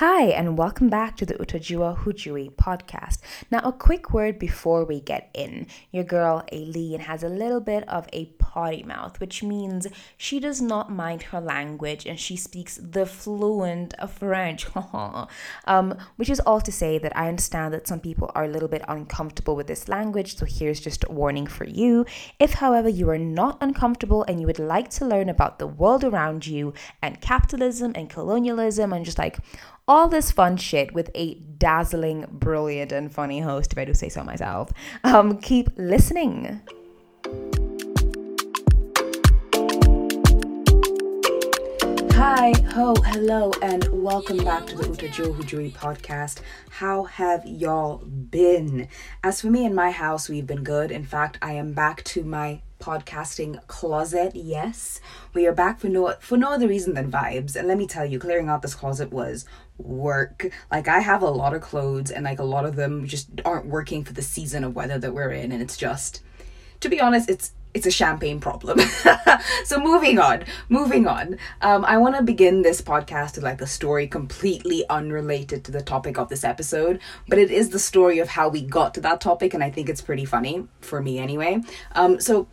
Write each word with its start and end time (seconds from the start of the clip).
Hi, 0.00 0.28
and 0.28 0.56
welcome 0.56 0.88
back 0.88 1.18
to 1.18 1.26
the 1.26 1.34
Utajua 1.34 1.98
Hujui 1.98 2.50
podcast. 2.52 3.18
Now, 3.50 3.58
a 3.58 3.70
quick 3.70 4.14
word 4.14 4.38
before 4.38 4.86
we 4.86 4.98
get 4.98 5.28
in. 5.34 5.66
Your 5.92 6.04
girl, 6.04 6.42
Aileen, 6.50 7.00
has 7.00 7.22
a 7.22 7.28
little 7.28 7.60
bit 7.60 7.86
of 7.86 8.08
a 8.10 8.24
potty 8.38 8.82
mouth, 8.82 9.20
which 9.20 9.42
means 9.42 9.86
she 10.16 10.40
does 10.40 10.62
not 10.62 10.90
mind 10.90 11.24
her 11.24 11.40
language 11.42 12.06
and 12.06 12.18
she 12.18 12.34
speaks 12.34 12.80
the 12.82 13.04
fluent 13.04 13.92
French. 14.08 14.68
um, 15.66 15.98
which 16.16 16.30
is 16.30 16.40
all 16.40 16.62
to 16.62 16.72
say 16.72 16.96
that 16.96 17.14
I 17.14 17.28
understand 17.28 17.74
that 17.74 17.86
some 17.86 18.00
people 18.00 18.32
are 18.34 18.44
a 18.44 18.48
little 18.48 18.70
bit 18.70 18.82
uncomfortable 18.88 19.54
with 19.54 19.66
this 19.66 19.86
language, 19.86 20.38
so 20.38 20.46
here's 20.46 20.80
just 20.80 21.04
a 21.04 21.12
warning 21.12 21.46
for 21.46 21.64
you. 21.64 22.06
If, 22.38 22.54
however, 22.54 22.88
you 22.88 23.10
are 23.10 23.18
not 23.18 23.58
uncomfortable 23.60 24.24
and 24.26 24.40
you 24.40 24.46
would 24.46 24.58
like 24.58 24.88
to 24.92 25.04
learn 25.04 25.28
about 25.28 25.58
the 25.58 25.66
world 25.66 26.04
around 26.04 26.46
you 26.46 26.72
and 27.02 27.20
capitalism 27.20 27.92
and 27.94 28.08
colonialism 28.08 28.94
and 28.94 29.04
just 29.04 29.18
like 29.18 29.36
all 29.90 30.06
this 30.06 30.30
fun 30.30 30.56
shit 30.56 30.94
with 30.94 31.10
a 31.16 31.34
dazzling, 31.58 32.24
brilliant, 32.30 32.92
and 32.92 33.12
funny 33.12 33.40
host, 33.40 33.72
if 33.72 33.78
I 33.78 33.84
do 33.84 33.92
say 33.92 34.08
so 34.08 34.22
myself. 34.22 34.70
Um, 35.02 35.38
keep 35.38 35.68
listening. 35.76 36.60
Hi, 42.12 42.52
ho, 42.72 42.94
hello, 43.04 43.50
and 43.62 43.88
welcome 43.90 44.36
back 44.44 44.64
to 44.68 44.76
the 44.76 44.84
Utajua 44.84 45.36
Hujui 45.36 45.72
podcast. 45.72 46.38
How 46.70 47.02
have 47.02 47.44
y'all 47.44 47.98
been? 47.98 48.86
As 49.24 49.40
for 49.40 49.48
me 49.48 49.66
and 49.66 49.74
my 49.74 49.90
house, 49.90 50.28
we've 50.28 50.46
been 50.46 50.62
good. 50.62 50.92
In 50.92 51.04
fact, 51.04 51.36
I 51.42 51.54
am 51.54 51.72
back 51.72 52.04
to 52.04 52.22
my 52.22 52.60
podcasting 52.80 53.64
closet. 53.66 54.34
Yes, 54.34 55.00
we 55.34 55.46
are 55.46 55.52
back 55.52 55.78
for 55.78 55.88
no 55.88 56.14
for 56.20 56.36
no 56.36 56.52
other 56.52 56.66
reason 56.66 56.94
than 56.94 57.12
vibes. 57.12 57.54
And 57.54 57.68
let 57.68 57.78
me 57.78 57.86
tell 57.86 58.04
you, 58.04 58.18
clearing 58.18 58.48
out 58.48 58.62
this 58.62 58.74
closet 58.74 59.12
was 59.12 59.44
work. 59.78 60.50
Like 60.70 60.88
I 60.88 61.00
have 61.00 61.22
a 61.22 61.30
lot 61.30 61.54
of 61.54 61.62
clothes 61.62 62.10
and 62.10 62.24
like 62.24 62.38
a 62.38 62.44
lot 62.44 62.64
of 62.64 62.76
them 62.76 63.06
just 63.06 63.28
aren't 63.44 63.66
working 63.66 64.04
for 64.04 64.12
the 64.12 64.22
season 64.22 64.64
of 64.64 64.74
weather 64.74 64.98
that 64.98 65.14
we're 65.14 65.30
in 65.30 65.52
and 65.52 65.62
it's 65.62 65.76
just 65.76 66.22
to 66.80 66.88
be 66.88 67.00
honest, 67.00 67.30
it's 67.30 67.52
it's 67.72 67.86
a 67.86 67.90
champagne 67.90 68.40
problem. 68.40 68.80
so 69.64 69.78
moving 69.78 70.18
on, 70.18 70.44
moving 70.68 71.06
on. 71.06 71.38
Um, 71.60 71.84
I 71.84 71.98
want 71.98 72.16
to 72.16 72.22
begin 72.22 72.62
this 72.62 72.82
podcast 72.82 73.36
with 73.36 73.44
like 73.44 73.60
a 73.60 73.66
story 73.66 74.08
completely 74.08 74.84
unrelated 74.90 75.64
to 75.64 75.70
the 75.70 75.80
topic 75.80 76.18
of 76.18 76.28
this 76.28 76.42
episode, 76.42 76.98
but 77.28 77.38
it 77.38 77.50
is 77.50 77.70
the 77.70 77.78
story 77.78 78.18
of 78.18 78.28
how 78.28 78.48
we 78.48 78.62
got 78.62 78.94
to 78.94 79.00
that 79.02 79.20
topic, 79.20 79.54
and 79.54 79.62
I 79.62 79.70
think 79.70 79.88
it's 79.88 80.00
pretty 80.00 80.24
funny 80.24 80.66
for 80.80 81.00
me 81.00 81.20
anyway. 81.20 81.62
Um, 81.92 82.18
so 82.18 82.48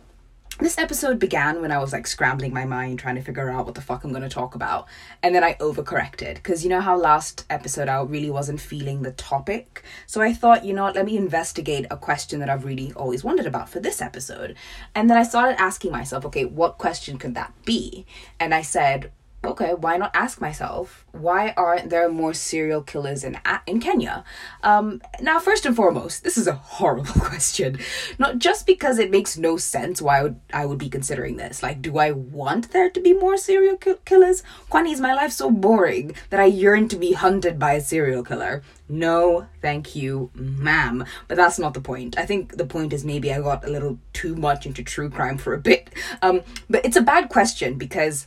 this 0.58 0.76
episode 0.76 1.20
began 1.20 1.60
when 1.60 1.70
I 1.70 1.78
was 1.78 1.92
like 1.92 2.06
scrambling 2.06 2.52
my 2.52 2.64
mind 2.64 2.98
trying 2.98 3.14
to 3.14 3.22
figure 3.22 3.48
out 3.48 3.64
what 3.64 3.76
the 3.76 3.80
fuck 3.80 4.02
I'm 4.02 4.10
going 4.10 4.22
to 4.22 4.28
talk 4.28 4.56
about. 4.56 4.88
And 5.22 5.34
then 5.34 5.44
I 5.44 5.54
overcorrected 5.54 6.34
because 6.34 6.64
you 6.64 6.70
know 6.70 6.80
how 6.80 6.96
last 6.96 7.46
episode 7.48 7.88
I 7.88 8.02
really 8.02 8.30
wasn't 8.30 8.60
feeling 8.60 9.02
the 9.02 9.12
topic. 9.12 9.84
So 10.06 10.20
I 10.20 10.32
thought, 10.32 10.64
you 10.64 10.74
know 10.74 10.82
what, 10.82 10.96
let 10.96 11.06
me 11.06 11.16
investigate 11.16 11.86
a 11.90 11.96
question 11.96 12.40
that 12.40 12.50
I've 12.50 12.64
really 12.64 12.92
always 12.94 13.22
wondered 13.22 13.46
about 13.46 13.68
for 13.68 13.78
this 13.78 14.02
episode. 14.02 14.56
And 14.96 15.08
then 15.08 15.16
I 15.16 15.22
started 15.22 15.60
asking 15.60 15.92
myself, 15.92 16.24
okay, 16.26 16.44
what 16.44 16.76
question 16.76 17.18
could 17.18 17.34
that 17.34 17.52
be? 17.64 18.04
And 18.40 18.52
I 18.52 18.62
said, 18.62 19.12
okay, 19.44 19.72
why 19.74 19.96
not 19.96 20.10
ask 20.14 20.40
myself, 20.40 21.06
why 21.12 21.54
aren't 21.56 21.90
there 21.90 22.08
more 22.08 22.34
serial 22.34 22.82
killers 22.82 23.22
in 23.22 23.38
in 23.66 23.80
Kenya? 23.80 24.24
Um, 24.62 25.00
now, 25.20 25.38
first 25.38 25.64
and 25.64 25.76
foremost, 25.76 26.24
this 26.24 26.36
is 26.36 26.46
a 26.46 26.54
horrible 26.54 27.04
question. 27.20 27.78
Not 28.18 28.38
just 28.38 28.66
because 28.66 28.98
it 28.98 29.10
makes 29.10 29.38
no 29.38 29.56
sense 29.56 30.02
why 30.02 30.18
I 30.18 30.22
would, 30.22 30.40
I 30.52 30.66
would 30.66 30.78
be 30.78 30.88
considering 30.88 31.36
this. 31.36 31.62
Like, 31.62 31.80
do 31.82 31.98
I 31.98 32.10
want 32.10 32.72
there 32.72 32.90
to 32.90 33.00
be 33.00 33.12
more 33.12 33.36
serial 33.36 33.76
ki- 33.76 33.94
killers? 34.04 34.42
Kwani, 34.70 34.92
is 34.92 35.00
my 35.00 35.14
life 35.14 35.32
so 35.32 35.50
boring 35.50 36.14
that 36.30 36.40
I 36.40 36.46
yearn 36.46 36.88
to 36.88 36.96
be 36.96 37.12
hunted 37.12 37.58
by 37.58 37.72
a 37.74 37.80
serial 37.80 38.24
killer? 38.24 38.62
No, 38.88 39.46
thank 39.60 39.94
you, 39.94 40.30
ma'am. 40.34 41.04
But 41.28 41.36
that's 41.36 41.58
not 41.58 41.74
the 41.74 41.80
point. 41.80 42.18
I 42.18 42.24
think 42.26 42.56
the 42.56 42.64
point 42.66 42.92
is 42.92 43.04
maybe 43.04 43.32
I 43.32 43.40
got 43.40 43.64
a 43.64 43.70
little 43.70 43.98
too 44.14 44.34
much 44.34 44.66
into 44.66 44.82
true 44.82 45.10
crime 45.10 45.38
for 45.38 45.52
a 45.52 45.58
bit. 45.58 45.90
Um, 46.22 46.40
but 46.70 46.84
it's 46.84 46.96
a 46.96 47.02
bad 47.02 47.28
question 47.28 47.76
because 47.76 48.26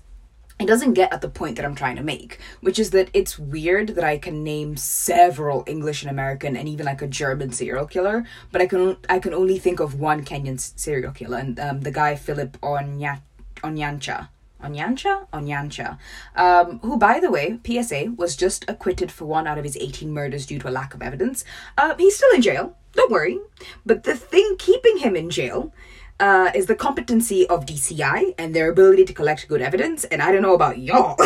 it 0.62 0.68
doesn't 0.68 0.94
get 0.94 1.14
at 1.14 1.22
the 1.22 1.30
point 1.30 1.56
that 1.56 1.66
I'm 1.66 1.76
trying 1.76 1.96
to 1.96 2.04
make, 2.04 2.40
which 2.62 2.80
is 2.80 2.92
that 2.92 3.10
it's 3.14 3.40
weird 3.40 3.90
that 3.90 4.04
I 4.04 4.18
can 4.18 4.44
name 4.44 4.78
several 4.78 5.64
English 5.68 6.04
and 6.04 6.12
American 6.12 6.56
and 6.56 6.68
even 6.68 6.86
like 6.86 7.02
a 7.02 7.08
German 7.08 7.52
serial 7.52 7.86
killer, 7.86 8.26
but 8.52 8.62
I 8.62 8.68
can 8.68 8.98
I 9.10 9.20
can 9.20 9.34
only 9.34 9.60
think 9.60 9.80
of 9.80 10.00
one 10.00 10.24
Kenyan 10.24 10.60
serial 10.60 11.12
killer, 11.12 11.38
and 11.38 11.60
um, 11.60 11.82
the 11.82 11.92
guy 11.92 12.16
Philip 12.16 12.58
Onya, 12.62 13.22
Onyancha. 13.64 14.30
Onyancha? 14.64 15.28
Onyancha. 15.34 15.98
Um, 16.36 16.80
who, 16.80 16.98
by 16.98 17.20
the 17.20 17.32
way, 17.32 17.60
PSA, 17.66 18.14
was 18.16 18.36
just 18.36 18.64
acquitted 18.68 19.12
for 19.12 19.26
one 19.26 19.48
out 19.48 19.58
of 19.58 19.64
his 19.64 19.76
18 19.76 20.12
murders 20.12 20.46
due 20.46 20.60
to 20.60 20.70
a 20.70 20.72
lack 20.72 20.94
of 20.94 21.02
evidence. 21.02 21.44
Uh, 21.78 21.96
he's 21.98 22.16
still 22.16 22.32
in 22.36 22.42
jail, 22.42 22.78
don't 22.94 23.12
worry. 23.12 23.40
But 23.86 24.04
the 24.04 24.16
thing 24.16 24.56
keeping 24.60 24.98
him 24.98 25.16
in 25.16 25.30
jail 25.30 25.74
uh, 26.22 26.52
is 26.54 26.68
the 26.68 26.76
competency 26.76 27.48
of 27.48 27.66
DCI 27.66 28.36
and 28.38 28.54
their 28.56 28.70
ability 28.70 29.06
to 29.06 29.14
collect 29.14 29.48
good 29.48 29.62
evidence. 29.62 30.04
And 30.06 30.22
I 30.22 30.32
don't 30.32 30.44
know 30.44 30.54
about 30.54 30.78
y'all, 30.78 31.18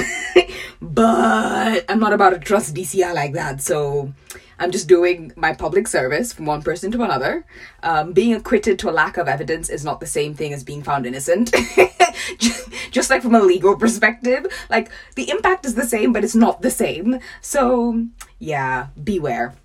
but 0.82 1.86
I'm 1.90 2.00
not 2.00 2.14
about 2.14 2.30
to 2.30 2.40
trust 2.40 2.74
DCI 2.74 3.14
like 3.14 3.34
that. 3.34 3.62
So 3.62 4.14
I'm 4.58 4.72
just 4.72 4.88
doing 4.88 5.34
my 5.36 5.54
public 5.54 5.90
service 5.90 6.32
from 6.32 6.46
one 6.46 6.62
person 6.62 6.92
to 6.94 7.04
another. 7.04 7.46
Um, 7.84 8.14
being 8.14 8.34
acquitted 8.34 8.80
to 8.80 8.90
a 8.90 8.94
lack 8.94 9.18
of 9.18 9.28
evidence 9.28 9.70
is 9.70 9.84
not 9.84 10.00
the 10.00 10.06
same 10.06 10.34
thing 10.34 10.54
as 10.54 10.64
being 10.64 10.82
found 10.82 11.06
innocent. 11.06 11.54
just, 12.38 12.70
just 12.90 13.10
like 13.10 13.22
from 13.22 13.36
a 13.36 13.42
legal 13.42 13.76
perspective, 13.76 14.48
like 14.70 14.90
the 15.16 15.30
impact 15.30 15.66
is 15.66 15.76
the 15.76 15.86
same, 15.86 16.14
but 16.14 16.24
it's 16.24 16.36
not 16.36 16.62
the 16.62 16.72
same. 16.72 17.20
So 17.42 18.06
yeah, 18.40 18.88
beware. 19.04 19.56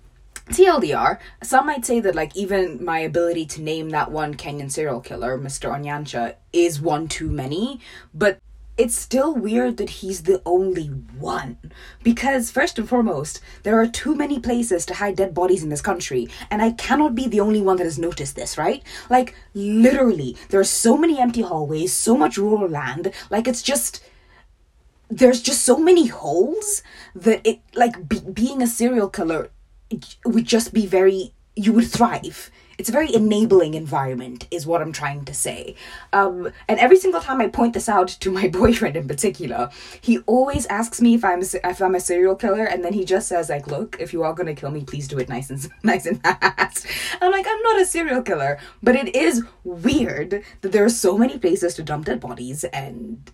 TLDR, 0.51 1.19
some 1.43 1.65
might 1.65 1.85
say 1.85 1.99
that 1.99 2.15
like 2.15 2.35
even 2.35 2.83
my 2.83 2.99
ability 2.99 3.45
to 3.47 3.61
name 3.61 3.89
that 3.89 4.11
one 4.11 4.35
Kenyan 4.35 4.71
serial 4.71 5.01
killer, 5.01 5.37
Mr. 5.37 5.71
Onyancha, 5.71 6.35
is 6.53 6.81
one 6.81 7.07
too 7.07 7.29
many, 7.29 7.79
but 8.13 8.39
it's 8.77 8.97
still 8.97 9.35
weird 9.35 9.77
that 9.77 9.89
he's 9.89 10.23
the 10.23 10.41
only 10.45 10.85
one. 10.85 11.57
Because, 12.03 12.49
first 12.49 12.79
and 12.79 12.89
foremost, 12.89 13.39
there 13.63 13.79
are 13.79 13.85
too 13.85 14.15
many 14.15 14.39
places 14.39 14.85
to 14.87 14.95
hide 14.95 15.17
dead 15.17 15.33
bodies 15.33 15.61
in 15.61 15.69
this 15.69 15.81
country, 15.81 16.27
and 16.49 16.61
I 16.61 16.71
cannot 16.71 17.13
be 17.13 17.27
the 17.27 17.41
only 17.41 17.61
one 17.61 17.77
that 17.77 17.83
has 17.83 17.99
noticed 17.99 18.35
this, 18.35 18.57
right? 18.57 18.81
Like, 19.09 19.35
literally, 19.53 20.35
there 20.49 20.59
are 20.59 20.63
so 20.63 20.97
many 20.97 21.19
empty 21.19 21.41
hallways, 21.41 21.93
so 21.93 22.17
much 22.17 22.37
rural 22.37 22.67
land, 22.67 23.11
like, 23.29 23.47
it's 23.47 23.61
just. 23.61 24.03
There's 25.13 25.41
just 25.41 25.63
so 25.65 25.77
many 25.77 26.07
holes 26.07 26.81
that 27.13 27.45
it, 27.45 27.59
like, 27.75 28.07
be- 28.07 28.21
being 28.21 28.61
a 28.61 28.67
serial 28.67 29.09
killer 29.09 29.49
would 30.25 30.45
just 30.45 30.73
be 30.73 30.85
very 30.85 31.33
you 31.55 31.73
would 31.73 31.87
thrive. 31.87 32.49
It's 32.77 32.89
a 32.89 32.93
very 32.93 33.13
enabling 33.13 33.75
environment 33.75 34.47
is 34.49 34.65
what 34.65 34.81
i'm 34.81 34.91
trying 34.91 35.25
to 35.25 35.33
say. 35.33 35.75
Um, 36.13 36.51
and 36.67 36.79
every 36.79 36.97
single 36.97 37.21
time 37.21 37.41
i 37.41 37.47
point 37.47 37.73
this 37.73 37.89
out 37.89 38.07
to 38.07 38.31
my 38.31 38.47
boyfriend 38.61 38.95
in 38.95 39.07
particular 39.07 39.69
he 39.99 40.19
always 40.19 40.65
asks 40.67 40.99
me 41.01 41.13
if 41.13 41.23
i'm 41.23 41.41
if 41.41 41.81
i'm 41.81 41.95
a 41.95 41.99
serial 41.99 42.35
killer 42.35 42.63
and 42.63 42.83
then 42.83 42.93
he 42.93 43.05
just 43.05 43.27
says 43.27 43.49
like 43.49 43.67
look 43.67 43.97
if 43.99 44.13
you 44.13 44.23
are 44.23 44.33
going 44.33 44.47
to 44.47 44.59
kill 44.59 44.71
me 44.71 44.83
please 44.83 45.07
do 45.07 45.19
it 45.19 45.29
nice 45.29 45.49
and 45.49 45.69
nice 45.83 46.05
and 46.05 46.23
fast. 46.23 46.87
I'm 47.21 47.31
like 47.31 47.45
i'm 47.47 47.61
not 47.61 47.81
a 47.81 47.85
serial 47.85 48.23
killer 48.23 48.57
but 48.81 48.95
it 48.95 49.15
is 49.15 49.43
weird 49.63 50.43
that 50.61 50.71
there 50.71 50.85
are 50.85 50.89
so 50.89 51.17
many 51.17 51.37
places 51.37 51.75
to 51.75 51.83
dump 51.83 52.05
dead 52.05 52.19
bodies 52.19 52.63
and 52.63 53.29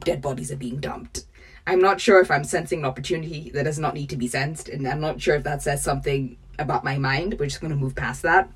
dead 0.00 0.22
bodies 0.22 0.50
are 0.50 0.56
being 0.56 0.80
dumped 0.80 1.26
I'm 1.68 1.82
not 1.82 2.00
sure 2.00 2.18
if 2.22 2.30
I'm 2.30 2.44
sensing 2.44 2.78
an 2.78 2.84
opportunity 2.86 3.50
that 3.50 3.64
does 3.64 3.78
not 3.78 3.92
need 3.92 4.08
to 4.08 4.16
be 4.16 4.26
sensed, 4.26 4.70
and 4.70 4.88
I'm 4.88 5.02
not 5.02 5.20
sure 5.20 5.34
if 5.34 5.44
that 5.44 5.60
says 5.60 5.82
something 5.84 6.38
about 6.58 6.82
my 6.82 6.96
mind. 6.96 7.36
We're 7.38 7.44
just 7.44 7.60
going 7.60 7.72
to 7.72 7.76
move 7.76 7.94
past 7.94 8.22
that. 8.22 8.50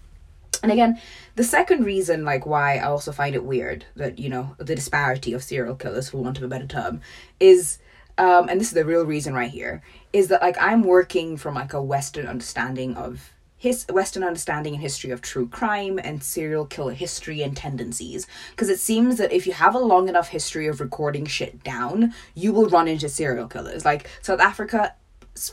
And 0.62 0.72
again, 0.72 0.98
the 1.36 1.44
second 1.44 1.84
reason, 1.84 2.24
like 2.24 2.46
why 2.46 2.78
I 2.78 2.84
also 2.84 3.12
find 3.12 3.34
it 3.34 3.44
weird 3.44 3.84
that 3.96 4.18
you 4.18 4.30
know 4.30 4.56
the 4.56 4.74
disparity 4.74 5.34
of 5.34 5.42
serial 5.42 5.74
killers, 5.74 6.08
for 6.08 6.22
want 6.22 6.38
of 6.38 6.44
a 6.44 6.48
better 6.48 6.66
term, 6.66 7.02
is, 7.38 7.78
um, 8.16 8.48
and 8.48 8.58
this 8.58 8.68
is 8.68 8.74
the 8.74 8.86
real 8.86 9.04
reason 9.04 9.34
right 9.34 9.50
here, 9.50 9.82
is 10.14 10.28
that 10.28 10.40
like 10.40 10.56
I'm 10.58 10.82
working 10.82 11.36
from 11.36 11.54
like 11.54 11.74
a 11.74 11.82
Western 11.82 12.26
understanding 12.26 12.94
of 12.96 13.31
his 13.62 13.86
Western 13.92 14.24
understanding 14.24 14.74
and 14.74 14.82
history 14.82 15.12
of 15.12 15.22
true 15.22 15.46
crime 15.46 15.96
and 16.02 16.20
serial 16.20 16.66
killer 16.66 16.94
history 16.94 17.42
and 17.42 17.56
tendencies. 17.56 18.26
Because 18.50 18.68
it 18.68 18.80
seems 18.80 19.18
that 19.18 19.30
if 19.30 19.46
you 19.46 19.52
have 19.52 19.76
a 19.76 19.78
long 19.78 20.08
enough 20.08 20.26
history 20.26 20.66
of 20.66 20.80
recording 20.80 21.26
shit 21.26 21.62
down, 21.62 22.12
you 22.34 22.52
will 22.52 22.68
run 22.68 22.88
into 22.88 23.08
serial 23.08 23.46
killers. 23.46 23.84
Like 23.84 24.10
South 24.20 24.40
Africa 24.40 24.96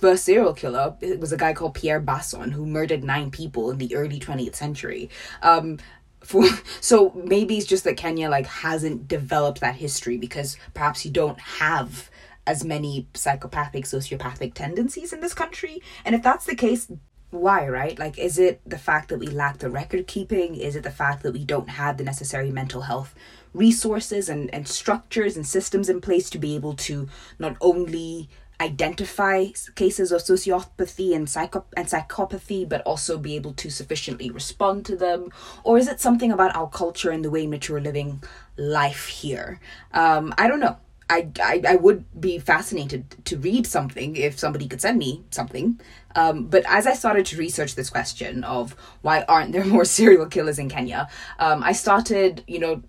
first 0.01 0.25
serial 0.25 0.53
killer 0.53 0.97
it 0.99 1.21
was 1.21 1.31
a 1.31 1.37
guy 1.37 1.53
called 1.53 1.73
Pierre 1.73 2.01
Basson 2.01 2.51
who 2.51 2.65
murdered 2.65 3.01
nine 3.01 3.31
people 3.31 3.69
in 3.69 3.77
the 3.77 3.95
early 3.95 4.19
20th 4.19 4.55
century. 4.55 5.07
Um, 5.43 5.77
for 6.21 6.45
so 6.81 7.11
maybe 7.13 7.59
it's 7.59 7.67
just 7.67 7.83
that 7.83 7.95
Kenya 7.95 8.27
like 8.27 8.47
hasn't 8.47 9.07
developed 9.07 9.61
that 9.61 9.75
history 9.75 10.17
because 10.17 10.57
perhaps 10.73 11.05
you 11.05 11.11
don't 11.11 11.39
have 11.39 12.09
as 12.47 12.63
many 12.65 13.07
psychopathic 13.13 13.85
sociopathic 13.85 14.55
tendencies 14.55 15.13
in 15.13 15.21
this 15.21 15.35
country 15.35 15.79
and 16.03 16.15
if 16.15 16.23
that's 16.23 16.45
the 16.45 16.55
case 16.55 16.91
why, 17.31 17.67
right? 17.67 17.97
Like, 17.97 18.17
is 18.17 18.39
it 18.39 18.61
the 18.65 18.77
fact 18.77 19.09
that 19.09 19.19
we 19.19 19.27
lack 19.27 19.59
the 19.59 19.69
record 19.69 20.07
keeping? 20.07 20.55
Is 20.55 20.75
it 20.75 20.83
the 20.83 20.91
fact 20.91 21.23
that 21.23 21.33
we 21.33 21.45
don't 21.45 21.69
have 21.69 21.97
the 21.97 22.03
necessary 22.03 22.51
mental 22.51 22.81
health 22.81 23.13
resources 23.53 24.29
and, 24.29 24.53
and 24.53 24.67
structures 24.67 25.35
and 25.35 25.45
systems 25.45 25.89
in 25.89 26.01
place 26.01 26.29
to 26.31 26.39
be 26.39 26.55
able 26.55 26.73
to 26.75 27.07
not 27.37 27.55
only 27.61 28.29
identify 28.61 29.45
cases 29.75 30.11
of 30.11 30.21
sociopathy 30.21 31.15
and, 31.15 31.29
psycho- 31.29 31.65
and 31.77 31.87
psychopathy, 31.87 32.67
but 32.67 32.81
also 32.81 33.17
be 33.17 33.35
able 33.35 33.53
to 33.53 33.69
sufficiently 33.69 34.29
respond 34.29 34.85
to 34.85 34.95
them? 34.95 35.31
Or 35.63 35.77
is 35.77 35.87
it 35.87 36.01
something 36.01 36.31
about 36.31 36.55
our 36.55 36.69
culture 36.69 37.11
and 37.11 37.23
the 37.23 37.31
way 37.31 37.43
in 37.43 37.51
which 37.51 37.69
we're 37.69 37.79
living 37.79 38.23
life 38.57 39.05
here? 39.07 39.59
Um, 39.93 40.33
I 40.37 40.47
don't 40.47 40.59
know. 40.59 40.77
I, 41.09 41.29
I, 41.41 41.61
I 41.67 41.75
would 41.75 42.05
be 42.19 42.37
fascinated 42.37 43.15
to 43.25 43.37
read 43.37 43.65
something 43.65 44.15
if 44.15 44.37
somebody 44.37 44.67
could 44.67 44.81
send 44.81 44.99
me 44.99 45.23
something. 45.31 45.79
Um, 46.15 46.45
but 46.45 46.63
as 46.67 46.85
I 46.85 46.93
started 46.93 47.25
to 47.27 47.37
research 47.37 47.75
this 47.75 47.89
question 47.89 48.43
of 48.43 48.75
why 49.01 49.23
aren't 49.27 49.51
there 49.51 49.65
more 49.75 49.85
serial 49.85 50.27
killers 50.27 50.59
in 50.59 50.69
Kenya, 50.69 51.09
um, 51.39 51.63
I 51.63 51.71
started, 51.71 52.43
you 52.47 52.59
know, 52.59 52.83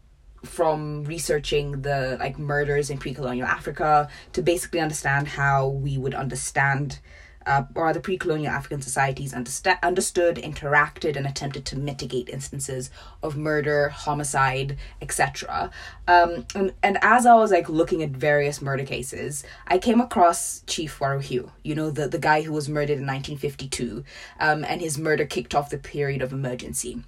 from 0.44 1.04
researching 1.04 1.82
the 1.82 2.16
like 2.18 2.38
murders 2.38 2.88
in 2.90 2.98
pre-colonial 2.98 3.46
Africa 3.46 4.08
to 4.32 4.42
basically 4.42 4.80
understand 4.80 5.28
how 5.28 5.68
we 5.68 5.98
would 5.98 6.14
understand 6.14 6.98
uh, 7.46 7.64
or 7.74 7.88
other 7.88 8.00
pre-colonial 8.00 8.52
African 8.52 8.82
societies 8.82 9.32
understa- 9.32 9.82
understood, 9.82 10.36
interacted, 10.36 11.16
and 11.16 11.26
attempted 11.26 11.64
to 11.66 11.78
mitigate 11.78 12.28
instances 12.28 12.90
of 13.22 13.36
murder, 13.36 13.88
homicide, 13.88 14.76
etc. 15.00 15.70
Um, 16.06 16.46
and, 16.54 16.72
and 16.82 16.98
as 17.02 17.26
I 17.26 17.34
was 17.34 17.50
like 17.50 17.68
looking 17.68 18.02
at 18.02 18.10
various 18.10 18.60
murder 18.60 18.84
cases, 18.84 19.44
I 19.66 19.78
came 19.78 20.00
across 20.00 20.62
Chief 20.66 20.98
Waruhiu, 20.98 21.50
you 21.62 21.74
know, 21.74 21.90
the, 21.90 22.08
the 22.08 22.18
guy 22.18 22.42
who 22.42 22.52
was 22.52 22.68
murdered 22.68 22.98
in 22.98 23.06
1952, 23.06 24.04
um, 24.38 24.64
and 24.64 24.80
his 24.80 24.98
murder 24.98 25.24
kicked 25.24 25.54
off 25.54 25.70
the 25.70 25.78
period 25.78 26.22
of 26.22 26.32
emergency. 26.32 27.02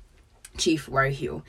Chief 0.57 0.87
Waruhiu. 0.87 1.43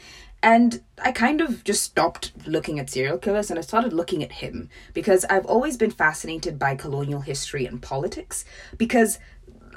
And 0.44 0.82
I 1.02 1.14
kind 1.14 1.40
of 1.40 1.64
just 1.64 1.84
stopped 1.84 2.34
looking 2.46 2.78
at 2.78 2.90
serial 2.90 3.18
killers 3.18 3.50
and 3.50 3.58
I 3.58 3.62
started 3.62 3.94
looking 3.94 4.22
at 4.22 4.34
him 4.34 4.70
because 4.94 5.24
I've 5.30 5.46
always 5.46 5.78
been 5.78 5.90
fascinated 5.90 6.60
by 6.60 6.76
colonial 6.76 7.22
history 7.22 7.66
and 7.66 7.82
politics 7.82 8.44
because 8.78 9.20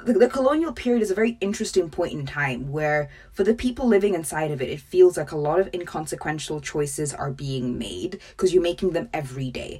the, 0.03 0.11
the, 0.11 0.27
colonial 0.27 0.73
period 0.73 1.01
is 1.01 1.09
a 1.09 1.15
very 1.15 1.37
interesting 1.39 1.89
point 1.89 2.11
in 2.11 2.25
time 2.25 2.69
where, 2.69 3.09
for 3.31 3.45
the 3.45 3.53
people 3.53 3.87
living 3.87 4.13
inside 4.13 4.51
of 4.51 4.61
it, 4.61 4.69
it 4.69 4.81
feels 4.81 5.17
like 5.17 5.31
a 5.31 5.37
lot 5.37 5.61
of 5.61 5.73
inconsequential 5.73 6.59
choices 6.59 7.13
are 7.13 7.31
being 7.31 7.77
made 7.77 8.19
because 8.31 8.53
you're 8.53 8.61
making 8.61 8.91
them 8.91 9.09
every 9.13 9.49
day. 9.49 9.79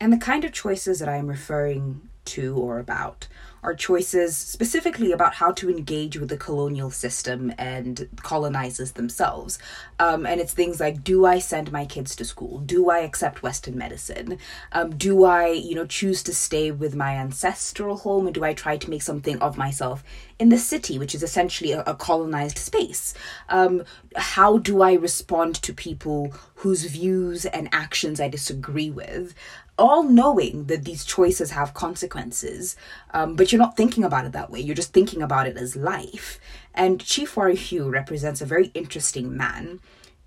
And 0.00 0.12
the 0.12 0.18
kind 0.18 0.44
of 0.44 0.52
choices 0.52 0.98
that 0.98 1.08
I'm 1.08 1.28
referring 1.28 2.08
to 2.26 2.56
or 2.56 2.78
about 2.80 3.28
are 3.64 3.74
choices 3.74 4.36
specifically 4.36 5.10
about 5.10 5.34
how 5.34 5.50
to 5.52 5.70
engage 5.70 6.18
with 6.18 6.28
the 6.28 6.36
colonial 6.36 6.90
system 6.90 7.52
and 7.58 8.08
colonizers 8.22 8.92
themselves. 8.92 9.58
Um, 9.98 10.26
and 10.26 10.40
it's 10.40 10.52
things 10.52 10.80
like 10.80 11.02
do 11.02 11.24
I 11.24 11.38
send 11.38 11.72
my 11.72 11.86
kids 11.86 12.14
to 12.16 12.24
school? 12.24 12.60
Do 12.60 12.90
I 12.90 12.98
accept 12.98 13.42
Western 13.42 13.76
medicine? 13.76 14.38
Um, 14.72 14.96
do 14.96 15.24
I, 15.24 15.48
you 15.48 15.74
know, 15.74 15.86
choose 15.86 16.22
to 16.24 16.34
stay 16.34 16.70
with 16.70 16.94
my 16.94 17.14
ancestral 17.16 17.96
home? 17.96 18.26
And 18.26 18.34
do 18.34 18.44
I 18.44 18.52
try 18.52 18.76
to 18.76 18.90
make 18.90 19.02
something 19.02 19.38
of 19.40 19.56
myself 19.56 20.04
in 20.38 20.48
the 20.48 20.58
city, 20.58 20.98
which 20.98 21.14
is 21.14 21.22
essentially 21.22 21.72
a, 21.72 21.82
a 21.82 21.94
colonized 21.94 22.58
space? 22.58 23.14
Um, 23.48 23.84
how 24.16 24.58
do 24.58 24.82
I 24.82 24.94
respond 24.94 25.56
to 25.56 25.72
people 25.72 26.32
whose 26.56 26.84
views 26.84 27.46
and 27.46 27.68
actions 27.72 28.20
I 28.20 28.28
disagree 28.28 28.90
with? 28.90 29.34
all 29.76 30.04
knowing 30.04 30.66
that 30.66 30.84
these 30.84 31.04
choices 31.04 31.50
have 31.50 31.74
consequences, 31.74 32.76
um, 33.12 33.34
but 33.34 33.50
you're 33.50 33.58
not 33.58 33.76
thinking 33.76 34.04
about 34.04 34.24
it 34.24 34.32
that 34.32 34.50
way. 34.50 34.60
You're 34.60 34.74
just 34.74 34.92
thinking 34.92 35.22
about 35.22 35.48
it 35.48 35.56
as 35.56 35.74
life. 35.74 36.38
And 36.74 37.00
Chief 37.00 37.34
Waruhiu 37.34 37.90
represents 37.90 38.40
a 38.40 38.46
very 38.46 38.66
interesting 38.68 39.36
man 39.36 39.80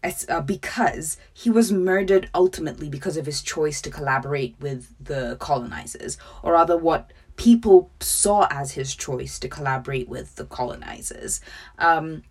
as, 0.03 0.25
uh, 0.29 0.41
because 0.41 1.17
he 1.33 1.49
was 1.49 1.71
murdered 1.71 2.29
ultimately 2.35 2.89
because 2.89 3.17
of 3.17 3.25
his 3.25 3.41
choice 3.41 3.81
to 3.81 3.89
collaborate 3.89 4.55
with 4.59 4.93
the 4.99 5.37
colonizers, 5.39 6.17
or 6.43 6.53
rather, 6.53 6.77
what 6.77 7.11
people 7.37 7.91
saw 7.99 8.47
as 8.49 8.71
his 8.71 8.95
choice 8.95 9.39
to 9.39 9.47
collaborate 9.47 10.09
with 10.09 10.35
the 10.35 10.45
colonizers. 10.45 11.39
Um, 11.77 12.23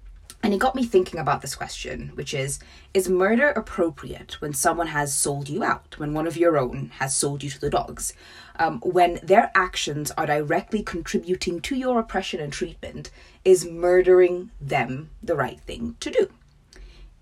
and 0.42 0.52
it 0.52 0.60
got 0.60 0.74
me 0.74 0.84
thinking 0.84 1.18
about 1.18 1.40
this 1.40 1.54
question, 1.54 2.12
which 2.14 2.34
is 2.34 2.58
Is 2.92 3.08
murder 3.08 3.48
appropriate 3.48 4.40
when 4.40 4.52
someone 4.52 4.88
has 4.88 5.14
sold 5.14 5.48
you 5.48 5.64
out, 5.64 5.98
when 5.98 6.12
one 6.12 6.26
of 6.26 6.36
your 6.36 6.58
own 6.58 6.92
has 6.98 7.16
sold 7.16 7.42
you 7.42 7.50
to 7.50 7.60
the 7.60 7.70
dogs, 7.70 8.12
um, 8.58 8.80
when 8.80 9.18
their 9.22 9.50
actions 9.54 10.12
are 10.12 10.26
directly 10.26 10.82
contributing 10.82 11.60
to 11.62 11.74
your 11.74 11.98
oppression 11.98 12.40
and 12.40 12.52
treatment? 12.52 13.10
Is 13.44 13.64
murdering 13.64 14.50
them 14.60 15.10
the 15.22 15.36
right 15.36 15.60
thing 15.60 15.96
to 16.00 16.10
do? 16.10 16.28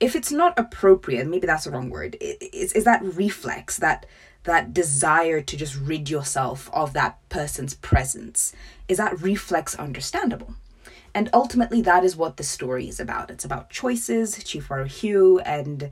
If 0.01 0.17
it's 0.17 0.33
not 0.33 0.59
appropriate, 0.59 1.27
maybe 1.27 1.47
that's 1.47 1.65
the 1.65 1.71
wrong 1.71 1.89
word, 1.89 2.17
is, 2.21 2.73
is 2.73 2.85
that 2.85 3.03
reflex, 3.05 3.77
that 3.79 4.07
that 4.45 4.73
desire 4.73 5.41
to 5.41 5.57
just 5.57 5.77
rid 5.77 6.09
yourself 6.09 6.71
of 6.73 6.93
that 6.93 7.19
person's 7.29 7.75
presence, 7.75 8.55
is 8.89 8.99
that 8.99 9.21
reflex 9.21 9.75
understandable? 9.75 10.55
And 11.15 11.31
ultimately, 11.33 11.81
that 11.83 12.05
is 12.05 12.17
what 12.17 12.37
the 12.37 12.43
story 12.43 12.89
is 12.89 12.99
about. 12.99 13.31
It's 13.31 13.45
about 13.45 13.71
choices, 13.71 14.43
Chief 14.43 14.69
Waruhiu, 14.69 15.41
and 15.45 15.91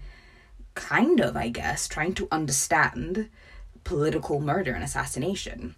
kind 0.75 1.21
of, 1.21 1.37
I 1.37 1.49
guess, 1.49 1.87
trying 1.87 2.15
to 2.15 2.29
understand 2.33 3.29
political 3.85 4.41
murder 4.41 4.73
and 4.73 4.83
assassination. 4.83 5.75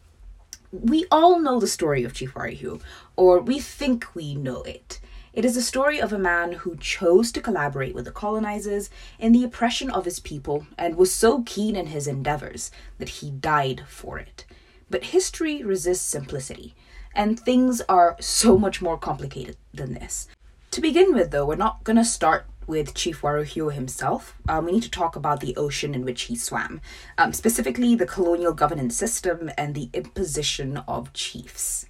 We 0.73 1.07
all 1.11 1.39
know 1.41 1.61
the 1.61 1.67
story 1.67 2.05
of 2.05 2.15
Chief 2.15 2.35
Waruhiu, 2.35 2.81
or 3.17 3.41
we 3.41 3.61
think 3.61 4.15
we 4.15 4.35
know 4.35 4.63
it. 4.63 4.99
It 5.35 5.45
is 5.45 5.57
a 5.57 5.63
story 5.63 6.01
of 6.01 6.13
a 6.13 6.19
man 6.19 6.53
who 6.53 6.77
chose 6.77 7.33
to 7.33 7.41
collaborate 7.41 7.93
with 7.93 8.05
the 8.05 8.13
colonizers 8.13 8.89
in 9.19 9.33
the 9.33 9.43
oppression 9.43 9.91
of 9.91 10.05
his 10.05 10.21
people 10.21 10.69
and 10.79 10.95
was 10.95 11.13
so 11.13 11.43
keen 11.43 11.75
in 11.75 11.87
his 11.87 12.07
endeavors 12.07 12.71
that 12.99 13.09
he 13.09 13.33
died 13.33 13.83
for 13.89 14.17
it. 14.17 14.47
But 14.89 15.07
history 15.07 15.65
resists 15.65 16.07
simplicity, 16.07 16.77
and 17.17 17.39
things 17.39 17.81
are 17.89 18.17
so 18.21 18.57
much 18.57 18.81
more 18.81 18.97
complicated 18.97 19.57
than 19.73 19.95
this. 19.95 20.29
To 20.71 20.81
begin 20.81 21.13
with, 21.13 21.33
though, 21.33 21.47
we're 21.47 21.57
not 21.57 21.83
going 21.83 21.97
to 21.97 22.05
start 22.05 22.47
with 22.69 22.95
Chief 22.95 23.23
Waruhiu 23.23 23.73
himself. 23.73 24.37
Um, 24.49 24.67
we 24.67 24.73
need 24.73 24.85
to 24.85 24.91
talk 24.91 25.17
about 25.17 25.41
the 25.41 25.57
ocean 25.57 25.97
in 25.97 26.05
which 26.05 26.23
he 26.23 26.37
swam, 26.37 26.81
um, 27.19 27.33
specifically 27.33 27.97
the 27.97 28.07
colonial 28.07 28.53
governance 28.53 28.97
system 28.97 29.51
and 29.59 29.75
the 29.75 29.91
imposition 29.93 30.77
of 30.87 31.13
chiefs. 31.13 31.87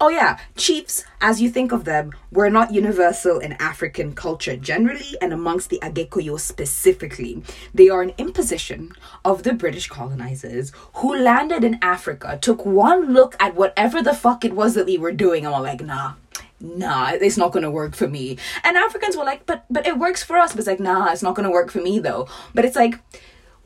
Oh, 0.00 0.08
yeah, 0.08 0.38
chiefs, 0.56 1.04
as 1.20 1.40
you 1.40 1.50
think 1.50 1.72
of 1.72 1.84
them, 1.84 2.12
were 2.30 2.50
not 2.50 2.72
universal 2.72 3.38
in 3.38 3.52
African 3.54 4.14
culture 4.14 4.56
generally 4.56 5.16
and 5.20 5.32
amongst 5.32 5.70
the 5.70 5.78
Agikuyu 5.82 6.38
specifically. 6.38 7.42
They 7.72 7.88
are 7.88 8.02
an 8.02 8.12
imposition 8.18 8.92
of 9.24 9.42
the 9.42 9.52
British 9.52 9.88
colonizers 9.88 10.72
who 10.94 11.16
landed 11.16 11.64
in 11.64 11.78
Africa, 11.82 12.38
took 12.40 12.64
one 12.64 13.12
look 13.12 13.36
at 13.40 13.54
whatever 13.54 14.02
the 14.02 14.14
fuck 14.14 14.44
it 14.44 14.54
was 14.54 14.74
that 14.74 14.86
we 14.86 14.98
were 14.98 15.12
doing, 15.12 15.44
and 15.44 15.54
were 15.54 15.60
like, 15.60 15.82
nah, 15.82 16.14
nah, 16.60 17.10
it's 17.10 17.36
not 17.36 17.52
gonna 17.52 17.70
work 17.70 17.94
for 17.94 18.08
me. 18.08 18.38
And 18.62 18.76
Africans 18.76 19.16
were 19.16 19.24
like, 19.24 19.46
but 19.46 19.64
but 19.70 19.86
it 19.86 19.98
works 19.98 20.22
for 20.22 20.36
us. 20.36 20.52
But 20.52 20.60
it's 20.60 20.68
like, 20.68 20.80
nah, 20.80 21.12
it's 21.12 21.22
not 21.22 21.34
gonna 21.34 21.50
work 21.50 21.70
for 21.70 21.80
me 21.80 21.98
though. 21.98 22.28
But 22.54 22.64
it's 22.64 22.76
like, 22.76 22.98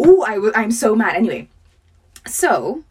ooh, 0.00 0.22
I 0.22 0.34
w- 0.34 0.52
I'm 0.54 0.70
so 0.70 0.94
mad. 0.94 1.14
Anyway, 1.14 1.48
so 2.26 2.84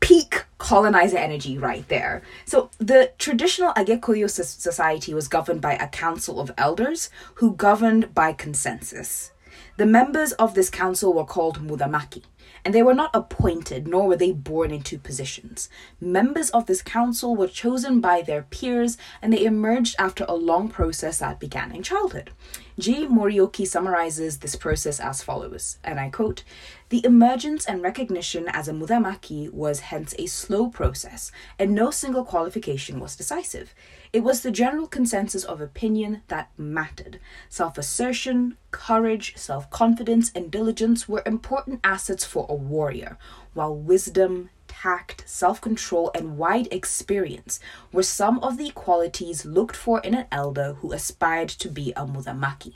peak 0.00 0.44
colonizer 0.58 1.18
energy 1.18 1.56
right 1.58 1.86
there. 1.88 2.22
So 2.44 2.70
the 2.78 3.12
traditional 3.18 3.72
Agikuyu 3.74 4.28
society 4.28 5.14
was 5.14 5.28
governed 5.28 5.60
by 5.60 5.74
a 5.74 5.88
council 5.88 6.40
of 6.40 6.52
elders 6.58 7.10
who 7.36 7.54
governed 7.54 8.14
by 8.14 8.32
consensus. 8.32 9.32
The 9.76 9.86
members 9.86 10.32
of 10.32 10.54
this 10.54 10.70
council 10.70 11.12
were 11.12 11.24
called 11.24 11.66
muthamaki, 11.66 12.22
and 12.64 12.74
they 12.74 12.82
were 12.82 12.94
not 12.94 13.10
appointed 13.14 13.88
nor 13.88 14.08
were 14.08 14.16
they 14.16 14.32
born 14.32 14.70
into 14.70 14.98
positions. 14.98 15.68
Members 16.00 16.50
of 16.50 16.66
this 16.66 16.82
council 16.82 17.34
were 17.34 17.48
chosen 17.48 18.00
by 18.00 18.22
their 18.22 18.42
peers 18.42 18.98
and 19.22 19.32
they 19.32 19.44
emerged 19.44 19.96
after 19.98 20.24
a 20.28 20.34
long 20.34 20.68
process 20.68 21.18
that 21.18 21.40
began 21.40 21.72
in 21.74 21.82
childhood. 21.82 22.30
G. 22.78 23.06
Muriuki 23.06 23.66
summarizes 23.66 24.38
this 24.38 24.56
process 24.56 25.00
as 25.00 25.22
follows, 25.22 25.78
and 25.82 25.98
I 25.98 26.10
quote 26.10 26.44
The 26.90 27.06
emergence 27.06 27.66
and 27.66 27.82
recognition 27.82 28.48
as 28.48 28.66
a 28.66 28.72
muthamaki 28.72 29.48
was 29.52 29.78
hence 29.78 30.12
a 30.18 30.26
slow 30.26 30.68
process, 30.70 31.30
and 31.56 31.72
no 31.72 31.92
single 31.92 32.24
qualification 32.24 32.98
was 32.98 33.14
decisive. 33.14 33.76
It 34.12 34.24
was 34.24 34.40
the 34.40 34.50
general 34.50 34.88
consensus 34.88 35.44
of 35.44 35.60
opinion 35.60 36.22
that 36.26 36.50
mattered. 36.58 37.20
Self 37.48 37.78
assertion, 37.78 38.56
courage, 38.72 39.36
self 39.36 39.70
confidence, 39.70 40.32
and 40.34 40.50
diligence 40.50 41.08
were 41.08 41.22
important 41.24 41.78
assets 41.84 42.24
for 42.24 42.44
a 42.48 42.56
warrior, 42.56 43.16
while 43.54 43.72
wisdom, 43.72 44.50
tact, 44.66 45.22
self 45.26 45.60
control, 45.60 46.10
and 46.12 46.38
wide 46.38 46.66
experience 46.72 47.60
were 47.92 48.02
some 48.02 48.40
of 48.40 48.58
the 48.58 48.70
qualities 48.70 49.44
looked 49.44 49.76
for 49.76 50.00
in 50.00 50.12
an 50.12 50.26
elder 50.32 50.72
who 50.80 50.92
aspired 50.92 51.50
to 51.50 51.68
be 51.68 51.92
a 51.92 52.04
Muthamaki. 52.04 52.74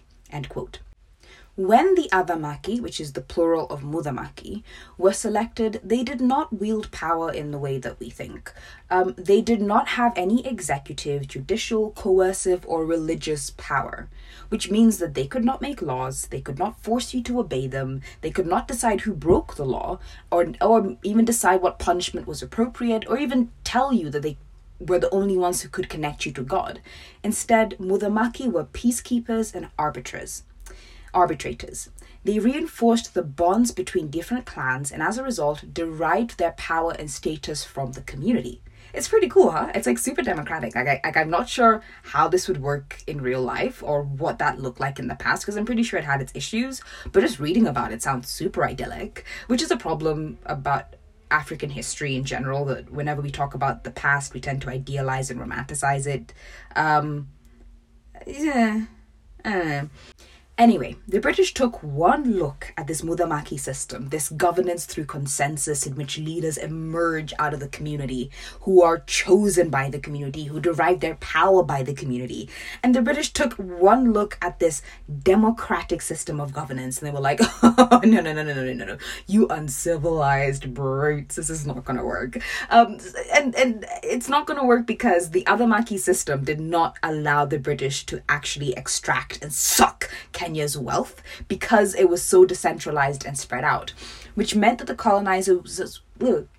When 1.56 1.94
the 1.94 2.08
Athamaki, 2.11 2.80
which 2.80 3.00
is 3.00 3.12
the 3.12 3.20
plural 3.20 3.68
of 3.68 3.82
Muthamaki, 3.82 4.64
were 4.99 5.12
selected, 5.12 5.80
they 5.84 6.02
did 6.02 6.20
not 6.20 6.52
wield 6.52 6.90
power 6.90 7.30
in 7.32 7.52
the 7.52 7.58
way 7.58 7.78
that 7.78 8.00
we 8.00 8.11
think. 8.11 8.52
Um, 8.90 9.14
they 9.16 9.40
did 9.40 9.62
not 9.62 9.90
have 9.90 10.12
any 10.16 10.44
executive, 10.44 11.28
judicial, 11.28 11.92
coercive, 11.92 12.64
or 12.66 12.84
religious 12.84 13.50
power, 13.56 14.08
which 14.49 14.68
means 14.68 14.99
that 14.99 15.14
they 15.14 15.28
could 15.28 15.44
not 15.44 15.62
make 15.62 15.80
laws, 15.80 16.26
they 16.26 16.40
could 16.40 16.58
not 16.58 16.82
force 16.82 17.14
you 17.14 17.23
to 17.23 17.38
obey 17.38 17.68
them, 17.68 18.00
they 18.20 18.32
could 18.32 18.49
not 18.49 18.66
decide 18.66 19.02
who 19.02 19.14
broke 19.14 19.54
the 19.54 19.64
law, 19.64 20.00
or, 20.32 20.54
or 20.61 20.96
even 21.04 21.25
decide 21.25 21.62
what 21.62 21.78
punishment 21.78 22.26
was 22.26 22.42
appropriate, 22.42 23.04
or 23.08 23.16
even 23.16 23.52
tell 23.62 23.92
you 23.92 24.11
that 24.11 24.23
they 24.23 24.38
were 24.80 24.99
the 24.99 25.14
only 25.14 25.37
ones 25.37 25.62
who 25.62 25.68
could 25.68 25.88
connect 25.88 26.26
you 26.26 26.32
to 26.32 26.42
God. 26.42 26.80
Instead, 27.23 27.76
Muthamaki 27.78 28.50
were 28.50 28.64
peacekeepers 28.64 29.54
and 29.54 29.68
arbiters 29.78 30.42
arbitrators. 31.14 31.90
They 32.25 32.38
reinforced 32.38 33.14
the 33.14 33.23
bonds 33.23 33.71
between 33.71 34.11
different 34.11 34.47
clans 34.47 34.90
and 34.90 35.02
as 35.02 35.18
a 35.18 35.23
result 35.23 35.73
derived 35.73 36.38
their 36.38 36.52
power 36.52 36.92
and 36.92 37.11
status 37.11 37.64
from 37.64 37.92
the 37.92 38.00
community. 38.02 38.62
It's 38.94 39.09
pretty 39.09 39.28
cool, 39.28 39.50
huh? 39.50 39.73
It's 39.75 39.87
like 39.87 39.99
super 39.99 40.23
democratic. 40.23 40.75
Like, 40.75 40.87
I, 40.87 41.00
like 41.04 41.16
I'm 41.16 41.28
not 41.28 41.49
sure 41.49 41.83
how 42.04 42.28
this 42.28 42.47
would 42.47 42.62
work 42.62 43.02
in 43.06 43.21
real 43.21 43.42
life 43.42 43.83
or 43.83 44.02
what 44.04 44.38
that 44.38 44.61
looked 44.61 44.78
like 44.78 44.99
in 45.00 45.09
the 45.09 45.16
past 45.16 45.42
because 45.42 45.56
I'm 45.56 45.66
pretty 45.66 45.83
sure 45.83 45.99
it 45.99 46.04
had 46.04 46.21
its 46.21 46.33
issues. 46.35 46.80
But 47.11 47.21
just 47.21 47.40
reading 47.40 47.66
about 47.66 47.92
it 47.92 48.02
sounds 48.02 48.28
super 48.28 48.64
idyllic, 48.64 49.25
which 49.49 49.62
is 49.62 49.73
a 49.73 49.76
problem 49.76 50.38
about 50.47 50.94
African 51.30 51.71
history 51.71 52.14
in 52.14 52.25
general. 52.25 52.64
That 52.66 52.90
whenever 52.92 53.21
we 53.21 53.30
talk 53.30 53.54
about 53.54 53.83
the 53.83 53.90
past, 53.90 54.33
we 54.33 54.40
tend 54.40 54.62
to 54.62 54.71
idealize 54.71 55.28
and 55.28 55.40
romanticize 55.40 56.06
it. 56.06 56.33
Um, 56.76 57.28
yeah. 58.26 58.87
Uh, 59.44 59.87
Anyway, 60.56 60.94
the 61.08 61.18
British 61.18 61.52
took 61.52 61.82
one 61.82 62.38
look 62.38 62.73
at 62.76 62.87
this 62.87 63.02
Muthamaki 63.02 63.58
system, 63.58 64.11
this 64.11 64.28
governance 64.28 64.84
through 64.84 65.06
consensus 65.06 65.84
in 65.84 65.96
which 65.96 66.16
leaders 66.16 66.56
emerge 66.56 67.34
out 67.40 67.52
of 67.52 67.58
the 67.58 67.66
community, 67.66 68.30
who 68.61 68.80
are 68.80 69.00
chosen 69.00 69.68
by 69.68 69.90
the 69.90 69.99
community, 69.99 70.44
who 70.44 70.61
derive 70.61 71.00
their 71.00 71.16
power 71.16 71.64
by 71.64 71.82
the 71.82 71.92
community. 71.92 72.49
And 72.84 72.94
the 72.94 73.02
British 73.02 73.32
took 73.32 73.54
one 73.54 74.12
look 74.12 74.38
at 74.40 74.61
this 74.61 74.80
democratic 75.25 76.00
system 76.00 76.40
of 76.40 76.52
governance 76.52 76.99
and 76.99 77.08
they 77.08 77.12
were 77.12 77.20
like, 77.20 77.40
oh, 77.62 78.00
no, 78.04 78.20
no, 78.20 78.32
no, 78.32 78.44
no, 78.44 78.54
no, 78.54 78.73
no, 78.73 78.84
no, 78.84 78.99
you 79.26 79.49
uncivilized 79.49 80.73
brutes, 80.73 81.34
this 81.34 81.50
is 81.50 81.66
not 81.66 81.84
going 81.84 81.99
to 81.99 82.04
work. 82.04 82.40
Um, 82.70 82.99
and, 83.34 83.56
and 83.56 83.84
it's 84.04 84.28
not 84.28 84.46
going 84.46 84.61
to 84.61 84.66
work 84.66 84.87
because 84.87 85.32
the 85.32 85.42
Athamaki 85.49 85.99
system 85.99 86.44
did 86.44 86.61
not 86.61 86.96
allow 87.02 87.44
the 87.44 87.58
British 87.58 88.06
to 88.06 88.23
actually 88.28 88.73
extract 88.75 89.42
and 89.42 89.52
suck 89.52 90.08
Kenya's 90.44 90.76
wealth 90.76 91.22
because 91.48 91.94
it 91.94 92.10
was 92.10 92.22
so 92.22 92.44
decentralized 92.44 93.24
and 93.24 93.38
spread 93.38 93.64
out, 93.64 93.94
which 94.34 94.54
meant 94.54 94.78
that 94.78 94.86
the 94.86 94.94
colonizers 94.94 96.00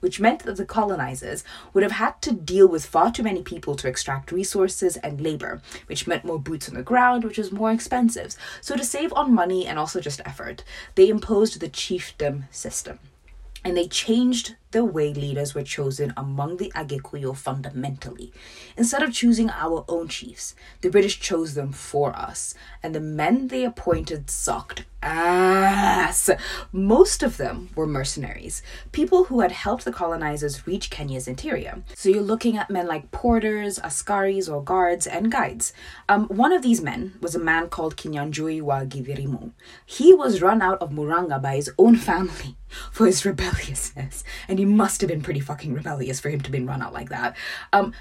which 0.02 0.20
meant 0.20 0.44
that 0.44 0.58
the 0.58 0.66
colonizers 0.66 1.44
would 1.74 1.84
have 1.84 1.94
had 1.94 2.22
to 2.22 2.34
deal 2.34 2.68
with 2.68 2.86
far 2.86 3.12
too 3.12 3.24
many 3.24 3.42
people 3.42 3.74
to 3.76 3.88
extract 3.88 4.32
resources 4.32 4.98
and 4.98 5.22
labor, 5.22 5.62
which 5.86 6.08
meant 6.08 6.26
more 6.26 6.40
boots 6.40 6.68
on 6.68 6.76
the 6.76 6.84
ground, 6.84 7.24
which 7.24 7.38
was 7.38 7.54
more 7.54 7.72
expensive. 7.72 8.36
So, 8.60 8.76
to 8.76 8.84
save 8.84 9.14
on 9.14 9.34
money 9.34 9.66
and 9.66 9.80
also 9.80 10.02
just 10.02 10.20
effort, 10.26 10.64
they 10.96 11.08
imposed 11.08 11.60
the 11.60 11.70
chiefdom 11.70 12.52
system 12.52 13.00
and 13.64 13.78
they 13.78 13.88
changed 13.88 14.56
the 14.76 14.84
way 14.84 15.14
leaders 15.14 15.56
were 15.56 15.64
chosen 15.64 16.14
among 16.18 16.58
the 16.58 16.70
Agikuyu 16.76 17.34
fundamentally. 17.34 18.34
Instead 18.76 19.04
of 19.04 19.14
choosing 19.14 19.50
our 19.50 19.86
own 19.88 20.10
chiefs, 20.10 20.54
the 20.82 20.90
British 20.90 21.18
chose 21.22 21.54
them 21.54 21.72
for 21.72 22.14
us, 22.14 22.54
and 22.84 22.94
the 22.94 23.00
men 23.00 23.48
they 23.48 23.64
appointed 23.64 24.30
sucked 24.30 24.84
ass. 25.06 26.30
Most 26.72 27.24
of 27.24 27.38
them 27.38 27.70
were 27.76 27.86
mercenaries, 27.86 28.62
people 28.92 29.26
who 29.26 29.42
had 29.42 29.52
helped 29.52 29.86
the 29.86 29.92
colonizers 29.92 30.68
reach 30.68 30.90
Kenya's 30.90 31.28
interior. 31.28 31.84
So 31.94 32.10
you're 32.10 32.22
looking 32.22 32.58
at 32.58 32.70
men 32.70 32.88
like 32.88 33.12
porters, 33.12 33.80
askaris, 33.80 34.52
or 34.52 34.64
guards, 34.64 35.06
and 35.08 35.32
guides. 35.32 35.74
Um, 36.10 36.26
one 36.28 36.52
of 36.52 36.64
these 36.64 36.82
men 36.82 37.14
was 37.22 37.36
a 37.36 37.40
man 37.40 37.70
called 37.70 37.96
Kinyanjui 37.96 38.62
wa 38.62 38.84
Gathirimu. 38.84 39.52
He 39.86 40.14
was 40.14 40.42
run 40.42 40.62
out 40.62 40.82
of 40.82 40.90
Muranga 40.90 41.42
by 41.42 41.56
his 41.56 41.72
own 41.78 41.96
family 42.10 42.58
for 42.92 43.06
his 43.06 43.26
rebelliousness, 43.26 44.24
and 44.48 44.60
he 44.60 44.65
must 44.66 45.02
have 45.02 45.10
been 45.10 45.22
pretty 45.22 45.40
fucking 45.40 45.74
rebellious 45.74 46.20
for 46.20 46.30
him 46.30 46.42
to 46.42 46.52
be 46.52 46.60
run 46.60 46.82
out 46.82 46.94
like 46.94 47.10
that. 47.10 47.36
Um, 47.72 47.94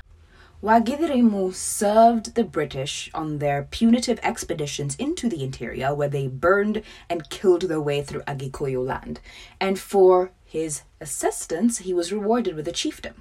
served 1.53 2.35
the 2.35 2.45
British 2.45 3.11
on 3.13 3.39
their 3.39 3.69
punitive 3.71 4.19
expeditions 4.23 4.97
into 4.97 5.29
the 5.29 5.45
interior, 5.45 5.95
where 5.95 6.09
they 6.09 6.27
burned 6.27 6.83
and 7.11 7.29
killed 7.29 7.63
their 7.63 7.81
way 7.81 8.03
through 8.03 8.23
Agikuyu 8.23 8.85
land. 8.85 9.21
And 9.61 9.79
for 9.79 10.33
his 10.43 10.83
assistance, 11.01 11.79
he 11.79 11.93
was 11.93 12.13
rewarded 12.13 12.55
with 12.57 12.67
a 12.67 12.73
chiefdom. 12.73 13.15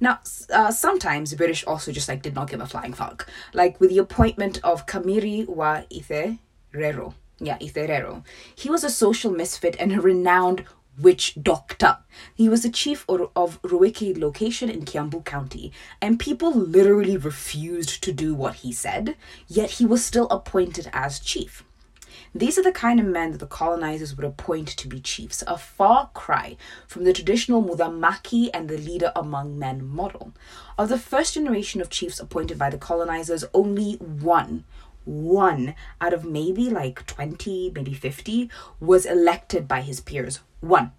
Now, 0.00 0.20
uh, 0.50 0.70
sometimes 0.70 1.30
the 1.30 1.36
British 1.36 1.64
also 1.66 1.92
just 1.92 2.08
like 2.08 2.22
did 2.22 2.34
not 2.34 2.50
give 2.50 2.60
a 2.60 2.66
flying 2.66 2.94
fuck, 2.94 3.28
like 3.52 3.78
with 3.80 3.90
the 3.90 3.98
appointment 3.98 4.60
of 4.64 4.86
Kamiri 4.86 5.46
wa 5.46 5.82
Itherero. 5.90 7.14
Yeah, 7.40 7.58
Itherero. 7.58 8.24
He 8.54 8.70
was 8.70 8.84
a 8.84 8.90
social 8.90 9.30
misfit 9.30 9.76
and 9.78 9.92
a 9.92 10.00
renowned 10.00 10.64
witch 10.98 11.36
doctor. 11.40 11.98
He 12.34 12.48
was 12.48 12.62
the 12.62 12.70
chief 12.70 13.04
of 13.08 13.62
Ruiki 13.62 14.16
location 14.18 14.68
in 14.68 14.84
Kiambu 14.84 15.24
County, 15.24 15.72
and 16.00 16.18
people 16.18 16.52
literally 16.52 17.16
refused 17.16 18.02
to 18.02 18.12
do 18.12 18.34
what 18.34 18.56
he 18.56 18.72
said, 18.72 19.16
yet 19.48 19.72
he 19.72 19.86
was 19.86 20.04
still 20.04 20.28
appointed 20.28 20.90
as 20.92 21.20
chief. 21.20 21.64
These 22.36 22.58
are 22.58 22.62
the 22.62 22.72
kind 22.72 22.98
of 22.98 23.06
men 23.06 23.30
that 23.30 23.38
the 23.38 23.46
colonizers 23.46 24.16
would 24.16 24.24
appoint 24.24 24.66
to 24.68 24.88
be 24.88 25.00
chiefs, 25.00 25.44
a 25.46 25.56
far 25.56 26.10
cry 26.14 26.56
from 26.86 27.04
the 27.04 27.12
traditional 27.12 27.62
Muthamaki 27.62 28.50
and 28.52 28.68
the 28.68 28.76
leader 28.76 29.12
among 29.14 29.56
men 29.56 29.86
model. 29.86 30.32
Of 30.76 30.88
the 30.88 30.98
first 30.98 31.34
generation 31.34 31.80
of 31.80 31.90
chiefs 31.90 32.18
appointed 32.18 32.58
by 32.58 32.70
the 32.70 32.78
colonizers, 32.78 33.44
only 33.54 33.94
one 33.94 34.64
one 35.04 35.74
out 36.00 36.12
of 36.12 36.24
maybe 36.24 36.70
like 36.70 37.06
20, 37.06 37.72
maybe 37.74 37.94
50 37.94 38.50
was 38.80 39.06
elected 39.06 39.68
by 39.68 39.80
his 39.82 40.00
peers. 40.00 40.40
One. 40.60 40.92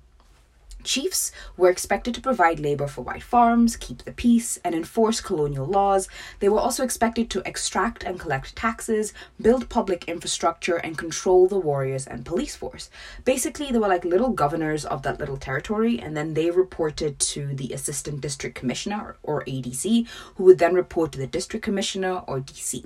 Chiefs 0.85 1.31
were 1.57 1.69
expected 1.69 2.13
to 2.13 2.21
provide 2.21 2.59
labor 2.59 2.85
for 2.85 3.01
white 3.01 3.23
farms, 3.23 3.75
keep 3.75 4.03
the 4.03 4.11
peace, 4.11 4.59
and 4.63 4.75
enforce 4.75 5.19
colonial 5.19 5.65
laws. 5.65 6.07
They 6.39 6.47
were 6.47 6.59
also 6.59 6.83
expected 6.83 7.29
to 7.31 7.41
extract 7.43 8.03
and 8.03 8.19
collect 8.19 8.55
taxes, 8.55 9.11
build 9.41 9.67
public 9.67 10.07
infrastructure, 10.07 10.75
and 10.75 10.95
control 10.97 11.47
the 11.47 11.57
warriors 11.57 12.05
and 12.05 12.23
police 12.23 12.55
force. 12.55 12.91
Basically, 13.23 13.71
they 13.71 13.79
were 13.79 13.87
like 13.87 14.05
little 14.05 14.29
governors 14.29 14.85
of 14.85 15.01
that 15.01 15.19
little 15.19 15.37
territory, 15.37 15.99
and 15.99 16.15
then 16.15 16.35
they 16.35 16.51
reported 16.51 17.17
to 17.19 17.47
the 17.55 17.73
Assistant 17.73 18.21
District 18.21 18.55
Commissioner, 18.55 19.15
or 19.23 19.43
ADC, 19.45 20.07
who 20.35 20.43
would 20.43 20.59
then 20.59 20.75
report 20.75 21.11
to 21.13 21.17
the 21.17 21.25
District 21.27 21.65
Commissioner, 21.65 22.21
or 22.27 22.39
DC. 22.41 22.85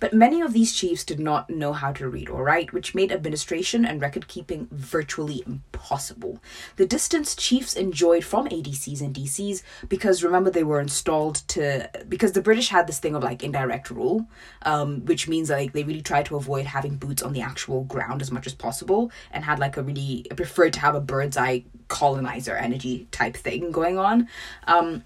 But 0.00 0.12
many 0.12 0.40
of 0.40 0.52
these 0.52 0.74
chiefs 0.74 1.04
did 1.04 1.20
not 1.20 1.50
know 1.50 1.72
how 1.72 1.92
to 1.92 2.08
read 2.08 2.28
or 2.28 2.44
write, 2.44 2.72
which 2.72 2.94
made 2.94 3.12
administration 3.12 3.84
and 3.84 4.00
record 4.00 4.28
keeping 4.28 4.68
virtually 4.70 5.42
impossible. 5.46 6.40
The 6.76 6.86
distance 6.86 7.34
chiefs 7.34 7.74
enjoyed 7.74 8.24
from 8.24 8.48
ADCs 8.48 9.00
and 9.00 9.14
DCs, 9.14 9.62
because 9.88 10.22
remember 10.22 10.50
they 10.50 10.64
were 10.64 10.80
installed 10.80 11.36
to, 11.48 11.90
because 12.08 12.32
the 12.32 12.42
British 12.42 12.68
had 12.68 12.86
this 12.86 12.98
thing 12.98 13.14
of 13.14 13.22
like 13.22 13.42
indirect 13.42 13.90
rule, 13.90 14.26
um, 14.62 15.04
which 15.04 15.28
means 15.28 15.50
like 15.50 15.72
they 15.72 15.84
really 15.84 16.02
tried 16.02 16.26
to 16.26 16.36
avoid 16.36 16.66
having 16.66 16.96
boots 16.96 17.22
on 17.22 17.32
the 17.32 17.42
actual 17.42 17.84
ground 17.84 18.22
as 18.22 18.30
much 18.30 18.46
as 18.46 18.54
possible 18.54 19.10
and 19.30 19.44
had 19.44 19.58
like 19.58 19.76
a 19.76 19.82
really, 19.82 20.26
preferred 20.36 20.72
to 20.72 20.80
have 20.80 20.94
a 20.94 21.00
bird's 21.00 21.36
eye 21.36 21.64
colonizer 21.88 22.56
energy 22.56 23.06
type 23.10 23.36
thing 23.36 23.70
going 23.70 23.98
on. 23.98 24.28
Um, 24.66 25.04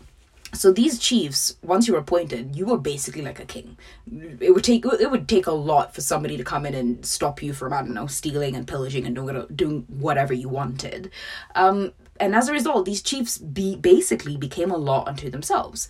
so 0.56 0.72
these 0.72 0.98
chiefs 0.98 1.56
once 1.62 1.86
you 1.86 1.94
were 1.94 2.00
appointed 2.00 2.56
you 2.56 2.66
were 2.66 2.78
basically 2.78 3.22
like 3.22 3.40
a 3.40 3.44
king. 3.44 3.76
It 4.40 4.54
would 4.54 4.64
take 4.64 4.84
it 4.84 5.10
would 5.10 5.28
take 5.28 5.46
a 5.46 5.52
lot 5.52 5.94
for 5.94 6.00
somebody 6.00 6.36
to 6.36 6.44
come 6.44 6.66
in 6.66 6.74
and 6.74 7.04
stop 7.04 7.42
you 7.42 7.52
from 7.52 7.72
i 7.72 7.80
don't 7.82 7.94
know 7.94 8.06
stealing 8.06 8.56
and 8.56 8.66
pillaging 8.66 9.06
and 9.06 9.14
doing, 9.14 9.46
doing 9.54 9.84
whatever 9.88 10.32
you 10.32 10.48
wanted. 10.48 11.10
Um, 11.54 11.92
and 12.18 12.34
as 12.34 12.48
a 12.48 12.52
result 12.52 12.86
these 12.86 13.02
chiefs 13.02 13.38
be 13.38 13.76
basically 13.76 14.36
became 14.36 14.70
a 14.70 14.76
law 14.76 15.04
unto 15.06 15.30
themselves. 15.30 15.88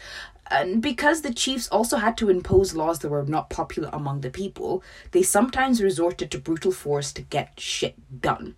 And 0.49 0.80
because 0.80 1.23
the 1.23 1.35
chiefs 1.35 1.68
also 1.68 1.96
had 1.96 2.16
to 2.18 2.30
impose 2.30 2.76
laws 2.76 3.00
that 3.00 3.08
were 3.08 3.25
not 3.25 3.50
popular 3.50 3.90
among 3.92 4.20
the 4.20 4.30
people 4.30 4.82
they 5.12 5.23
sometimes 5.23 5.82
resorted 5.82 6.30
to 6.30 6.38
brutal 6.38 6.73
force 6.73 7.12
to 7.12 7.23
get 7.23 7.58
shit 7.61 8.20
done. 8.20 8.56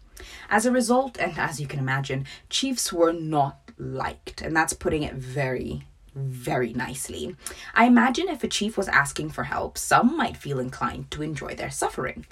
As 0.51 0.67
a 0.67 0.73
result 0.73 1.19
and 1.19 1.39
as 1.39 1.61
you 1.61 1.67
can 1.67 1.79
imagine 1.79 2.27
chiefs 2.49 2.93
were 2.93 3.13
not 3.13 3.59
liked 3.79 4.43
and 4.43 4.57
that's 4.57 4.73
putting 4.73 5.03
it 5.03 5.15
very 5.15 5.85
very 6.15 6.73
nicely. 6.73 7.37
I 7.75 7.87
imagine 7.87 8.29
if 8.29 8.45
a 8.45 8.49
chief 8.49 8.77
was 8.77 8.89
asking 8.89 9.31
for 9.31 9.45
help, 9.45 9.79
some 9.79 10.17
might 10.17 10.37
feel 10.37 10.59
inclined 10.59 11.11
to 11.13 11.23
enjoy 11.23 11.55
their 11.55 11.71
suffering. 11.71 12.27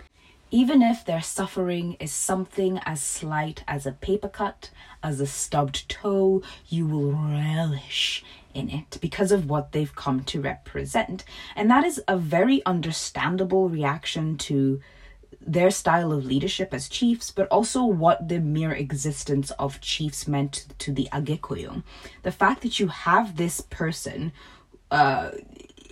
Even 0.51 0.81
if 0.81 1.05
their 1.05 1.23
suffering 1.23 1.97
is 1.99 2.13
something 2.13 2.79
as 2.87 3.03
slight 3.03 3.65
as 3.67 3.85
a 3.85 3.93
paper 3.93 4.29
cut, 4.29 4.71
as 5.03 5.21
a 5.21 5.27
stubbed 5.27 5.89
toe, 5.89 6.43
you 6.69 6.87
will 6.87 7.13
relish 7.13 8.25
in 8.55 8.71
it 8.71 8.99
because 9.01 9.33
of 9.33 9.51
what 9.51 9.73
they've 9.73 9.95
come 9.95 10.23
to 10.25 10.41
represent. 10.41 11.25
And 11.55 11.71
that 11.71 11.85
is 11.85 12.01
a 12.09 12.17
very 12.17 12.65
understandable 12.65 13.69
reaction 13.69 14.39
to 14.39 14.81
their 15.41 15.71
style 15.71 16.13
of 16.13 16.25
leadership 16.25 16.75
as 16.75 16.89
chiefs, 16.89 17.31
but 17.31 17.49
also 17.49 17.85
what 17.85 18.29
the 18.29 18.41
mere 18.41 18.73
existence 18.73 19.51
of 19.53 19.81
chiefs 19.81 20.27
meant 20.27 20.67
to 20.79 20.93
the 20.93 21.09
Agikuyu. 21.13 21.83
The 22.23 22.33
fact 22.33 22.63
that 22.63 22.81
you 22.81 22.89
have 22.89 23.37
this 23.37 23.61
person 23.61 24.33
uh, 24.91 25.31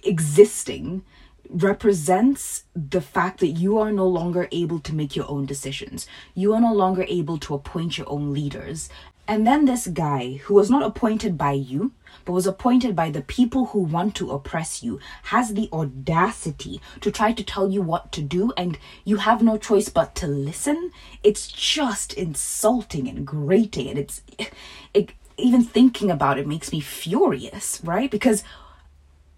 existing 0.03 1.05
represents 1.49 2.65
the 2.75 3.01
fact 3.01 3.41
that 3.41 3.49
you 3.49 3.79
are 3.79 3.93
no 3.93 4.09
longer 4.09 4.49
able 4.51 4.81
to 4.81 4.95
make 4.95 5.15
your 5.15 5.31
own 5.31 5.47
decisions. 5.47 6.07
You 6.35 6.53
are 6.55 6.61
no 6.61 6.73
longer 6.73 7.05
able 7.09 7.39
to 7.39 7.55
appoint 7.55 7.97
your 7.99 8.11
own 8.11 8.33
leaders. 8.33 8.89
And 9.29 9.47
then 9.47 9.65
this 9.65 9.87
guy, 9.87 10.41
who 10.45 10.55
was 10.55 10.71
not 10.71 10.83
appointed 10.83 11.39
by 11.39 11.53
you, 11.53 11.93
but 12.25 12.33
was 12.33 12.47
appointed 12.47 12.95
by 12.95 13.11
the 13.11 13.23
people 13.23 13.67
who 13.67 13.81
want 13.81 14.15
to 14.17 14.31
oppress 14.31 14.83
you, 14.83 15.01
has 15.25 15.55
the 15.55 15.69
audacity 15.73 16.81
to 17.01 17.11
try 17.11 17.33
to 17.33 17.45
tell 17.45 17.71
you 17.71 17.83
what 17.83 18.13
to 18.13 18.23
do, 18.23 18.53
and 18.57 18.79
you 19.05 19.17
have 19.17 19.43
no 19.43 19.57
choice 19.57 19.89
but 19.89 20.15
to 20.17 20.27
listen. 20.27 20.91
It's 21.23 21.49
just 21.49 22.13
insulting 22.15 23.09
and 23.09 23.27
grating, 23.27 23.89
and 23.89 23.99
it's 23.99 24.23
it, 24.39 25.13
even 25.37 25.63
thinking 25.63 26.11
about 26.11 26.39
it 26.39 26.47
makes 26.47 26.73
me 26.73 26.81
furious, 26.81 27.81
right? 27.83 28.11
Because 28.11 28.45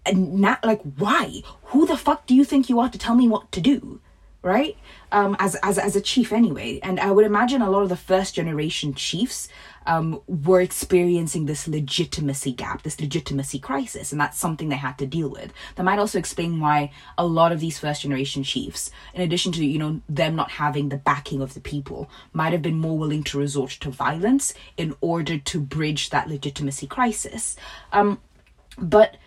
and 0.05 0.39
not 0.39 0.63
like 0.63 0.81
why? 0.97 1.41
Who 1.65 1.85
the 1.85 1.97
fuck 1.97 2.25
do 2.25 2.35
you 2.35 2.45
think 2.45 2.69
you 2.69 2.79
are 2.79 2.89
to 2.89 2.97
tell 2.97 3.15
me 3.15 3.27
what 3.27 3.51
to 3.51 3.61
do? 3.61 3.99
Right? 4.41 4.77
Um, 5.11 5.35
as 5.39 5.55
as 5.55 5.77
as 5.77 5.95
a 5.95 6.01
chief 6.01 6.31
anyway. 6.31 6.79
And 6.81 6.99
I 6.99 7.11
would 7.11 7.25
imagine 7.25 7.61
a 7.61 7.69
lot 7.69 7.83
of 7.83 7.89
the 7.89 7.97
first 7.97 8.35
generation 8.35 8.93
chiefs 8.93 9.49
um, 9.87 10.21
were 10.27 10.61
experiencing 10.61 11.45
this 11.45 11.67
legitimacy 11.67 12.51
gap, 12.51 12.83
this 12.83 12.99
legitimacy 12.99 13.57
crisis, 13.57 14.11
and 14.11 14.19
that's 14.21 14.37
something 14.37 14.69
they 14.69 14.75
had 14.75 14.97
to 14.99 15.07
deal 15.07 15.29
with. 15.29 15.51
That 15.75 15.83
might 15.83 15.97
also 15.97 16.19
explain 16.19 16.59
why 16.59 16.91
a 17.17 17.25
lot 17.25 17.51
of 17.51 17.61
these 17.61 17.79
first 17.79 18.01
generation 18.01 18.43
chiefs, 18.43 18.91
in 19.13 19.21
addition 19.21 19.51
to 19.53 19.65
you 19.65 19.79
know 19.79 20.01
them 20.07 20.35
not 20.35 20.51
having 20.51 20.89
the 20.89 20.97
backing 20.97 21.41
of 21.41 21.53
the 21.53 21.61
people, 21.61 22.09
might 22.33 22.51
have 22.51 22.61
been 22.61 22.77
more 22.77 22.97
willing 22.97 23.23
to 23.23 23.39
resort 23.39 23.71
to 23.71 23.89
violence 23.89 24.53
in 24.75 24.93
order 25.01 25.39
to 25.39 25.59
bridge 25.59 26.09
that 26.09 26.29
legitimacy 26.29 26.85
crisis. 26.85 27.55
Um, 27.93 28.19
but 28.77 29.17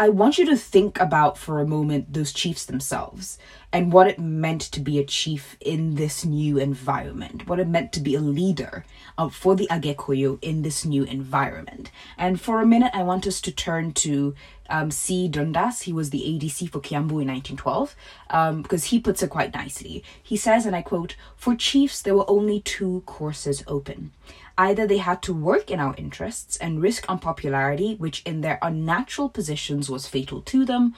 I 0.00 0.10
want 0.10 0.38
you 0.38 0.46
to 0.46 0.56
think 0.56 1.00
about 1.00 1.36
for 1.36 1.58
a 1.58 1.66
moment 1.66 2.12
those 2.12 2.32
chiefs 2.32 2.64
themselves 2.64 3.36
and 3.72 3.92
what 3.92 4.06
it 4.06 4.16
meant 4.20 4.60
to 4.60 4.78
be 4.78 5.00
a 5.00 5.04
chief 5.04 5.56
in 5.60 5.96
this 5.96 6.24
new 6.24 6.56
environment, 6.56 7.48
what 7.48 7.58
it 7.58 7.66
meant 7.66 7.92
to 7.94 8.00
be 8.00 8.14
a 8.14 8.20
leader 8.20 8.84
uh, 9.18 9.28
for 9.28 9.56
the 9.56 9.66
Agikuyu 9.68 10.38
in 10.40 10.62
this 10.62 10.84
new 10.84 11.02
environment. 11.02 11.90
And 12.16 12.40
for 12.40 12.60
a 12.60 12.66
minute, 12.66 12.92
I 12.94 13.02
want 13.02 13.26
us 13.26 13.40
to 13.40 13.50
turn 13.50 13.92
to 13.94 14.36
um, 14.70 14.92
C. 14.92 15.26
Dundas. 15.26 15.82
He 15.82 15.92
was 15.92 16.10
the 16.10 16.20
ADC 16.20 16.70
for 16.70 16.78
Kiambu 16.78 17.20
in 17.20 17.26
1912 17.26 17.96
um, 18.30 18.62
because 18.62 18.84
he 18.84 19.00
puts 19.00 19.20
it 19.24 19.30
quite 19.30 19.52
nicely. 19.52 20.04
He 20.22 20.36
says, 20.36 20.64
and 20.64 20.76
I 20.76 20.82
quote, 20.82 21.16
For 21.34 21.56
chiefs, 21.56 22.00
there 22.00 22.14
were 22.14 22.30
only 22.30 22.60
two 22.60 23.02
courses 23.04 23.64
open 23.66 24.12
Either 24.58 24.88
they 24.88 24.98
had 24.98 25.22
to 25.22 25.32
work 25.32 25.70
in 25.70 25.78
our 25.78 25.94
interests 25.96 26.56
and 26.56 26.82
risk 26.82 27.08
unpopularity, 27.08 27.94
which 27.94 28.22
in 28.24 28.40
their 28.40 28.58
unnatural 28.60 29.28
positions 29.28 29.88
was 29.88 30.08
fatal 30.08 30.42
to 30.42 30.64
them, 30.64 30.92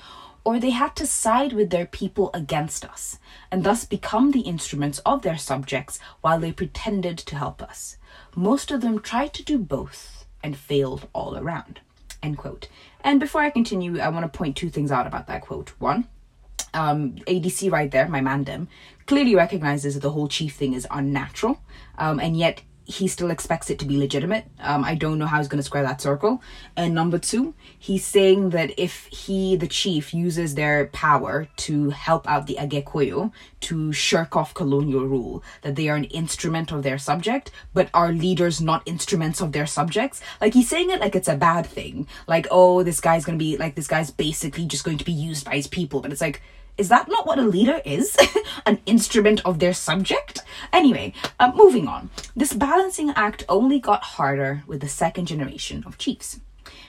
or 0.45 0.59
they 0.59 0.71
had 0.71 0.97
to 0.97 1.07
side 1.07 1.53
with 1.53 1.69
their 1.69 1.85
people 1.85 2.31
against 2.33 2.87
us, 2.87 3.19
and 3.51 3.63
thus 3.63 3.85
become 3.85 4.31
the 4.31 4.41
instruments 4.41 4.99
of 5.01 5.21
their 5.21 5.37
subjects 5.37 5.99
while 6.23 6.41
they 6.41 6.51
pretended 6.51 7.19
to 7.19 7.37
help 7.37 7.63
us. 7.63 7.99
Most 8.35 8.71
of 8.71 8.81
them 8.81 8.99
tried 8.99 9.35
to 9.35 9.45
do 9.45 9.59
both 9.59 10.25
and 10.43 10.57
failed 10.57 11.07
all 11.13 11.37
around. 11.37 11.81
End 12.23 12.39
quote. 12.39 12.69
And 13.03 13.21
before 13.21 13.43
I 13.43 13.51
continue, 13.51 14.01
I 14.01 14.09
want 14.09 14.31
to 14.31 14.39
point 14.39 14.57
two 14.57 14.71
things 14.71 14.91
out 14.91 15.07
about 15.07 15.27
that 15.27 15.43
quote. 15.43 15.71
One, 15.79 16.09
um, 16.73 17.17
ADC 17.27 17.71
right 17.71 17.91
there, 17.91 18.09
my 18.09 18.21
mandem, 18.21 18.69
clearly 19.07 19.35
recognizes 19.35 19.95
that 19.95 20.01
the 20.01 20.13
whole 20.13 20.29
chief 20.29 20.55
thing 20.55 20.73
is 20.73 20.87
unnatural, 20.91 21.61
um, 21.99 22.21
and 22.21 22.37
yet 22.37 22.63
he 22.91 23.07
still 23.07 23.31
expects 23.31 23.71
it 23.71 23.79
to 23.79 23.85
be 23.85 23.97
legitimate. 23.97 24.45
Um, 24.59 24.85
I 24.85 24.95
don't 24.97 25.19
know 25.19 25.27
how 25.27 25.39
he's 25.39 25.49
going 25.49 25.63
to 25.63 25.71
square 25.71 25.85
that 25.85 26.01
circle. 26.01 26.43
And 26.77 26.95
number 26.95 27.19
two, 27.19 27.55
he's 27.79 28.05
saying 28.05 28.51
that 28.51 28.71
if 28.77 29.07
he, 29.07 29.55
the 29.55 29.69
chief, 29.69 30.13
uses 30.13 30.55
their 30.55 30.87
power 30.89 31.47
to 31.59 31.91
help 31.91 32.29
out 32.29 32.47
the 32.47 32.59
Agikuyu 32.59 33.33
to 33.61 33.93
shirk 33.93 34.37
off 34.37 34.55
colonial 34.55 35.07
rule, 35.07 35.43
that 35.63 35.77
they 35.77 35.89
are 35.89 35.97
an 35.97 36.05
instrument 36.05 36.73
of 36.73 36.83
their 36.83 36.99
subject, 36.99 37.53
but 37.73 37.89
are 37.95 38.13
leaders 38.13 38.61
not 38.61 38.83
instruments 38.87 39.41
of 39.41 39.53
their 39.53 39.67
subjects. 39.67 40.21
Like 40.41 40.55
he's 40.55 40.69
saying 40.69 40.91
it 40.91 41.01
like 41.01 41.15
it's 41.15 41.29
a 41.29 41.37
bad 41.37 41.67
thing. 41.67 42.09
Like, 42.27 42.49
oh, 42.51 42.83
this 42.83 43.01
guy's 43.01 43.25
going 43.25 43.39
to 43.39 43.45
be, 43.45 43.57
like, 43.57 43.77
this 43.77 43.87
guy's 43.87 44.11
basically 44.11 44.67
just 44.67 44.85
going 44.85 44.99
to 44.99 45.05
be 45.05 45.13
used 45.13 45.45
by 45.45 45.55
his 45.55 45.69
people. 45.69 46.01
But 46.01 46.13
it's 46.13 46.21
like, 46.21 46.43
is 46.77 46.89
that 46.89 47.09
not 47.09 47.27
what 47.27 47.39
a 47.39 47.43
leader 47.43 47.81
is? 47.85 48.17
An 48.67 48.81
instrument 48.87 49.41
of 49.45 49.59
their 49.59 49.75
subject? 49.75 50.43
Anyway, 50.73 51.13
uh, 51.39 51.53
moving 51.55 51.89
on. 51.89 52.11
This 52.35 52.53
balancing 52.53 53.11
act 53.11 53.45
only 53.49 53.79
got 53.79 54.03
harder 54.03 54.63
with 54.67 54.81
the 54.81 54.89
second 54.89 55.27
generation 55.27 55.85
of 55.87 55.99
chiefs. 55.99 56.41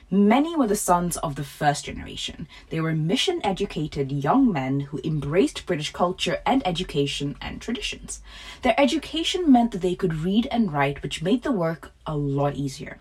Many 0.10 0.58
were 0.58 0.68
the 0.68 0.76
sons 0.76 1.16
of 1.18 1.36
the 1.36 1.44
first 1.44 1.86
generation. 1.86 2.48
They 2.70 2.82
were 2.82 2.94
mission 2.94 3.40
educated 3.46 4.12
young 4.12 4.52
men 4.52 4.82
who 4.82 5.00
embraced 5.06 5.66
British 5.66 5.94
culture 5.94 6.40
and 6.46 6.66
education 6.68 7.38
and 7.42 7.62
traditions. 7.62 8.22
Their 8.62 8.78
education 8.78 9.50
meant 9.50 9.72
that 9.72 9.82
they 9.82 9.96
could 9.96 10.16
read 10.16 10.48
and 10.52 10.74
write, 10.74 11.02
which 11.02 11.24
made 11.24 11.44
the 11.44 11.52
work 11.54 11.92
a 12.06 12.18
lot 12.18 12.56
easier. 12.56 13.00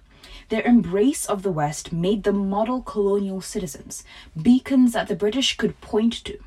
Their 0.50 0.62
embrace 0.62 1.26
of 1.26 1.42
the 1.42 1.50
West 1.50 1.92
made 1.92 2.22
them 2.22 2.48
model 2.48 2.80
colonial 2.80 3.40
citizens, 3.40 4.04
beacons 4.40 4.92
that 4.92 5.08
the 5.08 5.16
British 5.16 5.56
could 5.56 5.80
point 5.80 6.24
to 6.24 6.38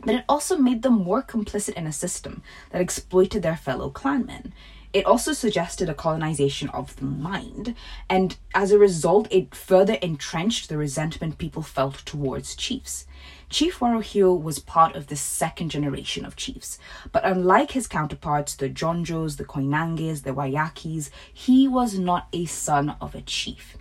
but 0.00 0.14
it 0.14 0.24
also 0.28 0.56
made 0.56 0.82
them 0.82 0.94
more 0.94 1.22
complicit 1.22 1.74
in 1.74 1.86
a 1.86 1.92
system 1.92 2.42
that 2.70 2.80
exploited 2.80 3.42
their 3.42 3.56
fellow 3.56 3.90
clanmen. 3.90 4.52
It 4.92 5.04
also 5.04 5.34
suggested 5.34 5.90
a 5.90 5.94
colonization 5.94 6.70
of 6.70 6.96
the 6.96 7.04
mind, 7.04 7.74
and 8.08 8.36
as 8.54 8.70
a 8.70 8.78
result, 8.78 9.28
it 9.30 9.54
further 9.54 9.94
entrenched 9.94 10.68
the 10.68 10.78
resentment 10.78 11.36
people 11.36 11.60
felt 11.60 11.96
towards 12.06 12.56
chiefs. 12.56 13.06
Chief 13.50 13.78
Waruhiu 13.78 14.40
was 14.40 14.58
part 14.58 14.96
of 14.96 15.08
the 15.08 15.16
second 15.16 15.70
generation 15.70 16.24
of 16.24 16.34
chiefs, 16.34 16.78
but 17.12 17.26
unlike 17.26 17.72
his 17.72 17.86
counterparts, 17.86 18.54
the 18.54 18.70
Njonjos, 18.70 19.36
the 19.36 19.44
Koinanges, 19.44 20.22
the 20.22 20.32
Waiyakis, 20.32 21.10
he 21.32 21.68
was 21.68 21.98
not 21.98 22.28
a 22.32 22.46
son 22.46 22.96
of 23.00 23.14
a 23.14 23.20
chief. 23.20 23.76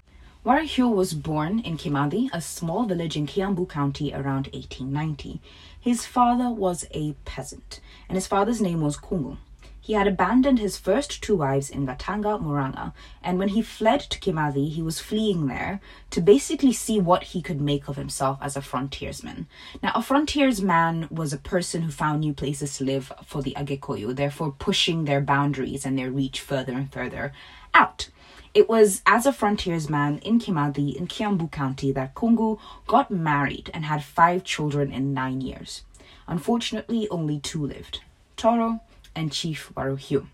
Waruhiu 0.45 0.93
was 0.93 1.15
born 1.15 1.57
in 1.57 1.75
Kimathi, 1.75 2.29
a 2.31 2.39
small 2.39 2.85
village 2.85 3.17
in 3.17 3.25
Kiambu 3.25 3.67
County 3.67 4.13
around 4.13 4.47
1890. 4.53 5.41
His 5.85 6.03
father 6.03 6.49
was 6.49 6.83
a 6.95 7.13
peasant, 7.25 7.79
and 8.09 8.15
his 8.15 8.25
father's 8.25 8.59
name 8.59 8.81
was 8.81 8.97
Kungu. 8.97 9.37
He 9.79 9.93
had 9.93 10.07
abandoned 10.07 10.57
his 10.57 10.79
first 10.79 11.21
two 11.21 11.35
wives 11.35 11.69
in 11.69 11.85
Gatanga, 11.85 12.41
Muranga, 12.41 12.91
and 13.21 13.37
when 13.37 13.49
he 13.49 13.61
fled 13.61 13.99
to 13.99 14.19
Kimathi, 14.19 14.71
he 14.71 14.81
was 14.81 14.99
fleeing 14.99 15.45
there 15.45 15.79
to 16.09 16.21
basically 16.21 16.73
see 16.73 16.99
what 16.99 17.21
he 17.21 17.41
could 17.43 17.61
make 17.61 17.87
of 17.87 17.97
himself 17.97 18.39
as 18.41 18.57
a 18.57 18.63
frontiersman. 18.63 19.45
Now, 19.83 19.91
a 19.93 20.01
frontiersman 20.01 21.07
was 21.11 21.33
a 21.33 21.37
person 21.37 21.83
who 21.83 21.91
found 21.91 22.21
new 22.21 22.33
places 22.33 22.77
to 22.77 22.83
live 22.83 23.13
for 23.23 23.43
the 23.43 23.53
Agikuyu, 23.55 24.15
therefore 24.15 24.55
pushing 24.57 25.05
their 25.05 25.21
boundaries 25.21 25.85
and 25.85 25.99
their 25.99 26.09
reach 26.09 26.41
further 26.41 26.73
and 26.73 26.91
further 26.91 27.31
out. 27.75 28.09
It 28.55 28.69
was 28.69 29.01
as 29.05 29.25
a 29.25 29.33
frontiersman 29.33 30.19
in 30.19 30.39
Kimathi 30.39 30.95
in 30.95 31.07
Kiambu 31.07 31.51
County 31.51 31.91
that 31.91 32.15
Kungu 32.15 32.57
got 32.87 33.11
married 33.11 33.69
and 33.73 33.83
had 33.83 34.01
five 34.01 34.45
children 34.45 34.93
in 34.93 35.13
nine 35.13 35.41
years. 35.41 35.83
Unfortunately, 36.25 37.09
only 37.09 37.41
two 37.41 37.67
lived 37.67 37.99
Toro 38.37 38.79
and 39.13 39.33
Chief 39.33 39.73
Waruhiu. 39.75 40.27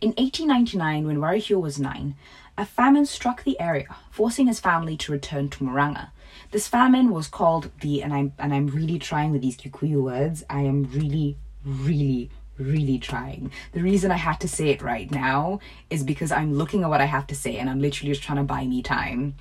In 0.00 0.10
1899, 0.18 1.06
when 1.06 1.18
Waruhiu 1.18 1.60
was 1.60 1.78
nine, 1.78 2.16
a 2.58 2.66
famine 2.66 3.06
struck 3.06 3.44
the 3.44 3.58
area, 3.60 3.94
forcing 4.10 4.48
his 4.48 4.58
family 4.58 4.96
to 4.96 5.12
return 5.12 5.48
to 5.50 5.62
Muranga. 5.62 6.10
This 6.50 6.66
famine 6.66 7.10
was 7.10 7.28
called 7.28 7.70
the, 7.82 8.02
and 8.02 8.12
I'm 8.12 8.32
and 8.36 8.52
I'm 8.52 8.66
really 8.66 8.98
trying 8.98 9.30
with 9.30 9.42
these 9.42 9.56
Kikuyu 9.56 10.02
words. 10.02 10.42
I 10.50 10.62
am 10.62 10.90
really, 10.90 11.36
really, 11.64 12.30
really 12.58 12.98
trying. 12.98 13.50
The 13.72 13.82
reason 13.82 14.10
I 14.10 14.16
had 14.16 14.40
to 14.40 14.48
say 14.48 14.68
it 14.68 14.82
right 14.82 15.10
now 15.10 15.60
is 15.90 16.02
because 16.02 16.32
I'm 16.32 16.54
looking 16.54 16.82
at 16.82 16.90
what 16.90 17.00
I 17.00 17.06
have 17.06 17.26
to 17.28 17.34
say 17.34 17.56
and 17.56 17.68
I'm 17.68 17.80
literally 17.80 18.12
just 18.12 18.22
trying 18.22 18.38
to 18.38 18.44
buy 18.44 18.66
me 18.66 18.82
time. 18.82 19.34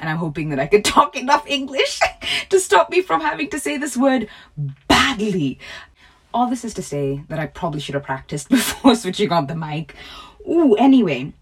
And 0.00 0.08
I'm 0.08 0.16
hoping 0.16 0.48
that 0.50 0.58
I 0.58 0.66
could 0.66 0.84
talk 0.96 1.16
enough 1.16 1.46
English 1.46 2.00
to 2.48 2.60
stop 2.60 2.90
me 2.90 3.02
from 3.02 3.20
having 3.20 3.50
to 3.50 3.58
say 3.58 3.76
this 3.76 3.96
word 3.96 4.28
badly. 4.88 5.58
All 6.34 6.48
this 6.48 6.64
is 6.64 6.74
to 6.74 6.82
say 6.82 7.22
that 7.28 7.38
I 7.38 7.46
probably 7.46 7.80
should 7.80 7.94
have 7.94 8.04
practiced 8.04 8.48
before 8.48 8.94
switching 8.94 9.32
on 9.32 9.46
the 9.46 9.54
mic. 9.54 9.94
Ooh, 10.48 10.74
anyway, 10.76 11.32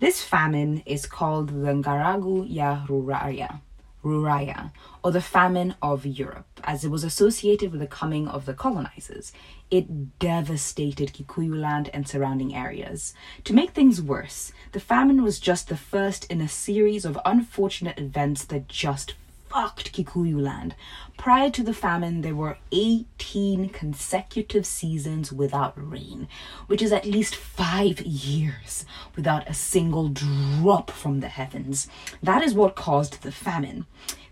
this 0.00 0.22
famine 0.22 0.82
is 0.86 1.06
called 1.06 1.48
the 1.48 1.72
Ngaragu 1.72 2.46
ya 2.48 2.84
Ruraya. 2.86 3.60
Ruraya, 4.04 4.72
or 5.04 5.10
the 5.10 5.20
famine 5.20 5.74
of 5.82 6.06
Europe, 6.06 6.46
as 6.64 6.84
it 6.84 6.90
was 6.90 7.04
associated 7.04 7.70
with 7.70 7.80
the 7.80 7.86
coming 7.86 8.28
of 8.28 8.46
the 8.46 8.54
colonizers. 8.54 9.32
It 9.70 10.18
devastated 10.18 11.12
Kikuyu 11.12 11.54
land 11.54 11.90
and 11.92 12.08
surrounding 12.08 12.54
areas. 12.54 13.14
To 13.44 13.52
make 13.52 13.70
things 13.70 14.02
worse, 14.02 14.52
the 14.72 14.80
famine 14.80 15.22
was 15.22 15.38
just 15.38 15.68
the 15.68 15.76
first 15.76 16.24
in 16.24 16.40
a 16.40 16.48
series 16.48 17.04
of 17.04 17.18
unfortunate 17.24 17.98
events 17.98 18.44
that 18.46 18.66
just 18.66 19.14
fucked 19.48 19.92
Kikuyu 19.92 20.40
land. 20.40 20.74
Prior 21.16 21.50
to 21.50 21.62
the 21.62 21.74
famine, 21.74 22.22
there 22.22 22.34
were 22.34 22.58
18 22.72 23.68
consecutive 23.70 24.64
seasons 24.64 25.32
without 25.32 25.74
rain, 25.76 26.28
which 26.66 26.80
is 26.80 26.92
at 26.92 27.04
least 27.04 27.34
five 27.34 28.00
years 28.00 28.84
without 29.16 29.48
a 29.48 29.54
single 29.54 30.08
drop 30.08 30.90
from 30.90 31.20
the 31.20 31.28
heavens. 31.28 31.88
That 32.22 32.42
is 32.42 32.54
what 32.54 32.76
caused 32.76 33.22
the 33.22 33.32
famine. 33.32 33.86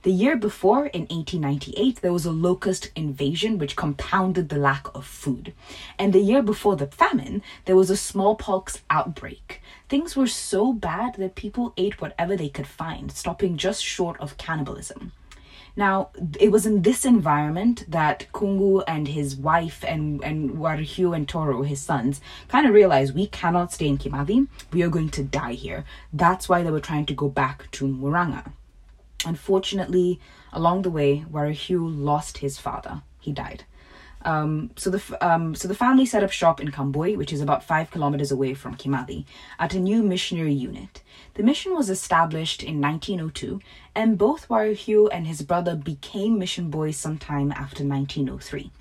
The 0.09 0.14
year 0.14 0.38
before, 0.38 0.87
in 0.87 1.03
1898, 1.03 2.01
there 2.01 2.14
was 2.14 2.25
a 2.25 2.33
locust 2.33 2.90
invasion 2.97 3.59
which 3.59 3.77
compounded 3.77 4.49
the 4.49 4.57
lack 4.57 4.87
of 4.94 5.05
food. 5.05 5.53
And 5.99 6.14
the 6.14 6.21
year 6.21 6.42
before 6.42 6.77
the 6.77 6.87
famine, 6.87 7.42
there 7.66 7.77
was 7.77 7.90
a 7.90 7.97
smallpox 7.99 8.81
outbreak. 8.88 9.61
Things 9.90 10.16
were 10.16 10.27
so 10.27 10.73
bad 10.73 11.16
that 11.16 11.35
people 11.35 11.75
ate 11.77 12.01
whatever 12.01 12.38
they 12.38 12.49
could 12.49 12.66
find, 12.66 13.12
stopping 13.12 13.59
just 13.59 13.85
short 13.85 14.18
of 14.18 14.38
cannibalism. 14.38 15.12
Now, 15.77 16.09
it 16.40 16.51
was 16.51 16.64
in 16.64 16.81
this 16.81 17.05
environment 17.05 17.85
that 17.87 18.29
Kungu 18.33 18.85
and 18.88 19.09
his 19.09 19.37
wife 19.37 19.85
and, 19.87 20.25
and 20.25 20.53
Waruhiu 20.53 21.14
and 21.14 21.29
Toro, 21.29 21.64
his 21.64 21.83
sons, 21.83 22.23
kind 22.49 22.66
of 22.66 22.73
realized 22.73 23.14
we 23.14 23.27
cannot 23.27 23.75
stay 23.75 23.88
in 23.88 23.99
Kimathi. 23.99 24.49
We 24.73 24.81
are 24.81 24.88
going 24.88 25.11
to 25.11 25.23
die 25.23 25.53
here. 25.53 25.85
That's 26.14 26.49
why 26.49 26.62
they 26.62 26.71
were 26.71 26.81
trying 26.81 27.05
to 27.05 27.14
go 27.14 27.29
back 27.29 27.71
to 27.73 27.87
Muranga. 27.87 28.53
Unfortunately, 29.26 30.20
along 30.52 30.83
the 30.83 30.90
way, 30.90 31.24
Waruhiu 31.31 31.81
lost 31.81 32.38
his 32.38 32.59
father. 32.59 33.02
He 33.20 33.33
died. 33.33 33.64
Um, 34.22 34.70
so 34.76 34.90
the 34.90 35.26
um, 35.26 35.54
so 35.54 35.68
the 35.68 35.74
family 35.74 36.04
set 36.04 36.24
up 36.24 36.33
shop 36.33 36.61
in 36.61 36.72
Kambui, 36.72 37.16
which 37.16 37.33
is 37.33 37.40
about 37.40 37.62
five 37.62 37.90
kilometers 37.90 38.33
away 38.33 38.54
from 38.54 38.76
Kimathi, 38.76 39.24
at 39.59 39.74
a 39.74 39.81
new 39.81 40.02
missionary 40.02 40.52
unit. 40.52 41.02
The 41.35 41.44
mission 41.44 41.74
was 41.74 41.88
established 41.88 42.62
in 42.62 42.81
1902, 42.81 43.61
and 43.94 44.18
both 44.18 44.48
Waruhiu 44.48 45.09
and 45.12 45.26
his 45.26 45.42
brother 45.42 45.76
became 45.76 46.38
mission 46.38 46.68
boys 46.68 46.96
sometime 46.96 47.52
after 47.52 47.85
1903. 47.85 48.72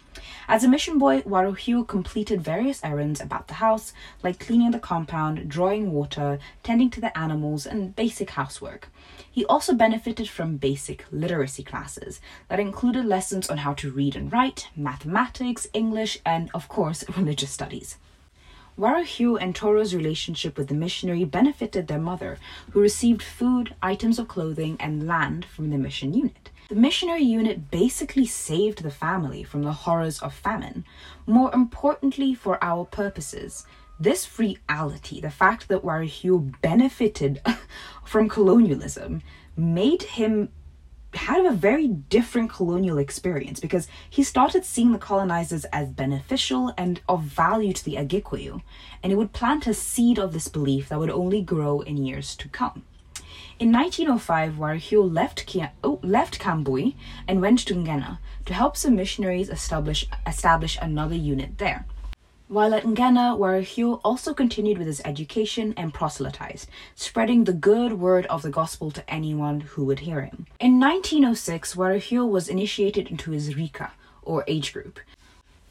As 0.47 0.63
a 0.63 0.67
mission 0.67 0.97
boy, 0.97 1.21
Waruhiu 1.21 1.87
completed 1.87 2.41
various 2.41 2.83
errands 2.83 3.21
about 3.21 3.47
the 3.47 3.55
house, 3.55 3.93
like 4.23 4.39
cleaning 4.39 4.71
the 4.71 4.79
compound, 4.79 5.47
drawing 5.47 5.91
water, 5.91 6.39
tending 6.63 6.89
to 6.91 7.01
the 7.01 7.15
animals, 7.17 7.67
and 7.67 7.95
basic 7.95 8.31
housework. 8.31 8.89
He 9.31 9.45
also 9.45 9.73
benefited 9.73 10.29
from 10.29 10.57
basic 10.57 11.05
literacy 11.11 11.63
classes 11.63 12.21
that 12.47 12.59
included 12.59 13.05
lessons 13.05 13.49
on 13.49 13.57
how 13.57 13.73
to 13.75 13.91
read 13.91 14.15
and 14.15 14.31
write, 14.31 14.69
mathematics, 14.75 15.67
English, 15.73 16.19
and, 16.25 16.49
of 16.53 16.67
course, 16.67 17.03
religious 17.17 17.51
studies. 17.51 17.97
Waruhiu 18.77 19.41
and 19.41 19.55
Toro's 19.55 19.95
relationship 19.95 20.55
with 20.55 20.67
the 20.67 20.75
missionary 20.75 21.25
benefited 21.25 21.87
their 21.87 21.97
mother, 21.97 22.37
who 22.71 22.79
received 22.79 23.23
food, 23.23 23.73
items 23.81 24.19
of 24.19 24.27
clothing, 24.27 24.77
and 24.79 25.07
land 25.07 25.45
from 25.45 25.71
the 25.71 25.79
mission 25.79 26.13
unit. 26.13 26.51
The 26.69 26.75
missionary 26.75 27.23
unit 27.23 27.71
basically 27.71 28.27
saved 28.27 28.83
the 28.83 28.91
family 28.91 29.41
from 29.41 29.63
the 29.63 29.71
horrors 29.71 30.19
of 30.19 30.33
famine. 30.33 30.85
More 31.25 31.51
importantly, 31.55 32.35
for 32.35 32.63
our 32.63 32.85
purposes, 32.85 33.65
this 33.99 34.37
reality, 34.37 35.21
the 35.21 35.31
fact 35.31 35.67
that 35.67 35.83
Waruhiu 35.83 36.53
benefited 36.61 37.41
from 38.05 38.29
colonialism, 38.29 39.21
made 39.55 40.03
him 40.03 40.49
had 41.13 41.45
a 41.45 41.51
very 41.51 41.87
different 41.87 42.51
colonial 42.51 42.97
experience 42.97 43.59
because 43.59 43.87
he 44.09 44.23
started 44.23 44.63
seeing 44.63 44.91
the 44.91 44.99
colonizers 44.99 45.65
as 45.65 45.89
beneficial 45.89 46.73
and 46.77 47.01
of 47.07 47.23
value 47.23 47.73
to 47.73 47.83
the 47.83 47.95
Agikuyu, 47.95 48.61
and 49.01 49.11
it 49.11 49.15
would 49.15 49.33
plant 49.33 49.65
a 49.67 49.73
seed 49.73 50.19
of 50.19 50.33
this 50.33 50.47
belief 50.47 50.89
that 50.89 50.99
would 50.99 51.09
only 51.09 51.41
grow 51.41 51.81
in 51.81 51.97
years 52.05 52.35
to 52.35 52.49
come. 52.49 52.83
In 53.59 53.71
1905, 53.71 54.53
Waruhiu 54.53 55.11
left, 55.11 55.57
oh, 55.83 55.99
left 56.03 56.39
Kambui 56.39 56.93
and 57.27 57.41
went 57.41 57.59
to 57.65 57.73
Ngena 57.73 58.19
to 58.45 58.53
help 58.53 58.77
some 58.77 58.95
missionaries 58.95 59.49
establish, 59.49 60.07
establish 60.27 60.77
another 60.79 61.15
unit 61.15 61.57
there. 61.57 61.85
While 62.49 62.73
at 62.73 62.85
Ngena, 62.85 63.37
Waruhiu 63.37 63.99
also 64.05 64.33
continued 64.33 64.77
with 64.77 64.87
his 64.87 65.01
education 65.03 65.73
and 65.75 65.93
proselytized, 65.93 66.69
spreading 66.95 67.43
the 67.43 67.51
good 67.51 67.99
word 67.99 68.25
of 68.27 68.41
the 68.41 68.49
gospel 68.49 68.89
to 68.91 69.09
anyone 69.09 69.59
who 69.59 69.83
would 69.83 69.99
hear 69.99 70.21
him. 70.21 70.45
In 70.57 70.79
1906, 70.79 71.75
Waruhiu 71.75 72.25
was 72.25 72.47
initiated 72.47 73.09
into 73.09 73.31
his 73.31 73.57
Rika, 73.57 73.91
or 74.21 74.45
age 74.47 74.71
group. 74.71 75.01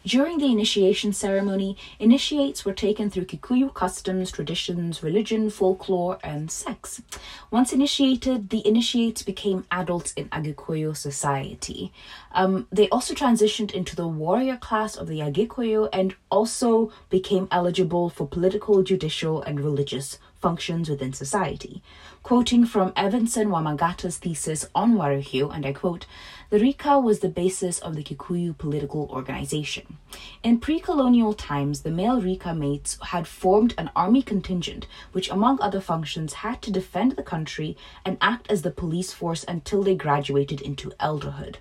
During 0.07 0.39
the 0.39 0.53
initiation 0.53 1.13
ceremony, 1.13 1.77
initiates 1.99 2.65
were 2.65 2.73
taken 2.73 3.11
through 3.11 3.25
Kikuyu 3.25 3.75
customs, 3.75 4.31
traditions, 4.31 5.03
religion, 5.03 5.51
folklore, 5.51 6.21
and 6.23 6.49
sex. 6.49 7.03
Once 7.51 7.73
initiated, 7.73 8.51
the 8.51 8.65
initiates 8.65 9.25
became 9.25 9.67
adults 9.69 10.13
in 10.13 10.29
Agikuyu 10.29 10.97
society. 10.97 11.93
Um, 12.31 12.69
they 12.71 12.89
also 12.91 13.15
transitioned 13.15 13.73
into 13.73 13.97
the 13.97 14.07
warrior 14.07 14.57
class 14.57 14.95
of 14.95 15.09
the 15.09 15.19
Agikuyu 15.19 15.89
and 15.93 16.15
also 16.31 16.93
became 17.11 17.49
eligible 17.51 18.09
for 18.09 18.29
political, 18.29 18.85
judicial, 18.85 19.43
and 19.43 19.59
religious 19.59 20.21
functions 20.41 20.89
within 20.89 21.13
society. 21.13 21.83
Quoting 22.23 22.67
from 22.67 22.93
Evanson 22.95 23.49
Wamagatta's 23.49 24.19
thesis 24.19 24.69
on 24.73 24.95
Waruhiu, 24.95 25.53
and 25.53 25.67
I 25.67 25.73
quote, 25.73 26.07
the 26.49 26.61
Rika 26.61 27.01
was 27.01 27.19
the 27.19 27.29
basis 27.29 27.81
of 27.81 27.97
the 27.97 28.05
Kikuyu 28.05 28.57
political 28.57 29.09
organization. 29.11 29.99
In 30.45 30.61
pre 30.61 30.79
colonial 30.79 31.33
times, 31.35 31.83
the 31.83 31.91
male 31.91 32.21
Rika 32.21 32.55
mates 32.55 32.99
had 33.03 33.27
formed 33.27 33.75
an 33.77 33.91
army 33.97 34.23
contingent, 34.23 34.87
which, 35.11 35.29
among 35.29 35.61
other 35.61 35.81
functions, 35.81 36.35
had 36.35 36.63
to 36.63 36.71
defend 36.71 37.13
the 37.13 37.23
country 37.25 37.77
and 38.05 38.17
act 38.21 38.49
as 38.49 38.63
the 38.63 38.71
police 38.71 39.13
force 39.13 39.45
until 39.49 39.83
they 39.83 39.97
graduated 39.97 40.61
into 40.61 40.91
elderhood. 41.01 41.57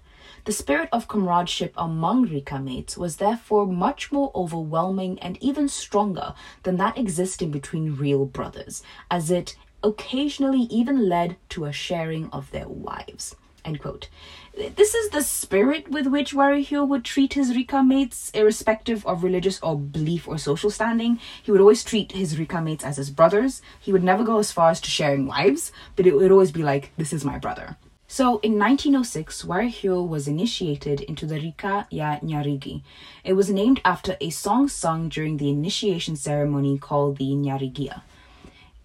The 0.45 0.51
spirit 0.51 0.89
of 0.91 1.07
comradeship 1.07 1.73
among 1.75 2.27
Rika 2.27 2.59
mates 2.59 2.95
was 2.95 3.17
therefore 3.17 3.65
much 3.65 4.11
more 4.11 4.31
overwhelming 4.35 5.17
and 5.19 5.41
even 5.41 5.67
stronger 5.67 6.35
than 6.61 6.77
that 6.77 6.97
existing 6.97 7.49
between 7.49 7.95
real 7.95 8.25
brothers, 8.25 8.83
as 9.09 9.31
it 9.31 9.55
occasionally 9.83 10.67
even 10.69 11.09
led 11.09 11.37
to 11.49 11.65
a 11.65 11.71
sharing 11.71 12.29
of 12.29 12.51
their 12.51 12.67
wives. 12.67 13.35
End 13.65 13.79
quote. 13.79 14.09
This 14.55 14.95
is 14.95 15.09
the 15.09 15.21
spirit 15.21 15.91
with 15.91 16.07
which 16.07 16.33
Waruhiu 16.33 16.87
would 16.87 17.03
treat 17.03 17.33
his 17.33 17.53
Rika 17.53 17.83
mates, 17.83 18.31
irrespective 18.33 19.05
of 19.05 19.21
religious 19.21 19.59
or 19.61 19.77
belief 19.77 20.29
or 20.29 20.37
social 20.37 20.69
standing. 20.69 21.19
He 21.43 21.51
would 21.51 21.59
always 21.59 21.83
treat 21.83 22.13
his 22.13 22.39
Rika 22.39 22.61
mates 22.61 22.85
as 22.85 22.95
his 22.95 23.09
brothers. 23.09 23.61
He 23.81 23.91
would 23.91 24.03
never 24.03 24.23
go 24.23 24.39
as 24.39 24.53
far 24.53 24.69
as 24.69 24.79
to 24.79 24.89
sharing 24.89 25.27
wives, 25.27 25.73
but 25.97 26.07
it 26.07 26.15
would 26.15 26.31
always 26.31 26.53
be 26.53 26.63
like, 26.63 26.93
this 26.95 27.11
is 27.11 27.25
my 27.25 27.37
brother. 27.37 27.75
So 28.07 28.37
in 28.39 28.57
1906, 28.57 29.43
Waruhiu 29.43 30.07
was 30.07 30.25
initiated 30.25 31.01
into 31.01 31.25
the 31.25 31.35
Rika 31.35 31.85
ya 31.91 32.19
Nyarigi. 32.19 32.81
It 33.25 33.33
was 33.33 33.49
named 33.49 33.81
after 33.83 34.15
a 34.21 34.29
song 34.29 34.69
sung 34.69 35.09
during 35.09 35.35
the 35.35 35.49
initiation 35.49 36.15
ceremony 36.15 36.77
called 36.77 37.17
the 37.17 37.31
Nyarigia. 37.31 38.03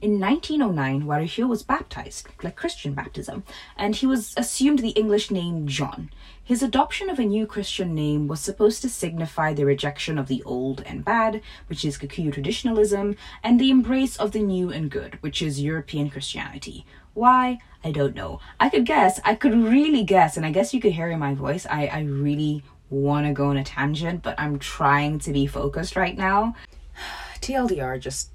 In 0.02 0.18
1909, 0.18 1.02
Waruhiu 1.02 1.46
was 1.46 1.62
baptized, 1.62 2.26
like 2.42 2.56
Christian 2.56 2.94
baptism, 2.94 3.44
and 3.76 3.94
he 3.94 4.06
was 4.06 4.32
assumed 4.34 4.78
the 4.78 4.90
English 4.90 5.30
name 5.30 5.66
John. 5.66 6.08
His 6.42 6.62
adoption 6.62 7.10
of 7.10 7.18
a 7.18 7.24
new 7.26 7.46
Christian 7.46 7.94
name 7.94 8.26
was 8.26 8.40
supposed 8.40 8.80
to 8.80 8.88
signify 8.88 9.52
the 9.52 9.66
rejection 9.66 10.18
of 10.18 10.26
the 10.26 10.42
old 10.44 10.82
and 10.86 11.04
bad, 11.04 11.42
which 11.66 11.84
is 11.84 11.98
Kikuyu 11.98 12.32
traditionalism, 12.32 13.14
and 13.42 13.60
the 13.60 13.68
embrace 13.68 14.16
of 14.16 14.32
the 14.32 14.40
new 14.40 14.72
and 14.72 14.90
good, 14.90 15.18
which 15.20 15.42
is 15.42 15.60
European 15.60 16.08
Christianity. 16.08 16.86
Why? 17.12 17.58
I 17.84 17.92
don't 17.92 18.16
know. 18.16 18.40
I 18.58 18.70
could 18.70 18.86
guess. 18.86 19.20
I 19.22 19.34
could 19.34 19.52
really 19.54 20.02
guess, 20.02 20.38
and 20.38 20.46
I 20.46 20.50
guess 20.50 20.72
you 20.72 20.80
could 20.80 20.92
hear 20.92 21.10
in 21.10 21.18
my 21.18 21.34
voice. 21.34 21.66
I, 21.68 21.88
I 21.88 22.00
really 22.04 22.62
want 22.88 23.26
to 23.26 23.34
go 23.34 23.48
on 23.50 23.58
a 23.58 23.64
tangent, 23.64 24.22
but 24.22 24.40
I'm 24.40 24.58
trying 24.58 25.18
to 25.18 25.32
be 25.34 25.46
focused 25.46 25.94
right 25.94 26.16
now. 26.16 26.54
TLDR 27.42 28.00
just 28.00 28.30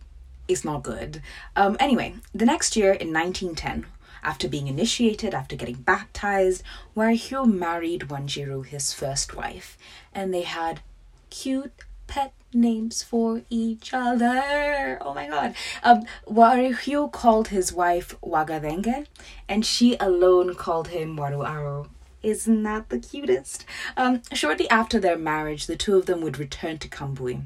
is 0.48 0.66
not 0.66 0.84
good. 0.84 1.22
Um, 1.56 1.78
anyway, 1.80 2.16
the 2.34 2.46
next 2.46 2.76
year 2.76 2.92
in 2.92 3.14
1910, 3.14 3.86
after 4.24 4.48
being 4.48 4.68
initiated, 4.68 5.34
after 5.34 5.56
getting 5.56 5.76
baptized, 5.76 6.64
Waruhiu 6.96 7.46
married 7.52 8.02
Wanjiru, 8.10 8.66
his 8.66 8.92
first 8.92 9.36
wife, 9.36 9.78
and 10.14 10.34
they 10.34 10.42
had 10.42 10.82
cute 11.30 11.74
pet 12.08 12.34
names 12.54 13.04
for 13.04 13.42
each 13.50 13.94
other. 13.94 14.98
Oh 15.02 15.14
my 15.14 15.28
god. 15.28 15.56
Um, 15.84 16.06
Waruhiu 16.28 17.12
called 17.12 17.50
his 17.50 17.72
wife 17.74 18.16
Wagadenge, 18.22 19.06
and 19.48 19.66
she 19.66 19.96
alone 20.00 20.56
called 20.56 20.90
him 20.90 21.18
Waruaro. 21.18 21.90
Isn't 22.24 22.64
that 22.64 22.90
the 22.90 22.98
cutest? 22.98 23.66
Um, 23.96 24.24
shortly 24.34 24.68
after 24.72 25.00
their 25.00 25.18
marriage, 25.18 25.68
the 25.68 25.76
two 25.76 25.96
of 25.98 26.08
them 26.08 26.22
would 26.22 26.40
return 26.40 26.80
to 26.80 26.90
Kambui. 26.90 27.44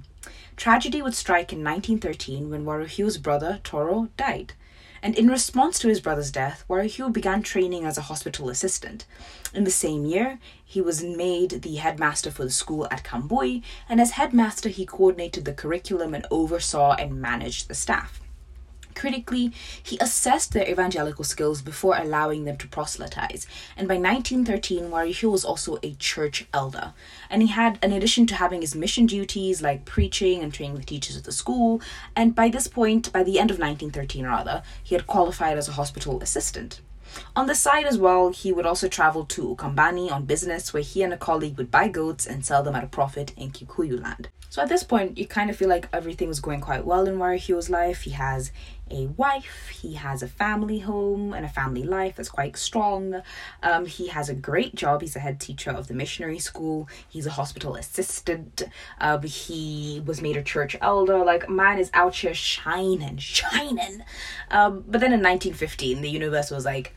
Tragedy 0.60 1.02
would 1.02 1.16
strike 1.16 1.54
in 1.54 1.64
1913 1.64 2.50
when 2.50 2.66
Waruhiu's 2.66 3.18
brother, 3.18 3.62
Toro, 3.64 4.10
died. 4.18 4.52
And 5.02 5.18
in 5.18 5.30
response 5.30 5.80
to 5.80 5.88
his 5.88 6.02
brother's 6.02 6.32
death, 6.32 6.66
Waruhiu 6.70 7.14
began 7.14 7.42
training 7.42 7.86
as 7.86 7.98
a 7.98 8.02
hospital 8.02 8.50
assistant. 8.50 9.06
In 9.54 9.64
the 9.64 9.72
same 9.72 10.04
year, 10.06 10.38
he 10.66 10.82
was 10.82 11.02
made 11.02 11.62
the 11.62 11.76
headmaster 11.76 12.30
for 12.30 12.44
the 12.44 12.52
school 12.52 12.90
at 12.92 13.06
Kambui, 13.06 13.64
and 13.88 14.02
as 14.02 14.12
headmaster, 14.12 14.68
he 14.68 14.86
coordinated 14.86 15.46
the 15.46 15.54
curriculum 15.54 16.14
and 16.14 16.28
oversaw 16.30 16.92
and 16.96 17.22
managed 17.22 17.70
the 17.70 17.74
staff. 17.74 18.20
Critically, 19.00 19.54
he 19.82 19.98
assessed 20.00 20.52
their 20.52 20.70
evangelical 20.70 21.24
skills 21.24 21.62
before 21.62 21.98
allowing 21.98 22.44
them 22.44 22.58
to 22.58 22.68
proselytize. 22.68 23.48
And 23.78 23.88
by 23.88 23.94
1913, 23.94 24.90
Waruhiu 24.90 25.32
was 25.32 25.46
also 25.46 25.80
a 25.82 25.94
church 25.94 26.46
elder. 26.54 26.94
And 27.30 27.42
he 27.42 27.48
had, 27.48 27.80
in 27.82 27.94
addition 27.94 28.28
to 28.28 28.36
having 28.36 28.60
his 28.60 28.76
mission 28.76 29.06
duties 29.06 29.62
like 29.62 29.86
preaching 29.86 30.44
and 30.44 30.54
training 30.54 30.76
the 30.76 30.84
teachers 30.84 31.16
of 31.16 31.24
the 31.24 31.32
school, 31.32 31.82
and 32.14 32.36
by 32.36 32.50
this 32.50 32.68
point, 32.68 33.14
by 33.14 33.24
the 33.24 33.40
end 33.40 33.52
of 33.52 33.58
1913 33.58 34.26
rather, 34.26 34.64
he 34.84 34.96
had 34.96 35.08
qualified 35.08 35.58
as 35.58 35.70
a 35.70 35.80
hospital 35.80 36.22
assistant. 36.22 36.82
On 37.38 37.48
the 37.48 37.56
side 37.56 37.86
as 37.86 37.98
well, 37.98 38.30
he 38.30 38.52
would 38.52 38.66
also 38.66 38.90
travel 38.90 39.24
to 39.28 39.56
Ukambani 39.56 40.12
on 40.12 40.26
business, 40.26 40.74
where 40.74 40.84
he 40.84 41.04
and 41.04 41.14
a 41.14 41.18
colleague 41.18 41.58
would 41.58 41.72
buy 41.72 41.88
goats 41.88 42.28
and 42.28 42.46
sell 42.46 42.64
them 42.64 42.76
at 42.76 42.84
a 42.84 42.88
profit 42.88 43.32
in 43.38 43.52
Kikuyu 43.52 44.04
land. 44.04 44.28
So 44.52 44.64
at 44.64 44.70
this 44.70 44.84
point, 44.84 45.18
you 45.18 45.28
kind 45.28 45.52
of 45.52 45.56
feel 45.56 45.70
like 45.70 45.88
everything 45.94 46.28
was 46.28 46.40
going 46.40 46.60
quite 46.60 46.84
well 46.84 47.08
in 47.08 47.18
Waruhiu's 47.18 47.70
life. 47.70 48.02
He 48.02 48.12
has 48.12 48.52
a 48.92 49.08
wife, 49.08 49.70
he 49.70 49.94
has 49.94 50.24
a 50.24 50.28
family 50.28 50.80
home 50.80 51.34
and 51.34 51.46
a 51.46 51.50
family 51.50 51.84
life 51.84 52.16
that's 52.16 52.30
quite 52.30 52.58
strong. 52.58 53.22
Um, 53.64 53.86
he 53.86 54.08
has 54.08 54.30
a 54.30 54.36
great 54.36 54.76
job. 54.76 55.02
He's 55.02 55.16
a 55.16 55.20
head 55.20 55.40
teacher 55.40 55.72
of 55.72 55.88
the 55.88 55.94
missionary 55.94 56.40
school. 56.40 56.90
He's 57.08 57.26
a 57.26 57.32
hospital 57.32 57.76
assistant. 57.76 58.64
Uh, 59.00 59.20
he 59.20 60.02
was 60.06 60.22
made 60.22 60.38
a 60.38 60.44
church 60.44 60.76
elder. 60.82 61.24
Like, 61.24 61.50
man 61.50 61.80
is 61.80 61.90
out 61.94 62.16
here 62.16 62.34
shining, 62.34 63.18
shining. 63.18 64.04
Um, 64.52 64.84
but 64.88 65.02
then 65.02 65.14
in 65.14 65.22
1915, 65.22 66.02
the 66.02 66.10
universe 66.10 66.52
was 66.52 66.66
like, 66.66 66.96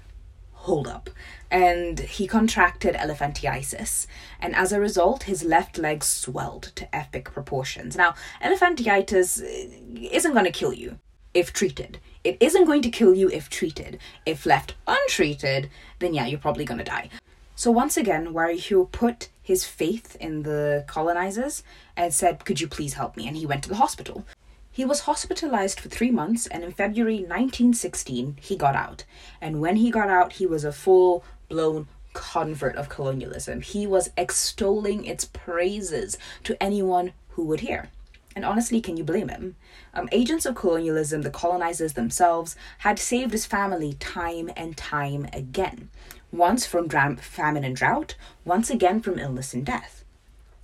hold 0.63 0.87
up. 0.87 1.11
And 1.51 1.99
he 2.01 2.27
contracted 2.27 2.95
elephantiasis, 2.95 4.07
and 4.41 4.55
as 4.55 4.73
a 4.73 4.81
result, 4.81 5.25
his 5.25 5.45
left 5.45 5.77
leg 5.77 6.03
swelled 6.03 6.73
to 6.77 6.97
epic 6.97 7.25
proportions. 7.25 7.95
Now, 7.95 8.15
elephantiasis 8.43 9.43
uh, 9.43 10.09
isn't 10.11 10.33
going 10.33 10.47
to 10.47 10.51
kill 10.51 10.73
you 10.73 10.99
if 11.35 11.53
treated. 11.53 11.99
It 12.25 12.37
isn't 12.41 12.67
going 12.67 12.83
to 12.83 12.91
kill 12.91 13.15
you 13.15 13.29
if 13.31 13.51
treated. 13.51 13.99
If 14.25 14.47
left 14.47 14.75
untreated, 14.87 15.71
then 15.99 16.15
yeah, 16.15 16.27
you're 16.27 16.39
probably 16.39 16.65
going 16.65 16.79
to 16.79 16.85
die. 16.85 17.11
So 17.57 17.71
once 17.71 17.97
again, 17.97 18.33
Waruhiu 18.33 18.91
put 18.93 19.29
his 19.43 19.65
faith 19.65 20.17
in 20.21 20.43
the 20.43 20.85
colonizers 20.87 21.63
and 21.97 22.15
said, 22.15 22.45
Could 22.45 22.61
you 22.61 22.69
please 22.69 22.95
help 22.95 23.17
me? 23.17 23.27
And 23.27 23.37
he 23.37 23.47
went 23.47 23.63
to 23.65 23.69
the 23.69 23.77
hospital. 23.77 24.25
He 24.71 24.85
was 24.85 25.01
hospitalized 25.01 25.79
for 25.79 25.91
three 25.91 26.11
months, 26.11 26.47
and 26.47 26.65
in 26.65 26.73
February 26.73 27.17
1916, 27.17 28.39
he 28.41 28.57
got 28.57 28.75
out. 28.75 29.05
And 29.41 29.61
when 29.61 29.77
he 29.77 29.91
got 29.91 30.09
out, 30.09 30.35
he 30.35 30.47
was 30.47 30.65
a 30.65 30.73
full 30.73 31.25
blown 31.49 31.89
convert 32.15 32.77
of 32.77 32.89
colonialism. 32.89 33.61
He 33.61 33.87
was 33.87 34.11
extolling 34.17 35.05
its 35.05 35.27
praises 35.27 36.17
to 36.45 36.61
anyone 36.63 37.13
who 37.31 37.45
would 37.45 37.61
hear. 37.61 37.91
And 38.35 38.45
honestly, 38.45 38.81
can 38.81 38.97
you 38.97 39.05
blame 39.05 39.29
him? 39.29 39.57
Um, 39.95 40.09
agents 40.13 40.47
of 40.47 40.55
colonialism, 40.55 41.23
the 41.23 41.31
colonizers 41.31 41.93
themselves, 41.93 42.57
had 42.79 42.99
saved 42.99 43.33
his 43.33 43.47
family 43.47 43.95
time 43.95 44.51
and 44.57 44.77
time 44.77 45.29
again. 45.33 45.91
Once 46.33 46.65
from 46.65 46.89
dram- 46.89 47.17
famine 47.17 47.65
and 47.65 47.77
drought, 47.77 48.15
once 48.45 48.71
again 48.71 49.01
from 49.01 49.19
illness 49.19 49.53
and 49.53 49.67
death 49.67 50.03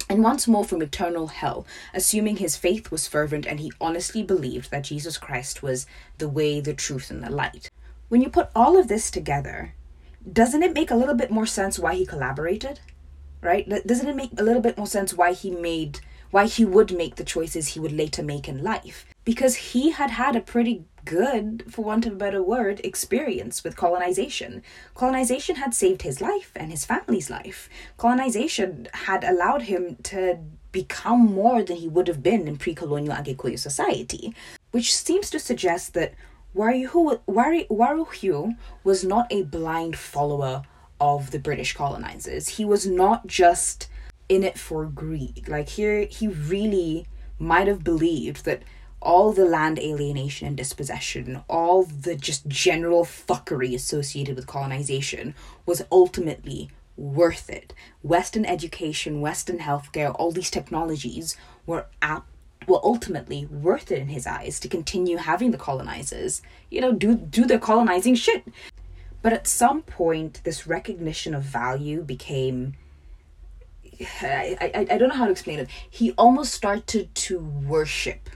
and 0.09 0.23
once 0.23 0.49
more 0.49 0.65
from 0.65 0.83
eternal 0.83 1.29
hell, 1.29 1.67
assuming 1.93 2.37
his 2.37 2.57
faith 2.57 2.91
was 2.91 3.07
fervent 3.07 3.47
and 3.47 3.61
he 3.61 3.73
honestly 3.81 4.23
believed 4.23 4.71
that 4.71 4.85
Jesus 4.85 5.19
Christ 5.19 5.63
was 5.63 5.87
the 6.19 6.29
way, 6.29 6.61
the 6.61 6.75
truth, 6.75 7.11
and 7.11 7.23
the 7.23 7.31
light. 7.31 7.71
When 8.09 8.23
you 8.23 8.31
put 8.31 8.51
all 8.55 8.79
of 8.79 8.89
this 8.89 9.11
together, 9.11 9.75
doesn't 10.31 10.63
it 10.63 10.73
make 10.73 10.91
a 10.91 10.97
little 10.97 11.15
bit 11.15 11.31
more 11.31 11.47
sense 11.47 11.79
why 11.79 11.95
he 11.95 12.07
collaborated? 12.07 12.81
Right? 13.41 13.69
Doesn't 13.87 14.09
it 14.09 14.17
make 14.17 14.31
a 14.39 14.43
little 14.43 14.63
bit 14.63 14.77
more 14.77 14.87
sense 14.87 15.15
why 15.15 15.33
he 15.33 15.51
made, 15.51 16.01
why 16.31 16.47
he 16.47 16.65
would 16.65 16.93
make 16.93 17.17
the 17.17 17.25
choices 17.25 17.69
he 17.69 17.81
would 17.81 17.93
later 17.93 18.23
make 18.23 18.49
in 18.49 18.63
life? 18.63 19.07
Because 19.25 19.57
he 19.57 19.91
had 19.91 20.11
had 20.11 20.37
a 20.37 20.41
pretty 20.41 20.85
good, 21.05 21.65
for 21.71 21.85
want 21.85 22.07
of 22.07 22.13
a 22.13 22.17
better 22.17 22.43
word, 22.43 22.81
experience 22.85 23.65
with 23.65 23.77
colonization. 23.77 24.63
Colonization 24.95 25.57
had 25.57 25.75
saved 25.75 26.03
his 26.03 26.21
life 26.21 26.53
and 26.55 26.71
his 26.71 26.85
family's 26.85 27.31
life. 27.31 27.69
Colonization 27.97 28.89
had 28.93 29.25
allowed 29.25 29.63
him 29.63 29.97
to 30.03 30.39
become 30.71 31.21
more 31.21 31.63
than 31.63 31.77
he 31.77 31.89
would 31.89 32.09
have 32.09 32.23
been 32.23 32.47
in 32.47 32.59
pre 32.59 32.75
colonial 32.75 33.17
Agikuyu 33.17 33.59
society, 33.59 34.35
which 34.71 34.95
seems 34.95 35.31
to 35.31 35.39
suggest 35.39 35.95
that 35.95 36.13
Waruhiu 36.55 38.57
was 38.85 39.05
not 39.05 39.27
a 39.31 39.43
blind 39.45 39.97
follower 39.97 40.63
of 41.01 41.31
the 41.31 41.39
British 41.39 41.75
colonizers. 41.75 42.49
He 42.49 42.65
was 42.65 42.87
not 42.87 43.27
just 43.27 43.89
in 44.29 44.45
it 44.45 44.59
for 44.59 44.85
greed. 44.87 45.49
Like, 45.49 45.71
here, 45.71 46.07
he 46.11 46.29
really 46.29 47.07
might 47.39 47.69
have 47.69 47.85
believed 47.85 48.45
that 48.45 48.63
all 49.01 49.33
the 49.33 49.45
land 49.45 49.79
alienation 49.79 50.49
and 50.49 50.57
dispossession, 50.57 51.43
all 51.49 51.85
the 51.85 52.17
just 52.17 52.49
general 52.49 53.05
fuckery 53.05 53.75
associated 53.75 54.35
with 54.35 54.47
colonization 54.47 55.35
was 55.67 55.83
ultimately 55.93 56.69
worth 56.97 57.49
it. 57.49 57.73
Western 58.03 58.45
education, 58.45 59.21
Western 59.21 59.59
healthcare, 59.59 60.15
all 60.19 60.33
these 60.33 60.51
technologies 60.51 61.37
were 61.65 61.87
ap- 62.03 62.27
were 62.67 62.81
ultimately 62.83 63.47
worth 63.47 63.91
it 63.91 63.99
in 63.99 64.09
his 64.09 64.27
eyes 64.27 64.61
to 64.61 64.69
continue 64.69 65.17
having 65.17 65.53
the 65.53 65.57
colonizers, 65.57 66.43
you 66.71 66.81
know, 66.81 66.93
do 66.93 67.15
do 67.15 67.47
their 67.47 67.59
colonizing 67.59 68.15
shit. 68.15 68.45
But 69.23 69.33
at 69.33 69.47
some 69.47 69.83
point, 69.83 70.41
this 70.45 70.67
recognition 70.67 71.35
of 71.35 71.43
value 71.43 72.03
became 72.03 72.75
I, 74.01 74.57
I, 74.61 74.87
I 74.91 74.99
don't 74.99 75.09
know 75.09 75.15
how 75.15 75.27
to 75.27 75.33
explain 75.33 75.59
it. 75.59 75.69
He 75.89 76.13
almost 76.13 76.55
started 76.55 77.15
to 77.15 77.41
worship 77.41 78.31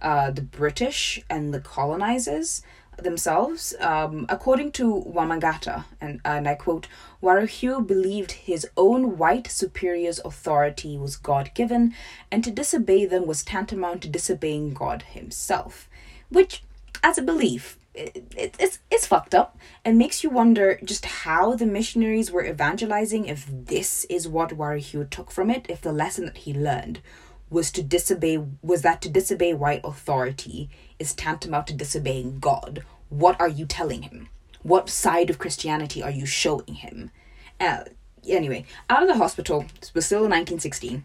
uh, 0.00 0.30
the 0.30 0.42
British 0.42 1.20
and 1.28 1.52
the 1.52 1.60
colonizers 1.60 2.62
themselves. 2.96 3.74
Um, 3.80 4.26
according 4.28 4.72
to 4.72 5.04
Wamagatta, 5.06 5.84
and, 6.00 6.20
and 6.24 6.48
I 6.48 6.54
quote, 6.54 6.86
Waruhiu 7.22 7.86
believed 7.86 8.32
his 8.32 8.66
own 8.76 9.18
white 9.18 9.48
superior's 9.50 10.20
authority 10.24 10.96
was 10.96 11.16
God 11.16 11.50
given, 11.54 11.94
and 12.30 12.44
to 12.44 12.50
disobey 12.50 13.06
them 13.06 13.26
was 13.26 13.42
tantamount 13.42 14.02
to 14.02 14.08
disobeying 14.08 14.74
God 14.74 15.02
himself. 15.02 15.88
Which, 16.28 16.62
as 17.02 17.18
a 17.18 17.22
belief, 17.22 17.78
it, 17.98 18.24
it, 18.36 18.56
it's, 18.58 18.78
it's 18.90 19.06
fucked 19.06 19.34
up 19.34 19.58
and 19.84 19.98
makes 19.98 20.22
you 20.22 20.30
wonder 20.30 20.78
just 20.84 21.04
how 21.04 21.54
the 21.54 21.66
missionaries 21.66 22.30
were 22.30 22.44
evangelizing 22.44 23.26
if 23.26 23.46
this 23.48 24.04
is 24.04 24.28
what 24.28 24.56
Waruhiu 24.56 25.08
took 25.10 25.30
from 25.30 25.50
it, 25.50 25.66
if 25.68 25.80
the 25.80 25.92
lesson 25.92 26.24
that 26.26 26.38
he 26.38 26.54
learned 26.54 27.00
was 27.50 27.70
to 27.72 27.82
disobey 27.82 28.38
was 28.62 28.82
that 28.82 29.00
to 29.02 29.08
disobey 29.08 29.54
white 29.54 29.80
authority 29.82 30.68
is 30.98 31.14
tantamount 31.14 31.66
to 31.66 31.74
disobeying 31.74 32.38
God. 32.38 32.84
What 33.08 33.40
are 33.40 33.48
you 33.48 33.66
telling 33.66 34.02
him? 34.02 34.28
What 34.62 34.90
side 34.90 35.30
of 35.30 35.38
Christianity 35.38 36.02
are 36.02 36.10
you 36.10 36.26
showing 36.26 36.74
him? 36.74 37.10
Uh, 37.58 37.84
anyway, 38.28 38.66
out 38.90 39.02
of 39.02 39.08
the 39.08 39.16
hospital, 39.16 39.64
it 39.80 39.90
was 39.94 40.06
still 40.06 40.18
in 40.18 40.30
1916. 40.30 41.04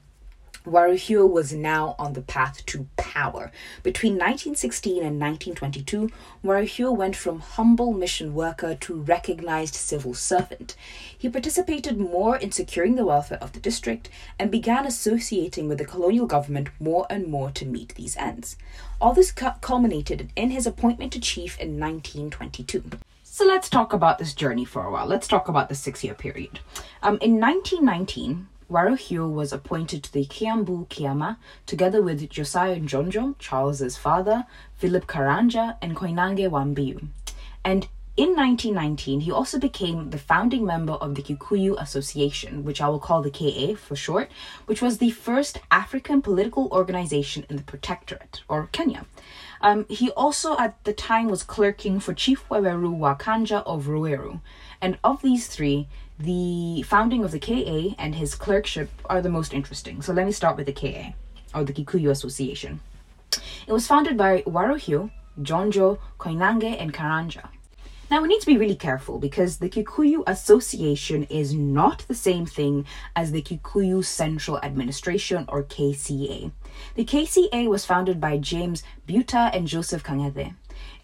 Waruhiu 0.65 1.29
was 1.29 1.51
now 1.51 1.95
on 1.99 2.13
the 2.13 2.21
path 2.21 2.65
to 2.67 2.87
power. 2.95 3.51
Between 3.83 4.13
1916 4.13 5.03
and 5.03 5.19
1922, 5.19 6.09
Waruhiu 6.43 6.95
went 6.95 7.15
from 7.15 7.39
humble 7.39 7.91
mission 7.93 8.33
worker 8.33 8.75
to 8.75 9.01
recognized 9.01 9.75
civil 9.75 10.13
servant. 10.13 10.75
He 11.17 11.29
participated 11.29 11.99
more 11.99 12.37
in 12.37 12.51
securing 12.51 12.95
the 12.95 13.05
welfare 13.05 13.39
of 13.41 13.51
the 13.51 13.59
district 13.59 14.09
and 14.39 14.49
began 14.49 14.85
associating 14.85 15.67
with 15.67 15.79
the 15.79 15.85
colonial 15.85 16.27
government 16.27 16.69
more 16.79 17.05
and 17.09 17.27
more 17.27 17.51
to 17.51 17.65
meet 17.65 17.95
these 17.95 18.15
ends. 18.15 18.55
All 19.01 19.13
this 19.13 19.31
culminated 19.31 20.31
in 20.35 20.49
his 20.49 20.65
appointment 20.65 21.11
to 21.13 21.19
chief 21.19 21.59
in 21.59 21.79
1922. 21.79 22.83
So 23.23 23.45
let's 23.45 23.67
talk 23.67 23.93
about 23.93 24.19
this 24.19 24.33
journey 24.33 24.63
for 24.63 24.85
a 24.85 24.91
while. 24.91 25.07
Let's 25.07 25.27
talk 25.27 25.47
about 25.47 25.67
the 25.67 25.75
six 25.75 26.03
year 26.03 26.13
period. 26.13 26.59
Um, 27.01 27.17
in 27.19 27.39
1919, 27.39 28.47
Waruhiu 28.73 29.31
was 29.31 29.53
appointed 29.53 30.01
to 30.03 30.11
the 30.11 30.25
Kiambu 30.25 30.89
Kiama 30.89 31.37
together 31.67 32.01
with 32.01 32.27
Josiah 32.27 32.79
Njonjo, 32.79 33.35
Charles's 33.37 33.97
father, 33.97 34.47
Philip 34.77 35.05
Karanja, 35.05 35.77
and 35.79 35.95
Koinange 35.95 36.49
Wambiu. 36.49 37.07
And 37.63 37.87
in 38.17 38.29
1919, 38.35 39.21
he 39.21 39.31
also 39.31 39.59
became 39.59 40.09
the 40.09 40.17
founding 40.17 40.65
member 40.65 40.93
of 40.93 41.13
the 41.13 41.21
Kikuyu 41.21 41.79
Association, 41.79 42.63
which 42.63 42.81
I 42.81 42.89
will 42.89 42.99
call 42.99 43.21
the 43.21 43.29
KA 43.29 43.75
for 43.75 43.95
short, 43.95 44.31
which 44.65 44.81
was 44.81 44.97
the 44.97 45.11
first 45.11 45.59
African 45.69 46.23
political 46.23 46.67
organization 46.71 47.45
in 47.51 47.57
the 47.57 47.63
Protectorate, 47.63 48.41
or 48.47 48.69
Kenya. 48.71 49.05
Um, 49.61 49.85
he 49.87 50.09
also 50.11 50.57
at 50.57 50.83
the 50.83 50.93
time 50.93 51.27
was 51.27 51.43
clerking 51.43 51.99
for 51.99 52.13
Chief 52.13 52.43
Waweru 52.49 52.97
Wakanja 52.97 53.61
of 53.67 53.85
Ruiru. 53.85 54.41
And 54.81 54.97
of 55.03 55.21
these 55.21 55.47
three, 55.47 55.87
the 56.19 56.83
founding 56.83 57.23
of 57.23 57.31
the 57.31 57.39
KA 57.39 57.95
and 57.97 58.15
his 58.15 58.35
clerkship 58.35 58.89
are 59.05 59.21
the 59.21 59.29
most 59.29 59.53
interesting. 59.53 60.01
So 60.01 60.13
let 60.13 60.25
me 60.25 60.31
start 60.31 60.57
with 60.57 60.67
the 60.67 60.73
KA, 60.73 61.13
or 61.57 61.63
the 61.63 61.73
Kikuyu 61.73 62.09
Association. 62.09 62.79
It 63.67 63.73
was 63.73 63.87
founded 63.87 64.17
by 64.17 64.41
Waruhiu, 64.43 65.11
Njonjo, 65.39 65.99
Koinange, 66.19 66.79
and 66.79 66.93
Karanja. 66.93 67.49
Now 68.11 68.21
we 68.21 68.27
need 68.27 68.41
to 68.41 68.45
be 68.45 68.57
really 68.57 68.75
careful 68.75 69.17
because 69.17 69.57
the 69.57 69.69
Kikuyu 69.69 70.23
Association 70.27 71.23
is 71.23 71.55
not 71.55 72.05
the 72.07 72.13
same 72.13 72.45
thing 72.45 72.85
as 73.15 73.31
the 73.31 73.41
Kikuyu 73.41 74.05
Central 74.05 74.59
Administration 74.61 75.45
or 75.47 75.63
KCA. 75.63 76.51
The 76.93 77.05
KCA 77.05 77.67
was 77.67 77.85
founded 77.85 78.21
by 78.21 78.37
James 78.37 78.83
Beauttah 79.07 79.55
and 79.55 79.67
Joseph 79.67 80.03
Kang'ethe. 80.03 80.53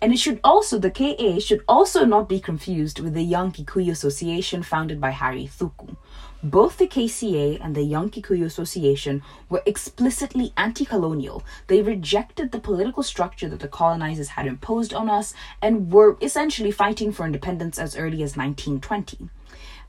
And 0.01 0.13
it 0.13 0.19
should 0.19 0.39
also, 0.43 0.79
the 0.79 0.91
KA 0.91 1.39
should 1.39 1.61
also 1.67 2.05
not 2.05 2.29
be 2.29 2.39
confused 2.39 2.99
with 2.99 3.13
the 3.13 3.23
Young 3.23 3.51
Kikuyu 3.51 3.91
Association 3.91 4.63
founded 4.63 5.01
by 5.01 5.09
Harry 5.09 5.45
Thuku. 5.45 5.97
Both 6.41 6.77
the 6.77 6.87
KCA 6.87 7.59
and 7.61 7.75
the 7.75 7.83
Young 7.83 8.09
Kikuyu 8.09 8.45
Association 8.45 9.21
were 9.49 9.61
explicitly 9.65 10.53
anti 10.55 10.85
colonial. 10.85 11.43
They 11.67 11.81
rejected 11.81 12.53
the 12.53 12.61
political 12.61 13.03
structure 13.03 13.49
that 13.49 13.59
the 13.59 13.67
colonizers 13.67 14.29
had 14.29 14.47
imposed 14.47 14.93
on 14.93 15.09
us 15.09 15.33
and 15.61 15.91
were 15.91 16.17
essentially 16.21 16.71
fighting 16.71 17.11
for 17.11 17.25
independence 17.25 17.77
as 17.77 17.97
early 17.97 18.23
as 18.23 18.37
1920. 18.37 19.29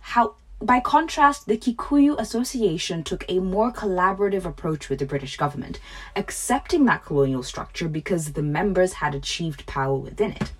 How, 0.01 0.35
by 0.62 0.79
contrast, 0.79 1.46
the 1.46 1.57
Kikuyu 1.57 2.18
Association 2.18 3.03
took 3.03 3.25
a 3.29 3.38
more 3.38 3.73
collaborative 3.73 4.44
approach 4.44 4.90
with 4.90 4.99
the 4.99 5.07
British 5.07 5.38
government, 5.38 5.81
accepting 6.14 6.85
that 6.85 7.03
colonial 7.03 7.42
structure 7.42 7.88
because 7.88 8.33
the 8.33 8.42
members 8.42 8.94
had 8.94 9.14
achieved 9.14 9.64
power 9.64 9.96
within 9.96 10.33
it. 10.33 10.53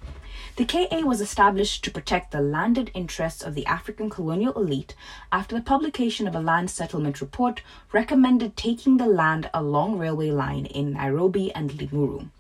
The 0.57 0.65
KA 0.65 1.03
was 1.03 1.21
established 1.21 1.85
to 1.85 1.91
protect 1.91 2.33
the 2.33 2.41
landed 2.41 2.91
interests 2.95 3.43
of 3.43 3.55
the 3.55 3.67
African 3.67 4.09
colonial 4.09 4.55
elite 4.55 4.95
after 5.31 5.55
the 5.55 5.63
publication 5.63 6.27
of 6.27 6.35
a 6.35 6.41
land 6.41 6.71
settlement 6.71 7.21
report 7.21 7.63
recommended 7.93 8.57
taking 8.57 8.97
the 8.97 9.07
land 9.07 9.51
along 9.53 9.99
railway 9.99 10.31
line 10.31 10.65
in 10.65 10.95
Nairobi 10.95 11.53
and 11.55 11.73
Limuru. 11.73 12.31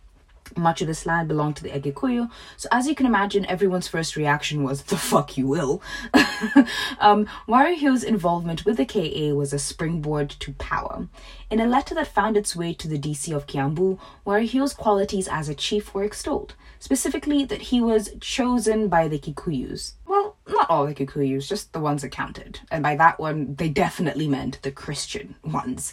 Much 0.56 0.80
of 0.80 0.86
this 0.86 1.06
land 1.06 1.28
belonged 1.28 1.56
to 1.56 1.62
the 1.62 1.70
Agikuyu, 1.70 2.30
so 2.56 2.68
as 2.72 2.86
you 2.86 2.94
can 2.94 3.06
imagine, 3.06 3.46
everyone's 3.46 3.88
first 3.88 4.16
reaction 4.16 4.62
was, 4.62 4.82
the 4.84 4.96
fuck 4.96 5.36
you 5.36 5.46
will. 5.46 5.82
um, 7.00 7.26
Waruhiu's 7.48 8.04
involvement 8.04 8.64
with 8.64 8.76
the 8.76 8.84
KA 8.84 9.34
was 9.34 9.52
a 9.52 9.58
springboard 9.58 10.30
to 10.30 10.52
power. 10.54 11.08
In 11.50 11.60
a 11.60 11.66
letter 11.66 11.94
that 11.96 12.06
found 12.06 12.36
its 12.36 12.54
way 12.54 12.72
to 12.74 12.88
the 12.88 12.98
DC 12.98 13.34
of 13.34 13.46
Kiambu, 13.46 13.98
Waruhiu's 14.26 14.74
qualities 14.74 15.28
as 15.28 15.48
a 15.48 15.54
chief 15.54 15.92
were 15.92 16.04
extolled, 16.04 16.54
specifically 16.78 17.44
that 17.44 17.62
he 17.62 17.80
was 17.80 18.10
chosen 18.20 18.88
by 18.88 19.08
the 19.08 19.18
Kikuyus. 19.18 19.94
Well, 20.06 20.36
not 20.48 20.70
all 20.70 20.86
the 20.86 20.94
Kikuyus, 20.94 21.48
just 21.48 21.72
the 21.72 21.80
ones 21.80 22.02
that 22.02 22.10
counted. 22.10 22.60
And 22.70 22.82
by 22.82 22.96
that 22.96 23.18
one, 23.18 23.54
they 23.56 23.68
definitely 23.68 24.28
meant 24.28 24.62
the 24.62 24.70
Christian 24.70 25.34
ones. 25.44 25.92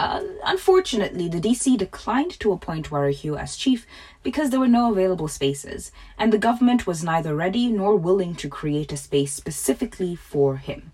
Uh, 0.00 0.22
unfortunately, 0.46 1.28
the 1.28 1.42
DC 1.42 1.76
declined 1.76 2.40
to 2.40 2.52
appoint 2.52 2.88
Waruhiu 2.88 3.38
as 3.38 3.54
chief 3.54 3.86
because 4.22 4.48
there 4.48 4.58
were 4.58 4.66
no 4.66 4.90
available 4.90 5.28
spaces, 5.28 5.92
and 6.16 6.32
the 6.32 6.38
government 6.38 6.86
was 6.86 7.04
neither 7.04 7.36
ready 7.36 7.66
nor 7.66 7.96
willing 7.96 8.34
to 8.36 8.48
create 8.48 8.92
a 8.92 8.96
space 8.96 9.34
specifically 9.34 10.16
for 10.16 10.56
him. 10.56 10.92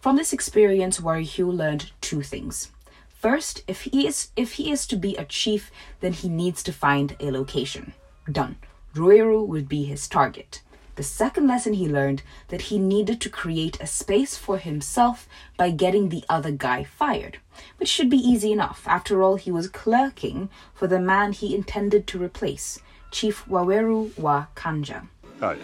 From 0.00 0.16
this 0.16 0.32
experience, 0.32 0.98
Waruhiu 0.98 1.56
learned 1.56 1.92
two 2.00 2.20
things. 2.22 2.72
First, 3.20 3.62
if 3.68 3.82
he 3.82 4.08
is 4.08 4.32
if 4.34 4.54
he 4.54 4.72
is 4.72 4.88
to 4.88 4.96
be 4.96 5.14
a 5.14 5.24
chief, 5.24 5.70
then 6.00 6.12
he 6.12 6.28
needs 6.28 6.64
to 6.64 6.72
find 6.72 7.14
a 7.20 7.30
location. 7.30 7.92
Done. 8.30 8.56
Ruiru 8.92 9.46
would 9.46 9.68
be 9.68 9.84
his 9.84 10.08
target. 10.08 10.62
The 10.98 11.04
second 11.04 11.46
lesson 11.46 11.74
he 11.74 11.88
learned 11.88 12.24
that 12.48 12.62
he 12.62 12.76
needed 12.80 13.20
to 13.20 13.30
create 13.30 13.80
a 13.80 13.86
space 13.86 14.36
for 14.36 14.58
himself 14.58 15.28
by 15.56 15.70
getting 15.70 16.08
the 16.08 16.24
other 16.28 16.50
guy 16.50 16.82
fired, 16.82 17.38
which 17.76 17.88
should 17.88 18.10
be 18.10 18.16
easy 18.16 18.50
enough. 18.50 18.82
After 18.84 19.22
all, 19.22 19.36
he 19.36 19.52
was 19.52 19.68
clerking 19.68 20.50
for 20.74 20.88
the 20.88 20.98
man 20.98 21.30
he 21.30 21.54
intended 21.54 22.08
to 22.08 22.20
replace, 22.20 22.80
Chief 23.12 23.46
Waweru 23.46 24.18
wa 24.18 24.46
Kanja. 24.56 25.06
Oh, 25.40 25.52
yeah. 25.52 25.62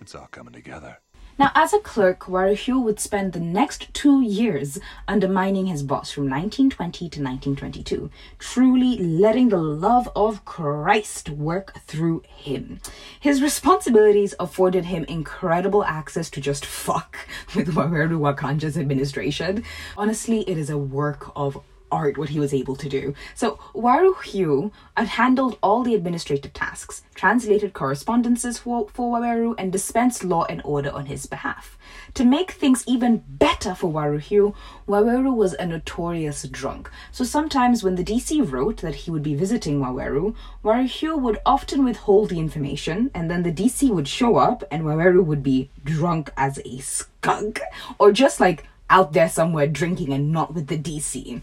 It's 0.00 0.16
all 0.16 0.26
coming 0.32 0.54
together. 0.54 0.98
Now, 1.38 1.52
as 1.54 1.72
a 1.72 1.78
clerk, 1.78 2.24
Waruhiu 2.24 2.82
would 2.82 2.98
spend 2.98 3.32
the 3.32 3.38
next 3.38 3.94
two 3.94 4.20
years 4.20 4.80
undermining 5.06 5.66
his 5.66 5.84
boss 5.84 6.10
from 6.10 6.24
1920 6.24 6.98
to 6.98 7.04
1922, 7.04 8.10
truly 8.40 8.98
letting 8.98 9.48
the 9.48 9.56
love 9.56 10.10
of 10.16 10.44
Christ 10.44 11.30
work 11.30 11.78
through 11.86 12.24
him. 12.26 12.80
His 13.20 13.40
responsibilities 13.40 14.34
afforded 14.40 14.86
him 14.86 15.04
incredible 15.04 15.84
access 15.84 16.28
to 16.30 16.40
just 16.40 16.66
fuck 16.66 17.16
with 17.54 17.68
Waweru 17.68 18.18
Wakanja's 18.18 18.76
administration. 18.76 19.62
Honestly, 19.96 20.40
it 20.40 20.58
is 20.58 20.70
a 20.70 20.76
work 20.76 21.30
of 21.36 21.62
art 21.90 22.18
what 22.18 22.30
he 22.30 22.40
was 22.40 22.54
able 22.54 22.76
to 22.76 22.88
do. 22.88 23.14
So 23.34 23.58
Waruhiu 23.74 24.70
had 24.96 25.08
handled 25.08 25.58
all 25.62 25.82
the 25.82 25.94
administrative 25.94 26.52
tasks, 26.52 27.02
translated 27.14 27.72
correspondences 27.72 28.58
for, 28.58 28.88
for 28.92 29.18
Waweru, 29.18 29.54
and 29.58 29.72
dispensed 29.72 30.24
law 30.24 30.44
and 30.44 30.62
order 30.64 30.90
on 30.90 31.06
his 31.06 31.26
behalf. 31.26 31.78
To 32.14 32.24
make 32.24 32.52
things 32.52 32.84
even 32.86 33.24
better 33.28 33.74
for 33.74 33.92
Waruhiu, 33.92 34.54
Waweru 34.86 35.34
was 35.34 35.54
a 35.54 35.66
notorious 35.66 36.42
drunk. 36.44 36.90
So 37.12 37.24
sometimes 37.24 37.82
when 37.82 37.96
the 37.96 38.04
DC 38.04 38.50
wrote 38.50 38.78
that 38.78 38.94
he 38.94 39.10
would 39.10 39.22
be 39.22 39.34
visiting 39.34 39.80
Waweru, 39.80 40.34
Waruhiu 40.64 41.20
would 41.20 41.38
often 41.44 41.84
withhold 41.84 42.30
the 42.30 42.38
information, 42.38 43.10
and 43.14 43.30
then 43.30 43.42
the 43.42 43.52
DC 43.52 43.90
would 43.90 44.08
show 44.08 44.36
up 44.36 44.64
and 44.70 44.84
Waweru 44.84 45.24
would 45.24 45.42
be 45.42 45.70
drunk 45.84 46.30
as 46.36 46.60
a 46.64 46.78
skunk, 46.78 47.60
or 47.98 48.12
just 48.12 48.40
like 48.40 48.64
out 48.90 49.12
there 49.12 49.28
somewhere 49.28 49.66
drinking 49.66 50.12
and 50.12 50.32
not 50.32 50.54
with 50.54 50.68
the 50.68 50.78
DC. 50.78 51.40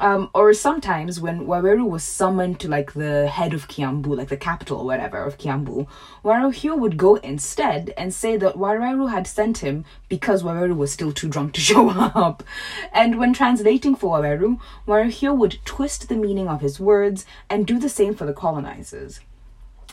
Um, 0.00 0.30
or 0.32 0.54
sometimes 0.54 1.20
when 1.20 1.46
Waweru 1.46 1.88
was 1.88 2.04
summoned 2.04 2.60
to 2.60 2.68
like 2.68 2.92
the 2.92 3.26
head 3.26 3.52
of 3.52 3.66
Kiambu, 3.66 4.16
like 4.16 4.28
the 4.28 4.36
capital 4.36 4.78
or 4.78 4.84
whatever 4.84 5.22
of 5.22 5.38
Kiambu, 5.38 5.88
Waruhiu 6.24 6.78
would 6.78 6.96
go 6.96 7.16
instead 7.16 7.92
and 7.96 8.14
say 8.14 8.36
that 8.36 8.56
Waweru 8.56 9.10
had 9.10 9.26
sent 9.26 9.58
him 9.58 9.84
because 10.08 10.44
Waweru 10.44 10.76
was 10.76 10.92
still 10.92 11.12
too 11.12 11.28
drunk 11.28 11.54
to 11.54 11.60
show 11.68 11.90
up. 11.90 12.44
And 12.92 13.18
when 13.18 13.32
translating 13.32 13.96
for 13.96 14.18
Waweru, 14.18 14.60
Waruhiu 14.86 15.36
would 15.36 15.58
twist 15.64 16.08
the 16.08 16.16
meaning 16.16 16.48
of 16.48 16.60
his 16.60 16.78
words 16.78 17.26
and 17.50 17.66
do 17.66 17.78
the 17.78 17.88
same 17.88 18.14
for 18.14 18.24
the 18.24 18.32
colonizers. 18.32 19.20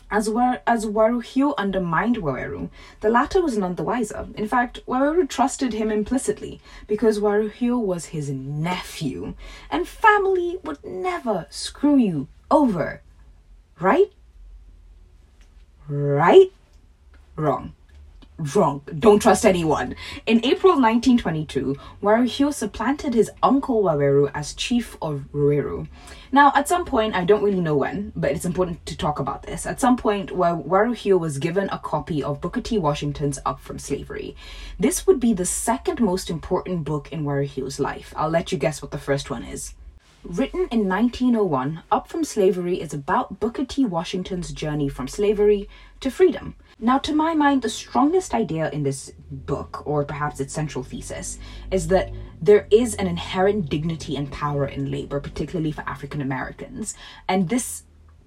As, 0.09 0.29
War- 0.29 0.61
as 0.65 0.85
undermined 1.57 2.17
Waweru, 2.17 2.69
the 3.01 3.09
latter 3.09 3.41
was 3.41 3.57
none 3.57 3.75
the 3.75 3.83
wiser. 3.83 4.27
In 4.35 4.47
fact, 4.47 4.79
Waweru 4.87 5.27
trusted 5.27 5.73
him 5.73 5.91
implicitly 5.91 6.59
because 6.87 7.19
Waruhiu 7.19 7.79
was 7.79 8.05
his 8.05 8.29
nephew, 8.29 9.35
and 9.69 9.87
family 9.87 10.57
would 10.63 10.83
never 10.83 11.47
screw 11.49 11.97
you 11.97 12.27
over. 12.49 13.01
Right? 13.79 14.11
Right? 15.87 16.51
Wrong 17.35 17.74
wrong. 18.37 18.81
Don't 18.99 19.21
trust 19.21 19.45
anyone. 19.45 19.95
In 20.25 20.43
April 20.43 20.73
1922, 20.73 21.75
Waruhiu 22.01 22.53
supplanted 22.53 23.13
his 23.13 23.31
uncle 23.41 23.83
Waweru 23.83 24.29
as 24.33 24.53
chief 24.53 24.97
of 25.01 25.25
Ruiru. 25.33 25.87
Now, 26.31 26.51
at 26.55 26.67
some 26.67 26.85
point, 26.85 27.15
I 27.15 27.23
don't 27.23 27.43
really 27.43 27.61
know 27.61 27.77
when, 27.77 28.11
but 28.15 28.31
it's 28.31 28.45
important 28.45 28.85
to 28.87 28.97
talk 28.97 29.19
about 29.19 29.43
this. 29.43 29.65
At 29.65 29.79
some 29.79 29.95
point, 29.95 30.31
Waruhiu 30.31 31.19
was 31.19 31.37
given 31.37 31.69
a 31.69 31.79
copy 31.79 32.21
of 32.23 32.41
Booker 32.41 32.61
T. 32.61 32.77
Washington's 32.77 33.39
Up 33.45 33.59
From 33.59 33.79
Slavery. 33.79 34.35
This 34.77 35.07
would 35.07 35.19
be 35.19 35.33
the 35.33 35.45
second 35.45 36.01
most 36.01 36.29
important 36.29 36.83
book 36.83 37.11
in 37.11 37.23
Waruhiu's 37.23 37.79
life. 37.79 38.13
I'll 38.17 38.29
let 38.29 38.51
you 38.51 38.57
guess 38.57 38.81
what 38.81 38.91
the 38.91 38.97
first 38.97 39.29
one 39.29 39.43
is. 39.43 39.75
Written 40.27 40.67
in 40.71 40.87
1901, 40.89 41.83
Up 41.91 42.07
From 42.07 42.23
Slavery 42.23 42.81
is 42.81 42.95
about 42.95 43.39
Booker 43.39 43.63
T. 43.63 43.85
Washington's 43.85 44.51
journey 44.51 44.89
from 44.89 45.07
slavery 45.07 45.69
to 45.99 46.09
freedom. 46.09 46.55
Now, 46.79 46.97
to 46.97 47.13
my 47.13 47.35
mind, 47.35 47.61
the 47.61 47.69
strongest 47.69 48.33
idea 48.33 48.71
in 48.71 48.81
this 48.81 49.13
book, 49.29 49.83
or 49.85 50.03
perhaps 50.03 50.39
its 50.39 50.51
central 50.51 50.83
thesis, 50.83 51.37
is 51.69 51.89
that 51.89 52.11
there 52.41 52.67
is 52.71 52.95
an 52.95 53.05
inherent 53.05 53.69
dignity 53.69 54.15
and 54.15 54.31
power 54.31 54.65
in 54.65 54.89
labor, 54.89 55.19
particularly 55.19 55.71
for 55.71 55.87
African 55.87 56.21
Americans. 56.21 56.95
And 57.29 57.47
this 57.47 57.83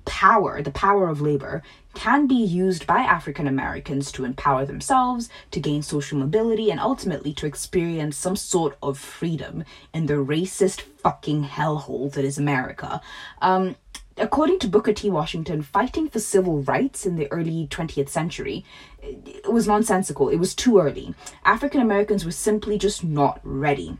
power, 0.08 0.62
the 0.62 0.70
power 0.70 1.08
of 1.08 1.20
labor, 1.20 1.62
can 1.94 2.26
be 2.26 2.34
used 2.34 2.86
by 2.86 2.98
African 3.00 3.46
Americans 3.46 4.10
to 4.12 4.24
empower 4.24 4.64
themselves, 4.64 5.28
to 5.50 5.60
gain 5.60 5.82
social 5.82 6.18
mobility, 6.18 6.70
and 6.70 6.80
ultimately 6.80 7.32
to 7.34 7.46
experience 7.46 8.16
some 8.16 8.36
sort 8.36 8.76
of 8.82 8.98
freedom 8.98 9.64
in 9.94 10.06
the 10.06 10.14
racist 10.14 10.80
fucking 10.80 11.44
hellhole 11.44 12.12
that 12.12 12.24
is 12.24 12.38
America. 12.38 13.00
Um, 13.40 13.76
according 14.16 14.58
to 14.60 14.68
Booker 14.68 14.92
T. 14.92 15.10
Washington, 15.10 15.62
fighting 15.62 16.08
for 16.08 16.18
civil 16.18 16.62
rights 16.62 17.06
in 17.06 17.16
the 17.16 17.30
early 17.30 17.66
20th 17.70 18.08
century 18.08 18.64
it 19.02 19.52
was 19.52 19.66
nonsensical. 19.66 20.28
It 20.28 20.36
was 20.36 20.54
too 20.54 20.78
early. 20.78 21.14
African 21.44 21.80
Americans 21.80 22.24
were 22.24 22.32
simply 22.32 22.78
just 22.78 23.04
not 23.04 23.40
ready. 23.42 23.96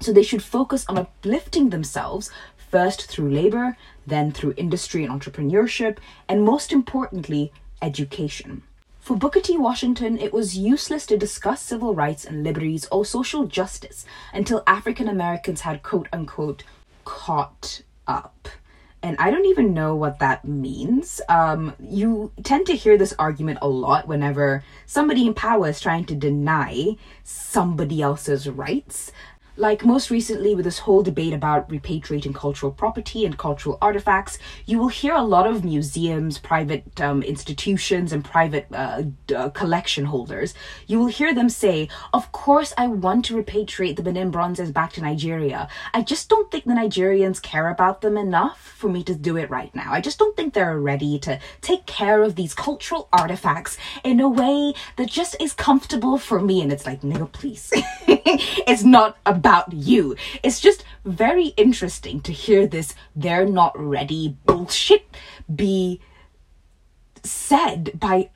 So 0.00 0.12
they 0.12 0.22
should 0.22 0.42
focus 0.42 0.84
on 0.88 0.98
uplifting 0.98 1.70
themselves 1.70 2.30
first 2.74 3.06
through 3.06 3.30
labor, 3.30 3.76
then 4.04 4.32
through 4.32 4.52
industry 4.56 5.04
and 5.04 5.12
entrepreneurship, 5.12 5.98
and 6.28 6.42
most 6.42 6.72
importantly, 6.72 7.52
education. 7.80 8.64
For 8.98 9.16
Booker 9.16 9.38
T. 9.38 9.56
Washington, 9.56 10.18
it 10.18 10.32
was 10.32 10.58
useless 10.58 11.06
to 11.06 11.16
discuss 11.16 11.62
civil 11.62 11.94
rights 11.94 12.24
and 12.24 12.42
liberties 12.42 12.88
or 12.90 13.04
social 13.04 13.46
justice 13.46 14.04
until 14.32 14.64
African 14.66 15.06
Americans 15.06 15.60
had 15.60 15.84
quote 15.84 16.08
unquote 16.12 16.64
caught 17.04 17.82
up 18.08 18.48
and 19.04 19.18
I 19.18 19.30
don't 19.30 19.44
even 19.44 19.74
know 19.74 19.94
what 19.94 20.20
that 20.20 20.46
means. 20.46 21.20
Um, 21.28 21.74
you 21.78 22.32
tend 22.42 22.64
to 22.68 22.74
hear 22.74 22.96
this 22.96 23.12
argument 23.18 23.58
a 23.60 23.68
lot 23.68 24.08
whenever 24.08 24.64
somebody 24.86 25.26
in 25.26 25.34
power 25.34 25.68
is 25.68 25.78
trying 25.78 26.06
to 26.06 26.14
deny 26.14 26.96
somebody 27.22 28.00
else's 28.00 28.48
rights. 28.48 29.12
Like 29.56 29.84
most 29.84 30.10
recently 30.10 30.54
with 30.54 30.64
this 30.64 30.80
whole 30.80 31.02
debate 31.02 31.32
about 31.32 31.68
repatriating 31.68 32.34
cultural 32.34 32.72
property 32.72 33.24
and 33.24 33.38
cultural 33.38 33.78
artifacts, 33.80 34.38
you 34.66 34.78
will 34.78 34.88
hear 34.88 35.14
a 35.14 35.22
lot 35.22 35.46
of 35.46 35.64
museums, 35.64 36.38
private 36.38 37.00
um, 37.00 37.22
institutions, 37.22 38.12
and 38.12 38.24
private 38.24 38.66
uh, 38.72 39.02
uh, 39.34 39.50
collection 39.50 40.06
holders. 40.06 40.54
You 40.86 40.98
will 40.98 41.06
hear 41.06 41.34
them 41.34 41.48
say, 41.48 41.88
Of 42.12 42.32
course, 42.32 42.72
I 42.76 42.88
want 42.88 43.24
to 43.26 43.40
repatriate 43.40 43.96
the 43.96 44.02
Benin 44.02 44.30
bronzes 44.30 44.72
back 44.72 44.92
to 44.94 45.02
Nigeria. 45.02 45.68
I 45.92 46.02
just 46.02 46.28
don't 46.28 46.50
think 46.50 46.64
the 46.64 46.72
Nigerians 46.72 47.40
care 47.40 47.68
about 47.68 48.00
them 48.00 48.16
enough 48.16 48.58
for 48.76 48.88
me 48.88 49.04
to 49.04 49.14
do 49.14 49.36
it 49.36 49.50
right 49.50 49.74
now. 49.74 49.92
I 49.92 50.00
just 50.00 50.18
don't 50.18 50.36
think 50.36 50.54
they're 50.54 50.78
ready 50.78 51.18
to 51.20 51.38
take 51.60 51.86
care 51.86 52.22
of 52.22 52.34
these 52.34 52.54
cultural 52.54 53.08
artifacts 53.12 53.78
in 54.02 54.20
a 54.20 54.28
way 54.28 54.74
that 54.96 55.08
just 55.08 55.36
is 55.40 55.52
comfortable 55.52 56.18
for 56.18 56.40
me. 56.40 56.60
And 56.60 56.72
it's 56.72 56.86
like, 56.86 57.02
nigga, 57.02 57.30
please. 57.30 57.70
it's 58.06 58.84
not 58.84 59.16
a 59.26 59.34
about 59.44 59.70
you. 59.74 60.16
It's 60.42 60.58
just 60.58 60.84
very 61.04 61.48
interesting 61.58 62.20
to 62.22 62.32
hear 62.32 62.66
this 62.66 62.94
they're 63.14 63.44
not 63.44 63.78
ready 63.78 64.38
bullshit 64.46 65.06
be 65.54 66.00
said 67.22 67.90
by 68.00 68.30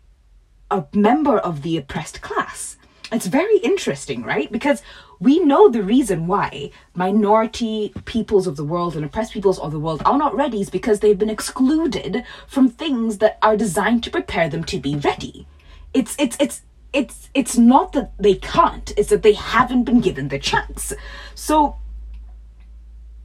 a 0.70 0.84
member 0.92 1.38
of 1.38 1.62
the 1.62 1.78
oppressed 1.78 2.20
class. 2.20 2.76
It's 3.10 3.26
very 3.26 3.56
interesting, 3.60 4.22
right? 4.22 4.52
Because 4.52 4.82
we 5.18 5.38
know 5.38 5.70
the 5.70 5.82
reason 5.82 6.26
why 6.26 6.72
minority 6.94 7.94
peoples 8.04 8.46
of 8.46 8.56
the 8.56 8.64
world 8.64 8.94
and 8.94 9.02
oppressed 9.02 9.32
peoples 9.32 9.58
of 9.58 9.72
the 9.72 9.80
world 9.80 10.02
are 10.04 10.18
not 10.18 10.36
ready 10.36 10.60
is 10.60 10.68
because 10.68 11.00
they've 11.00 11.18
been 11.18 11.30
excluded 11.30 12.22
from 12.46 12.68
things 12.68 13.16
that 13.18 13.38
are 13.40 13.56
designed 13.56 14.04
to 14.04 14.10
prepare 14.10 14.50
them 14.50 14.62
to 14.64 14.78
be 14.78 14.94
ready. 14.96 15.46
It's 15.94 16.14
it's 16.18 16.36
it's 16.38 16.60
it's 16.92 17.28
it's 17.34 17.56
not 17.56 17.92
that 17.92 18.12
they 18.18 18.34
can't 18.34 18.92
it's 18.96 19.10
that 19.10 19.22
they 19.22 19.34
haven't 19.34 19.84
been 19.84 20.00
given 20.00 20.28
the 20.28 20.38
chance. 20.38 20.92
So 21.34 21.76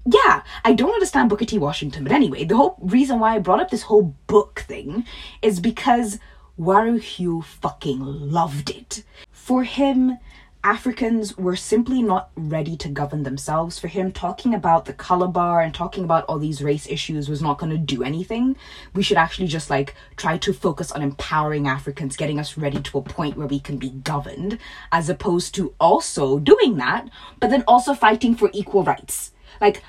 yeah 0.06 0.44
i 0.66 0.74
don't 0.74 0.92
understand 0.92 1.30
booker 1.30 1.46
t. 1.46 1.58
Washington 1.58 2.04
but 2.04 2.12
anyway 2.12 2.44
the 2.44 2.58
whole 2.58 2.76
reason 2.82 3.22
why 3.22 3.36
i 3.36 3.40
brought 3.40 3.62
up 3.62 3.70
this 3.70 3.84
whole 3.84 4.14
book 4.28 4.60
thing 4.68 5.06
is 5.42 5.62
because 5.62 6.20
Waruhiu 6.60 7.44
fucking 7.44 8.00
loved 8.00 8.70
it. 8.70 9.04
For 9.32 9.64
him 9.64 10.18
Africans 10.66 11.38
were 11.38 11.58
simply 11.58 12.02
not 12.02 12.30
ready 12.38 12.78
to 12.78 12.88
govern 12.88 13.24
themselves. 13.24 13.78
For 13.78 13.90
him, 13.90 14.14
talking 14.14 14.54
about 14.54 14.86
the 14.86 14.94
color 14.94 15.28
bar 15.28 15.60
and 15.60 15.74
talking 15.74 16.06
about 16.06 16.24
all 16.26 16.40
these 16.40 16.64
race 16.64 16.88
issues 16.88 17.28
was 17.28 17.42
not 17.42 17.58
going 17.58 17.72
to 17.72 17.78
do 17.78 18.02
anything. 18.02 18.56
We 18.94 19.04
should 19.04 19.18
actually 19.18 19.48
just 19.48 19.70
like 19.70 19.94
try 20.16 20.38
to 20.38 20.54
focus 20.54 20.90
on 20.94 21.02
empowering 21.02 21.68
Africans, 21.68 22.16
getting 22.16 22.40
us 22.40 22.58
ready 22.58 22.82
to 22.82 22.98
a 22.98 23.02
point 23.02 23.36
where 23.36 23.48
we 23.48 23.60
can 23.60 23.78
be 23.78 23.90
governed, 23.90 24.58
as 24.94 25.10
opposed 25.10 25.54
to 25.56 25.74
also 25.82 26.40
doing 26.40 26.78
that, 26.78 27.10
but 27.42 27.50
then 27.50 27.66
also 27.68 27.94
fighting 27.94 28.34
for 28.34 28.50
equal 28.54 28.86
rights. 28.86 29.34
Like, 29.60 29.84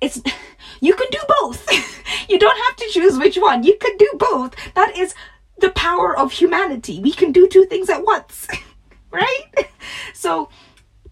it's 0.00 0.20
you 0.80 0.94
can 0.94 1.06
do 1.12 1.20
both. 1.40 1.68
you 2.28 2.38
don't 2.40 2.58
have 2.66 2.76
to 2.76 2.90
choose 2.90 3.16
which 3.16 3.36
one. 3.36 3.62
You 3.62 3.78
can 3.80 3.96
do 3.96 4.10
both. 4.18 4.56
That 4.74 4.98
is 4.98 5.14
the 5.58 5.70
power 5.70 6.18
of 6.18 6.32
humanity. 6.32 6.98
We 6.98 7.12
can 7.12 7.30
do 7.30 7.46
two 7.46 7.64
things 7.66 7.88
at 7.88 8.04
once. 8.04 8.48
right? 9.16 9.70
So, 10.12 10.48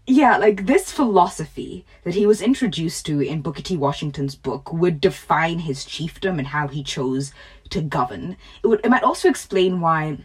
yeah, 0.07 0.37
like 0.37 0.67
this 0.67 0.91
philosophy 0.91 1.85
that 2.05 2.15
he 2.15 2.27
was 2.27 2.43
introduced 2.43 3.07
to 3.07 3.21
in 3.21 3.43
Booker 3.43 3.63
T. 3.63 3.77
Washington's 3.77 4.35
book 4.35 4.73
would 4.73 5.01
define 5.01 5.61
his 5.61 5.85
chiefdom 5.85 6.39
and 6.39 6.49
how 6.49 6.69
he 6.69 6.83
chose 6.83 7.33
to 7.71 7.81
govern. 7.81 8.37
It 8.63 8.67
would 8.67 8.81
it 8.85 8.91
might 8.91 9.03
also 9.03 9.29
explain 9.29 9.81
why 9.81 10.19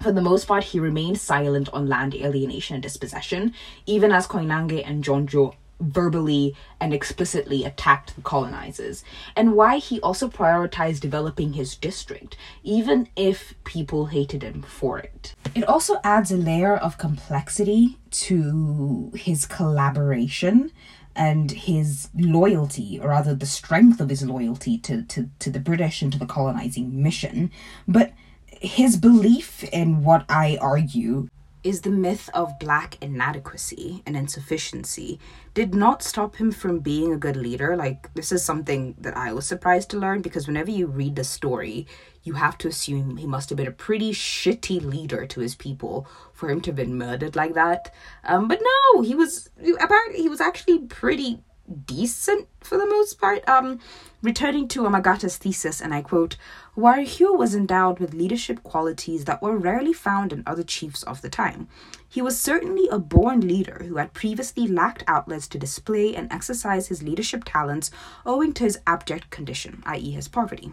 for 0.00 0.12
the 0.12 0.20
most 0.20 0.46
part 0.46 0.64
he 0.64 0.80
remained 0.80 1.18
silent 1.20 1.68
on 1.72 1.88
land 1.88 2.14
alienation 2.14 2.74
and 2.74 2.82
dispossession, 2.82 3.54
even 3.86 4.12
as 4.12 4.26
Koinange 4.26 4.82
and 4.86 5.02
Njonjo 5.02 5.54
verbally 5.80 6.54
and 6.80 6.94
explicitly 6.94 7.64
attacked 7.64 8.14
the 8.16 8.22
colonizers, 8.22 9.04
and 9.36 9.54
why 9.54 9.78
he 9.78 10.00
also 10.00 10.28
prioritized 10.28 11.00
developing 11.00 11.52
his 11.52 11.76
district, 11.76 12.36
even 12.62 13.08
if 13.16 13.54
people 13.64 14.06
hated 14.06 14.42
him 14.42 14.62
for 14.62 14.98
it. 14.98 15.34
It 15.54 15.64
also 15.64 16.00
adds 16.04 16.30
a 16.30 16.36
layer 16.36 16.76
of 16.76 16.98
complexity 16.98 17.98
to 18.10 19.12
his 19.14 19.46
collaboration 19.46 20.72
and 21.16 21.50
his 21.50 22.08
loyalty, 22.16 22.98
or 23.00 23.10
rather 23.10 23.34
the 23.34 23.46
strength 23.46 24.00
of 24.00 24.08
his 24.08 24.24
loyalty 24.24 24.78
to, 24.78 25.02
to, 25.02 25.30
to 25.38 25.50
the 25.50 25.60
British 25.60 26.02
and 26.02 26.12
to 26.12 26.18
the 26.18 26.26
colonizing 26.26 27.02
mission. 27.02 27.50
But 27.86 28.12
his 28.60 28.96
belief 28.96 29.62
in 29.64 30.02
what 30.02 30.24
I 30.28 30.58
argue 30.60 31.28
is 31.64 31.80
the 31.80 31.90
myth 31.90 32.28
of 32.34 32.58
black 32.58 32.98
inadequacy 33.02 34.02
and 34.06 34.16
insufficiency 34.16 35.18
did 35.54 35.74
not 35.74 36.02
stop 36.02 36.36
him 36.36 36.52
from 36.52 36.80
being 36.80 37.12
a 37.12 37.16
good 37.16 37.36
leader. 37.36 37.74
Like, 37.74 38.12
this 38.14 38.30
is 38.30 38.44
something 38.44 38.94
that 38.98 39.16
I 39.16 39.32
was 39.32 39.46
surprised 39.46 39.90
to 39.90 39.98
learn 39.98 40.20
because 40.20 40.46
whenever 40.46 40.70
you 40.70 40.86
read 40.86 41.16
the 41.16 41.24
story, 41.24 41.86
you 42.22 42.34
have 42.34 42.58
to 42.58 42.68
assume 42.68 43.16
he 43.16 43.26
must 43.26 43.48
have 43.48 43.56
been 43.56 43.66
a 43.66 43.72
pretty 43.72 44.12
shitty 44.12 44.84
leader 44.84 45.26
to 45.26 45.40
his 45.40 45.54
people 45.54 46.06
for 46.32 46.50
him 46.50 46.60
to 46.62 46.70
have 46.70 46.76
been 46.76 46.98
murdered 46.98 47.34
like 47.34 47.54
that. 47.54 47.92
Um, 48.24 48.46
but 48.46 48.60
no, 48.62 49.02
he 49.02 49.14
was 49.14 49.48
apparently 49.80 50.22
he 50.22 50.28
was 50.28 50.40
actually 50.40 50.80
pretty 50.80 51.40
decent 51.86 52.48
for 52.60 52.76
the 52.76 52.86
most 52.86 53.20
part. 53.20 53.46
Um, 53.48 53.80
returning 54.22 54.68
to 54.68 54.82
Wamagatta's 54.82 55.36
thesis, 55.36 55.80
and 55.80 55.94
I 55.94 56.02
quote, 56.02 56.36
Waruhiu 56.76 57.38
was 57.38 57.54
endowed 57.54 58.00
with 58.00 58.14
leadership 58.14 58.64
qualities 58.64 59.26
that 59.26 59.40
were 59.40 59.56
rarely 59.56 59.92
found 59.92 60.32
in 60.32 60.42
other 60.44 60.64
chiefs 60.64 61.04
of 61.04 61.22
the 61.22 61.28
time. 61.28 61.68
He 62.08 62.20
was 62.20 62.40
certainly 62.40 62.88
a 62.88 62.98
born 62.98 63.46
leader 63.46 63.84
who 63.86 63.96
had 63.96 64.12
previously 64.12 64.66
lacked 64.66 65.04
outlets 65.06 65.46
to 65.48 65.58
display 65.58 66.16
and 66.16 66.32
exercise 66.32 66.88
his 66.88 67.00
leadership 67.00 67.44
talents 67.46 67.92
owing 68.26 68.52
to 68.54 68.64
his 68.64 68.80
abject 68.88 69.30
condition, 69.30 69.84
i.e., 69.86 70.10
his 70.10 70.26
poverty. 70.26 70.72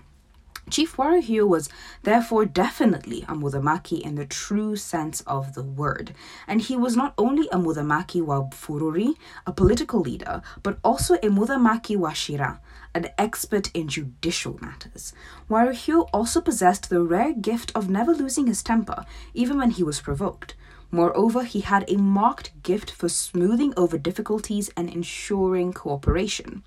Chief 0.70 0.95
Waruhiu 0.95 1.47
was 1.47 1.70
therefore 2.03 2.45
definitely 2.45 3.24
a 3.24 3.34
Muthamaki 3.34 3.99
in 3.99 4.16
the 4.16 4.26
true 4.26 4.76
sense 4.76 5.22
of 5.22 5.53
the 5.53 5.64
word, 5.64 6.14
and 6.47 6.62
he 6.62 6.78
was 6.78 6.95
not 6.95 7.14
only 7.18 7.49
a 7.51 7.57
Muthamaki 7.57 8.22
wa 8.22 8.43
Fururi, 8.51 9.16
a 9.45 9.51
political 9.51 9.99
leader, 9.99 10.41
but 10.64 10.78
also 10.84 11.16
a 11.16 11.30
Muthamaki 11.30 11.97
wa 11.97 12.14
Shira, 12.14 12.62
an 12.93 13.09
expert 13.18 13.70
in 13.74 13.88
judicial 13.88 14.59
matters. 14.62 15.14
Waruhiu 15.49 16.07
also 16.14 16.39
possessed 16.39 16.89
the 16.89 17.01
rare 17.01 17.34
gift 17.34 17.72
of 17.76 17.89
never 17.89 18.14
losing 18.14 18.47
his 18.47 18.64
temper, 18.64 19.05
even 19.34 19.57
when 19.57 19.72
he 19.72 19.84
was 19.84 19.99
provoked. 19.99 20.55
Moreover, 20.91 21.43
he 21.43 21.62
had 21.62 21.86
a 21.89 21.97
marked 21.97 22.51
gift 22.64 22.91
for 22.91 23.07
smoothing 23.07 23.74
over 23.78 23.97
difficulties 23.97 24.70
and 24.76 24.89
ensuring 24.89 25.74
cooperation. 25.74 26.64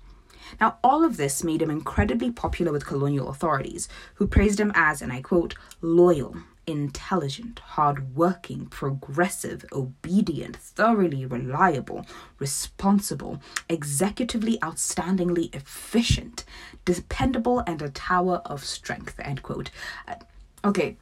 Now, 0.59 0.77
all 0.83 1.03
of 1.03 1.17
this 1.17 1.43
made 1.43 1.61
him 1.61 1.69
incredibly 1.69 2.31
popular 2.31 2.71
with 2.71 2.85
colonial 2.85 3.29
authorities, 3.29 3.87
who 4.15 4.27
praised 4.27 4.59
him 4.59 4.71
as, 4.75 5.01
and 5.01 5.11
I 5.11 5.21
quote, 5.21 5.55
loyal, 5.81 6.35
intelligent, 6.67 7.59
hardworking, 7.59 8.65
progressive, 8.67 9.65
obedient, 9.71 10.55
thoroughly 10.57 11.25
reliable, 11.25 12.05
responsible, 12.39 13.41
executively 13.69 14.57
outstandingly 14.59 15.53
efficient, 15.53 16.43
dependable, 16.83 17.59
and 17.67 17.81
a 17.81 17.89
tower 17.89 18.41
of 18.45 18.63
strength, 18.63 19.19
end 19.19 19.43
quote. 19.43 19.69
Uh, 20.07 20.15
okay, 20.63 20.97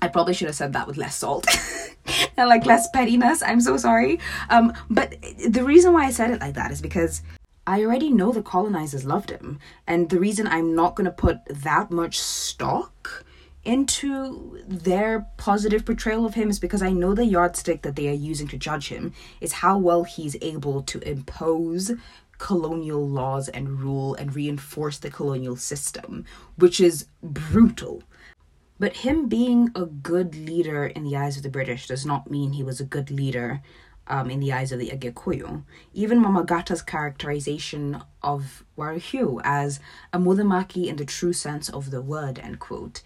I 0.00 0.08
probably 0.08 0.34
should 0.34 0.48
have 0.48 0.56
said 0.56 0.72
that 0.72 0.86
with 0.86 0.96
less 0.96 1.16
salt 1.16 1.46
and 2.36 2.48
like 2.48 2.66
less 2.66 2.88
pettiness. 2.90 3.42
I'm 3.42 3.60
so 3.60 3.76
sorry. 3.76 4.18
Um, 4.50 4.72
but 4.90 5.14
the 5.48 5.64
reason 5.64 5.92
why 5.92 6.06
I 6.06 6.10
said 6.10 6.30
it 6.30 6.40
like 6.40 6.54
that 6.54 6.70
is 6.70 6.80
because 6.80 7.22
I 7.66 7.84
already 7.84 8.10
know 8.10 8.32
the 8.32 8.42
colonizers 8.42 9.04
loved 9.04 9.30
him. 9.30 9.58
And 9.86 10.10
the 10.10 10.18
reason 10.18 10.46
I'm 10.46 10.74
not 10.74 10.96
going 10.96 11.04
to 11.04 11.10
put 11.10 11.44
that 11.46 11.90
much 11.90 12.18
stock 12.18 13.24
into 13.64 14.58
their 14.66 15.28
positive 15.36 15.84
portrayal 15.84 16.26
of 16.26 16.34
him 16.34 16.50
is 16.50 16.58
because 16.58 16.82
I 16.82 16.90
know 16.90 17.14
the 17.14 17.24
yardstick 17.24 17.82
that 17.82 17.94
they 17.94 18.08
are 18.08 18.12
using 18.12 18.48
to 18.48 18.56
judge 18.56 18.88
him 18.88 19.12
is 19.40 19.52
how 19.52 19.78
well 19.78 20.02
he's 20.02 20.36
able 20.42 20.82
to 20.82 20.98
impose 21.08 21.92
colonial 22.38 23.08
laws 23.08 23.48
and 23.48 23.80
rule 23.80 24.16
and 24.16 24.34
reinforce 24.34 24.98
the 24.98 25.10
colonial 25.10 25.54
system, 25.54 26.24
which 26.56 26.80
is 26.80 27.06
brutal. 27.22 28.02
But 28.80 28.96
him 28.96 29.28
being 29.28 29.70
a 29.76 29.86
good 29.86 30.34
leader 30.34 30.86
in 30.86 31.04
the 31.04 31.16
eyes 31.16 31.36
of 31.36 31.44
the 31.44 31.48
British 31.48 31.86
does 31.86 32.04
not 32.04 32.28
mean 32.28 32.52
he 32.52 32.64
was 32.64 32.80
a 32.80 32.84
good 32.84 33.12
leader 33.12 33.62
um, 34.06 34.30
in 34.30 34.40
the 34.40 34.52
eyes 34.52 34.72
of 34.72 34.78
the 34.78 34.90
Agikuyu. 34.90 35.62
Even 35.92 36.22
Wamagatta's 36.22 36.82
characterization 36.82 38.02
of 38.22 38.64
Waruhiu 38.76 39.40
as 39.44 39.80
a 40.12 40.18
Muthamaki 40.18 40.86
in 40.86 40.96
the 40.96 41.04
true 41.04 41.32
sense 41.32 41.68
of 41.68 41.90
the 41.90 42.02
word, 42.02 42.38
end 42.38 42.60
quote, 42.60 43.02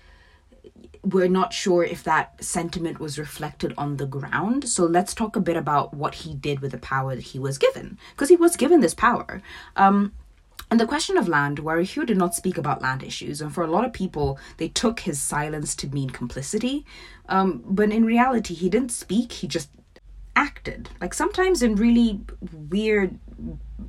we're 1.03 1.29
not 1.29 1.53
sure 1.53 1.85
if 1.85 2.03
that 2.03 2.43
sentiment 2.43 2.99
was 2.99 3.19
reflected 3.19 3.73
on 3.79 3.97
the 3.97 4.07
ground. 4.07 4.69
So 4.69 4.85
let's 4.85 5.15
talk 5.15 5.37
a 5.37 5.41
bit 5.41 5.57
about 5.57 5.95
what 5.95 6.17
he 6.17 6.35
did 6.35 6.61
with 6.61 6.73
the 6.73 6.79
power 6.79 7.15
that 7.15 7.23
he 7.23 7.39
was 7.39 7.59
given, 7.59 7.97
because 8.11 8.29
he 8.29 8.37
was 8.37 8.57
given 8.57 8.81
this 8.81 8.95
power. 8.95 9.41
Um, 9.77 10.13
and 10.69 10.81
the 10.81 10.87
question 10.87 11.17
of 11.17 11.29
land, 11.29 11.59
Waruhiu 11.59 12.05
did 12.07 12.17
not 12.17 12.35
speak 12.35 12.59
about 12.59 12.83
land 12.83 13.05
issues, 13.05 13.41
and 13.41 13.55
for 13.55 13.63
a 13.63 13.71
lot 13.71 13.85
of 13.85 13.93
people, 13.93 14.37
they 14.57 14.69
took 14.69 15.01
his 15.01 15.23
silence 15.23 15.77
to 15.77 15.87
mean 15.87 16.11
complicity. 16.11 16.85
Um, 17.29 17.63
but 17.65 17.93
in 17.93 18.05
reality, 18.05 18.55
he 18.55 18.69
didn't 18.69 18.91
speak, 18.91 19.31
he 19.31 19.47
just 19.47 19.71
acted. 20.37 20.91
Like 21.01 21.15
sometimes 21.15 21.63
in 21.63 21.75
really 21.75 22.21
weird 22.71 23.19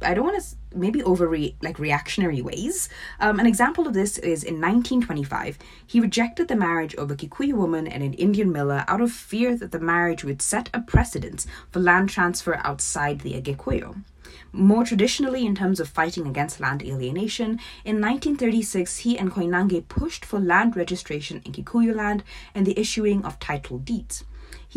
I 0.02 0.14
don't 0.14 0.26
want 0.26 0.42
to 0.42 0.56
maybe 0.76 1.02
over 1.04 1.36
like 1.62 1.80
reactionary 1.80 2.42
ways. 2.42 2.90
Um, 3.20 3.40
an 3.40 3.48
example 3.48 3.88
of 3.88 3.94
this 3.94 4.18
is 4.18 4.44
in 4.44 4.56
1925, 4.56 5.58
he 5.86 6.00
rejected 6.00 6.48
the 6.48 6.56
marriage 6.56 6.94
of 6.96 7.10
a 7.10 7.16
Kikuyu 7.16 7.54
woman 7.54 7.88
and 7.88 8.04
an 8.04 8.14
Indian 8.14 8.52
miller 8.52 8.84
out 8.88 9.02
of 9.02 9.12
fear 9.12 9.56
that 9.58 9.72
the 9.72 9.80
marriage 9.80 10.24
would 10.24 10.42
set 10.42 10.70
a 10.74 10.82
precedent 10.82 11.46
for 11.72 11.80
land 11.80 12.10
transfer 12.10 12.60
outside 12.64 13.22
the 13.22 13.42
Agikuyu. 13.42 14.04
More 14.52 14.84
traditionally, 14.84 15.46
in 15.46 15.56
terms 15.56 15.80
of 15.80 15.90
fighting 15.90 16.28
against 16.28 16.60
land 16.60 16.84
alienation, 16.84 17.60
in 17.86 18.02
1936 18.02 18.98
he 19.00 19.18
and 19.18 19.32
Koinange 19.32 19.88
pushed 19.88 20.26
for 20.26 20.40
land 20.40 20.76
registration 20.76 21.42
in 21.46 21.54
Kikuyu 21.54 21.96
land 21.96 22.24
and 22.54 22.66
the 22.66 22.78
issuing 22.80 23.24
of 23.26 23.40
title 23.40 23.78
deeds. 23.78 24.26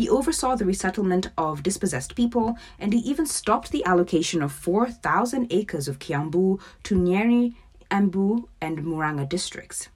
He 0.01 0.09
oversaw 0.09 0.55
the 0.55 0.65
resettlement 0.65 1.29
of 1.37 1.61
dispossessed 1.61 2.15
people, 2.15 2.57
and 2.79 2.91
he 2.91 3.01
even 3.01 3.27
stopped 3.27 3.71
the 3.71 3.85
allocation 3.85 4.41
of 4.41 4.51
4,000 4.51 5.53
acres 5.53 5.87
of 5.87 5.99
Kiambu 5.99 6.59
to 6.85 6.95
Nyeri, 6.95 7.53
Embu, 7.91 8.47
and 8.59 8.79
Muranga 8.79 9.29
districts. 9.29 9.89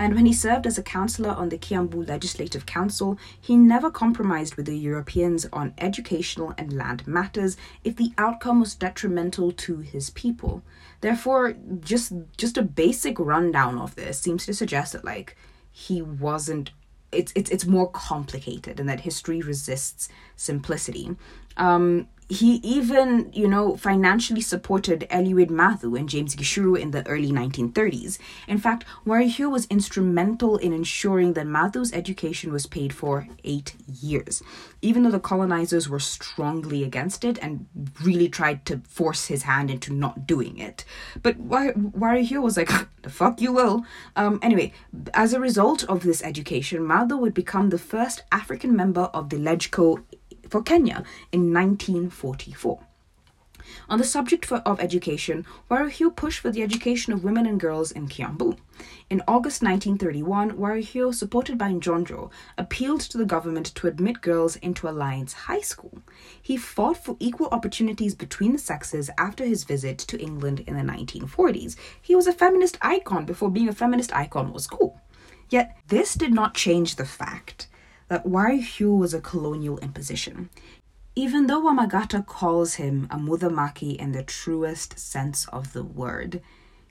And 0.00 0.16
when 0.16 0.26
he 0.26 0.32
served 0.32 0.66
as 0.66 0.78
a 0.78 0.82
councillor 0.82 1.30
on 1.30 1.48
the 1.48 1.58
Kiambu 1.58 2.08
Legislative 2.08 2.66
Council, 2.66 3.16
he 3.40 3.56
never 3.56 3.88
compromised 3.88 4.56
with 4.56 4.66
the 4.66 4.76
Europeans 4.76 5.46
on 5.52 5.74
educational 5.78 6.54
and 6.58 6.72
land 6.72 7.06
matters 7.06 7.56
if 7.84 7.94
the 7.94 8.12
outcome 8.18 8.58
was 8.58 8.74
detrimental 8.74 9.52
to 9.52 9.78
his 9.78 10.10
people. 10.10 10.64
Therefore, 11.02 11.54
just 11.78 12.12
just 12.36 12.58
a 12.58 12.62
basic 12.62 13.16
rundown 13.20 13.78
of 13.78 13.94
this 13.94 14.18
seems 14.18 14.44
to 14.46 14.54
suggest 14.54 14.92
that 14.92 15.04
like 15.04 15.36
he 15.70 16.02
wasn't 16.02 16.72
it's 17.12 17.32
it's 17.34 17.50
it's 17.50 17.66
more 17.66 17.90
complicated 17.90 18.80
and 18.80 18.88
that 18.88 19.00
history 19.00 19.40
resists 19.40 20.08
simplicity. 20.36 21.14
Um, 21.56 22.08
he 22.32 22.54
even, 22.62 23.30
you 23.34 23.46
know, 23.46 23.76
financially 23.76 24.40
supported 24.40 25.06
Eliud 25.10 25.50
Mathu 25.50 25.98
and 25.98 26.08
James 26.08 26.34
Gichuru 26.34 26.80
in 26.80 26.90
the 26.90 27.06
early 27.06 27.30
1930s. 27.30 28.18
In 28.48 28.56
fact, 28.56 28.86
Waruhiu 29.06 29.50
was 29.50 29.66
instrumental 29.66 30.56
in 30.56 30.72
ensuring 30.72 31.34
that 31.34 31.46
Mathu's 31.46 31.92
education 31.92 32.50
was 32.50 32.64
paid 32.64 32.94
for 32.94 33.28
eight 33.44 33.74
years, 34.00 34.42
even 34.80 35.02
though 35.02 35.10
the 35.10 35.20
colonizers 35.20 35.90
were 35.90 36.00
strongly 36.00 36.82
against 36.82 37.22
it 37.22 37.38
and 37.42 37.66
really 38.02 38.30
tried 38.30 38.64
to 38.64 38.80
force 38.88 39.26
his 39.26 39.42
hand 39.42 39.70
into 39.70 39.92
not 39.92 40.26
doing 40.26 40.56
it. 40.56 40.86
But 41.22 41.46
Waruhiu 41.46 42.40
was 42.40 42.56
like, 42.56 42.70
the 43.02 43.10
fuck 43.10 43.42
you 43.42 43.52
will. 43.52 43.84
Um, 44.16 44.38
anyway, 44.40 44.72
as 45.12 45.34
a 45.34 45.40
result 45.40 45.84
of 45.84 46.02
this 46.02 46.22
education, 46.22 46.80
Mathu 46.80 47.18
would 47.18 47.34
become 47.34 47.68
the 47.68 47.78
first 47.78 48.22
African 48.32 48.74
member 48.74 49.10
of 49.12 49.28
the 49.28 49.36
LegCo 49.36 50.02
for 50.52 50.62
Kenya 50.62 51.02
in 51.32 51.50
1944. 51.50 52.78
On 53.88 53.98
the 53.98 54.04
subject 54.04 54.44
for, 54.44 54.56
of 54.66 54.80
education, 54.80 55.46
Waruhiu 55.70 56.14
pushed 56.14 56.40
for 56.40 56.50
the 56.50 56.62
education 56.62 57.14
of 57.14 57.24
women 57.24 57.46
and 57.46 57.58
girls 57.58 57.90
in 57.90 58.06
Kiambu. 58.06 58.58
In 59.08 59.22
August 59.26 59.62
1931, 59.62 60.58
Waruhiu, 60.58 61.14
supported 61.14 61.56
by 61.56 61.70
Njonjo, 61.72 62.30
appealed 62.58 63.00
to 63.00 63.16
the 63.16 63.24
government 63.24 63.74
to 63.76 63.86
admit 63.86 64.20
girls 64.20 64.56
into 64.56 64.90
Alliance 64.90 65.32
High 65.32 65.62
School. 65.62 66.02
He 66.42 66.58
fought 66.58 66.98
for 66.98 67.16
equal 67.18 67.48
opportunities 67.50 68.14
between 68.14 68.52
the 68.52 68.58
sexes 68.58 69.08
after 69.16 69.46
his 69.46 69.64
visit 69.64 69.96
to 69.96 70.20
England 70.20 70.64
in 70.66 70.76
the 70.76 70.82
1940s. 70.82 71.76
He 72.02 72.14
was 72.14 72.26
a 72.26 72.32
feminist 72.32 72.76
icon 72.82 73.24
before 73.24 73.50
being 73.50 73.68
a 73.68 73.72
feminist 73.72 74.14
icon 74.14 74.52
was 74.52 74.66
cool. 74.66 75.00
Yet, 75.48 75.78
this 75.88 76.14
did 76.14 76.34
not 76.34 76.54
change 76.54 76.96
the 76.96 77.06
fact 77.06 77.68
that 78.12 78.26
Waruhiu 78.26 78.94
was 78.94 79.14
a 79.14 79.22
colonial 79.22 79.78
imposition. 79.78 80.50
Even 81.16 81.46
though 81.46 81.62
Wamagatta 81.62 82.26
calls 82.26 82.74
him 82.74 83.08
a 83.10 83.16
Muthamaki 83.16 83.96
in 83.96 84.12
the 84.12 84.22
truest 84.22 84.98
sense 84.98 85.48
of 85.48 85.72
the 85.72 85.82
word, 85.82 86.42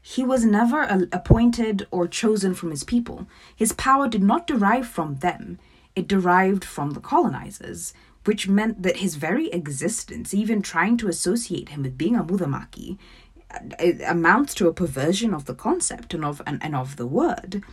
he 0.01 0.23
was 0.23 0.43
never 0.43 0.81
appointed 1.11 1.85
or 1.91 2.07
chosen 2.07 2.55
from 2.55 2.71
his 2.71 2.83
people. 2.83 3.27
His 3.55 3.71
power 3.71 4.07
did 4.07 4.23
not 4.23 4.47
derive 4.47 4.87
from 4.87 5.17
them, 5.17 5.59
it 5.95 6.07
derived 6.07 6.65
from 6.65 6.91
the 6.91 6.99
colonizers, 6.99 7.93
which 8.25 8.47
meant 8.47 8.81
that 8.81 8.97
his 8.97 9.13
very 9.13 9.47
existence, 9.51 10.33
even 10.33 10.63
trying 10.63 10.97
to 10.97 11.07
associate 11.07 11.69
him 11.69 11.83
with 11.83 11.99
being 11.99 12.15
a 12.15 12.23
Muthamaki, 12.23 12.97
uh, 13.53 13.59
amounts 14.07 14.55
to 14.55 14.67
a 14.67 14.73
perversion 14.73 15.35
of 15.35 15.45
the 15.45 15.53
concept 15.53 16.15
and 16.15 16.25
of 16.25 16.41
and, 16.47 16.57
and 16.63 16.75
of 16.75 16.95
the 16.95 17.05
word 17.05 17.63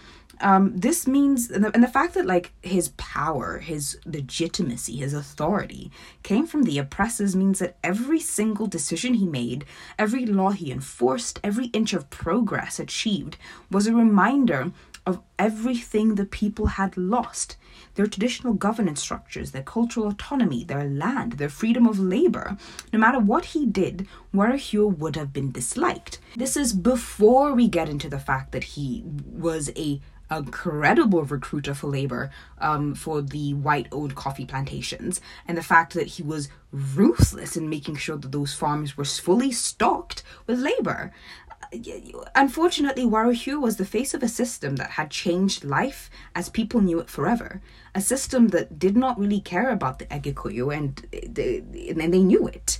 um, 0.41 0.77
this 0.77 1.07
means 1.07 1.51
and 1.51 1.65
the, 1.65 1.73
and 1.75 1.83
the 1.83 1.89
fact 1.89 2.15
that 2.15 2.27
like 2.27 2.53
his 2.63 2.89
power 2.97 3.59
his 3.59 3.99
legitimacy 4.05 4.97
his 4.97 5.15
authority 5.15 5.91
came 6.23 6.47
from 6.47 6.65
the 6.65 6.79
oppressors 6.79 7.37
means 7.37 7.59
that 7.59 7.77
every 7.83 8.21
single 8.21 8.67
decision 8.67 9.15
he 9.15 9.27
made 9.27 9.65
every 9.99 10.27
law 10.27 10.51
he 10.51 10.71
enforced 10.71 11.41
every 11.43 11.67
inch 11.67 11.93
of 11.93 12.11
progress 12.11 12.79
achieved 12.79 13.37
was 13.71 13.87
a 13.87 13.95
reminder 13.95 14.73
of 15.07 15.21
everything 15.39 16.15
the 16.15 16.27
people 16.27 16.67
had 16.67 16.97
lost 16.97 17.57
their 17.95 18.07
traditional 18.07 18.53
governance 18.53 19.01
structures, 19.01 19.51
their 19.51 19.63
cultural 19.63 20.07
autonomy, 20.07 20.63
their 20.63 20.85
land, 20.85 21.33
their 21.33 21.49
freedom 21.49 21.87
of 21.87 21.99
labor. 21.99 22.57
No 22.93 22.99
matter 22.99 23.19
what 23.19 23.47
he 23.47 23.67
did, 23.67 24.07
Waruhiu 24.35 24.99
would 24.99 25.17
have 25.17 25.33
been 25.33 25.51
disliked. 25.51 26.19
This 26.37 26.57
is 26.57 26.73
before 26.73 27.55
we 27.55 27.69
get 27.69 27.89
into 27.89 28.09
the 28.09 28.19
fact 28.19 28.53
that 28.53 28.65
he 28.65 29.03
was 29.05 29.71
a 29.77 30.01
a 30.31 30.43
credible 30.43 31.25
recruiter 31.25 31.75
for 31.75 31.89
labor 31.89 32.31
um, 32.59 32.95
for 32.95 33.23
the 33.23 33.55
white 33.55 33.89
owned 33.93 34.15
coffee 34.15 34.45
plantations, 34.45 35.21
and 35.47 35.57
the 35.57 35.63
fact 35.63 35.95
that 35.95 36.07
he 36.07 36.23
was 36.23 36.49
ruthless 36.71 37.57
in 37.57 37.69
making 37.69 37.97
sure 37.97 38.17
that 38.17 38.33
those 38.33 38.55
farms 38.55 38.97
were 38.97 39.05
fully 39.05 39.51
stocked 39.53 40.23
with 40.47 40.59
labor. 40.59 41.13
Unfortunately, 42.35 43.05
Waruhiu 43.05 43.61
was 43.61 43.77
the 43.77 43.85
face 43.85 44.15
of 44.15 44.23
a 44.23 44.29
system 44.29 44.77
that 44.77 44.91
had 44.91 45.11
changed 45.11 45.65
life 45.65 46.09
as 46.35 46.49
people 46.49 46.81
knew 46.81 46.99
it 47.01 47.11
forever. 47.11 47.61
A 47.95 48.01
system 48.01 48.49
that 48.49 48.79
did 48.79 48.97
not 48.97 49.19
really 49.19 49.41
care 49.41 49.71
about 49.71 49.99
the 49.99 50.07
Agikuyu, 50.07 50.75
and, 50.75 51.07
and 51.13 52.15
they 52.15 52.23
knew 52.23 52.47
it. 52.47 52.79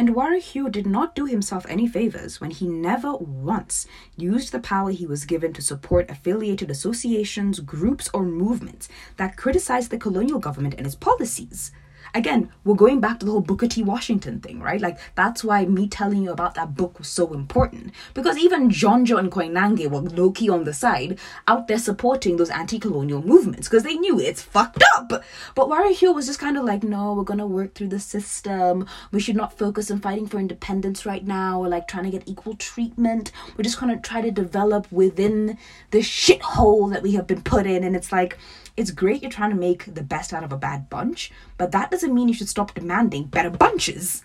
And 0.00 0.14
Waruhiu 0.16 0.72
did 0.72 0.86
not 0.86 1.14
do 1.14 1.26
himself 1.26 1.66
any 1.68 1.86
favors 1.86 2.40
when 2.40 2.50
he 2.50 2.66
never 2.66 3.12
once 3.16 3.86
used 4.16 4.50
the 4.50 4.58
power 4.58 4.92
he 4.92 5.04
was 5.04 5.26
given 5.26 5.52
to 5.52 5.60
support 5.60 6.08
affiliated 6.08 6.70
associations, 6.70 7.60
groups, 7.60 8.08
or 8.14 8.24
movements 8.24 8.88
that 9.18 9.36
criticized 9.36 9.90
the 9.90 9.98
colonial 9.98 10.38
government 10.38 10.72
and 10.78 10.86
its 10.86 10.96
policies 10.96 11.70
again, 12.14 12.50
we're 12.64 12.74
going 12.74 13.00
back 13.00 13.18
to 13.20 13.26
the 13.26 13.32
whole 13.32 13.40
Booker 13.40 13.68
T. 13.68 13.82
Washington 13.82 14.40
thing, 14.40 14.60
right? 14.60 14.80
Like 14.80 14.98
that's 15.14 15.44
why 15.44 15.64
me 15.66 15.88
telling 15.88 16.22
you 16.22 16.32
about 16.32 16.54
that 16.54 16.74
book 16.74 16.98
was 16.98 17.08
so 17.08 17.32
important. 17.32 17.92
Because 18.14 18.38
even 18.38 18.70
Njonjo 18.70 19.18
and 19.18 19.30
Koinange 19.30 19.90
were 19.90 20.00
low 20.00 20.30
key 20.30 20.48
on 20.48 20.64
the 20.64 20.72
side, 20.72 21.18
out 21.48 21.68
there 21.68 21.78
supporting 21.78 22.36
those 22.36 22.50
anti-colonial 22.50 23.22
movements 23.22 23.68
because 23.68 23.82
they 23.82 23.94
knew 23.94 24.18
it's 24.18 24.42
fucked 24.42 24.82
up. 24.96 25.08
But 25.08 25.68
Waruhiu 25.68 26.14
was 26.14 26.26
just 26.26 26.38
kind 26.38 26.56
of 26.56 26.64
like, 26.64 26.82
no, 26.82 27.14
we're 27.14 27.24
gonna 27.24 27.46
work 27.46 27.74
through 27.74 27.88
the 27.88 28.00
system. 28.00 28.86
We 29.12 29.20
should 29.20 29.36
not 29.36 29.58
focus 29.58 29.90
on 29.90 30.00
fighting 30.00 30.26
for 30.26 30.38
independence 30.38 31.06
right 31.06 31.26
now 31.26 31.60
or 31.60 31.68
like 31.68 31.88
trying 31.88 32.04
to 32.04 32.10
get 32.10 32.28
equal 32.28 32.56
treatment. 32.56 33.32
We're 33.56 33.64
just 33.64 33.80
gonna 33.80 34.00
try 34.00 34.20
to 34.20 34.30
develop 34.30 34.90
within 34.90 35.58
the 35.90 35.98
shithole 35.98 36.90
that 36.92 37.02
we 37.02 37.12
have 37.12 37.26
been 37.26 37.42
put 37.42 37.66
in. 37.66 37.84
And 37.84 37.96
it's 37.96 38.12
like 38.12 38.38
it's 38.80 38.90
great 38.90 39.20
you're 39.20 39.30
trying 39.30 39.50
to 39.50 39.56
make 39.56 39.94
the 39.94 40.02
best 40.02 40.32
out 40.32 40.42
of 40.42 40.52
a 40.52 40.56
bad 40.56 40.88
bunch, 40.88 41.30
but 41.58 41.70
that 41.72 41.90
doesn't 41.90 42.14
mean 42.14 42.28
you 42.28 42.34
should 42.34 42.48
stop 42.48 42.72
demanding 42.74 43.24
better 43.24 43.50
bunches. 43.50 44.24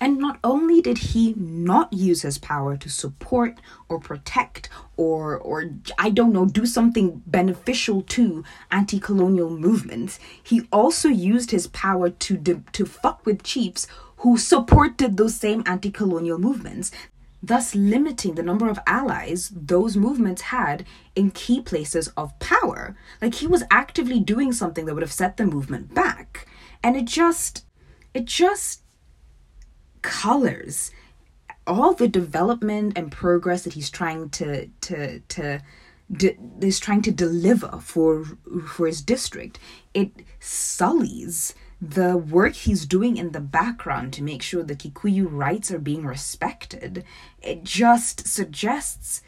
And 0.00 0.18
not 0.18 0.38
only 0.42 0.80
did 0.80 0.98
he 0.98 1.34
not 1.36 1.92
use 1.92 2.22
his 2.22 2.38
power 2.38 2.76
to 2.76 2.88
support 2.88 3.60
or 3.88 3.98
protect 4.00 4.68
or 4.96 5.36
or 5.36 5.70
I 5.98 6.10
don't 6.10 6.32
know 6.32 6.46
do 6.46 6.64
something 6.64 7.22
beneficial 7.26 8.02
to 8.02 8.44
anti-colonial 8.70 9.50
movements, 9.50 10.20
he 10.42 10.68
also 10.72 11.08
used 11.08 11.50
his 11.50 11.66
power 11.68 12.10
to 12.10 12.62
to 12.72 12.86
fuck 12.86 13.26
with 13.26 13.42
chiefs 13.42 13.86
who 14.18 14.38
supported 14.38 15.16
those 15.16 15.34
same 15.34 15.64
anti-colonial 15.66 16.38
movements 16.38 16.92
thus 17.42 17.74
limiting 17.74 18.34
the 18.34 18.42
number 18.42 18.68
of 18.68 18.78
allies 18.86 19.50
those 19.54 19.96
movements 19.96 20.42
had 20.42 20.86
in 21.16 21.30
key 21.30 21.60
places 21.60 22.08
of 22.16 22.38
power. 22.38 22.96
Like 23.20 23.34
he 23.34 23.46
was 23.46 23.64
actively 23.70 24.20
doing 24.20 24.52
something 24.52 24.84
that 24.86 24.94
would 24.94 25.02
have 25.02 25.12
set 25.12 25.36
the 25.36 25.46
movement 25.46 25.94
back. 25.94 26.46
And 26.82 26.96
it 26.96 27.06
just, 27.06 27.64
it 28.14 28.26
just 28.26 28.82
colors 30.02 30.90
all 31.66 31.94
the 31.94 32.08
development 32.08 32.92
and 32.96 33.12
progress 33.12 33.64
that 33.64 33.74
he's 33.74 33.90
trying 33.90 34.30
to, 34.30 34.68
to, 34.80 35.20
to, 35.20 35.60
de- 36.12 36.38
is 36.60 36.80
trying 36.80 37.02
to 37.02 37.12
deliver 37.12 37.78
for 37.80 38.24
for 38.66 38.86
his 38.86 39.00
district 39.00 39.58
it 39.94 40.10
sullies 40.40 41.54
the 41.82 42.16
work 42.16 42.54
he's 42.54 42.86
doing 42.86 43.16
in 43.16 43.32
the 43.32 43.40
background 43.40 44.12
to 44.12 44.22
make 44.22 44.40
sure 44.40 44.62
the 44.62 44.76
Kikuyu 44.76 45.26
rights 45.28 45.72
are 45.72 45.80
being 45.80 46.06
respected, 46.06 47.04
it 47.42 47.64
just 47.64 48.28
suggests 48.28 49.20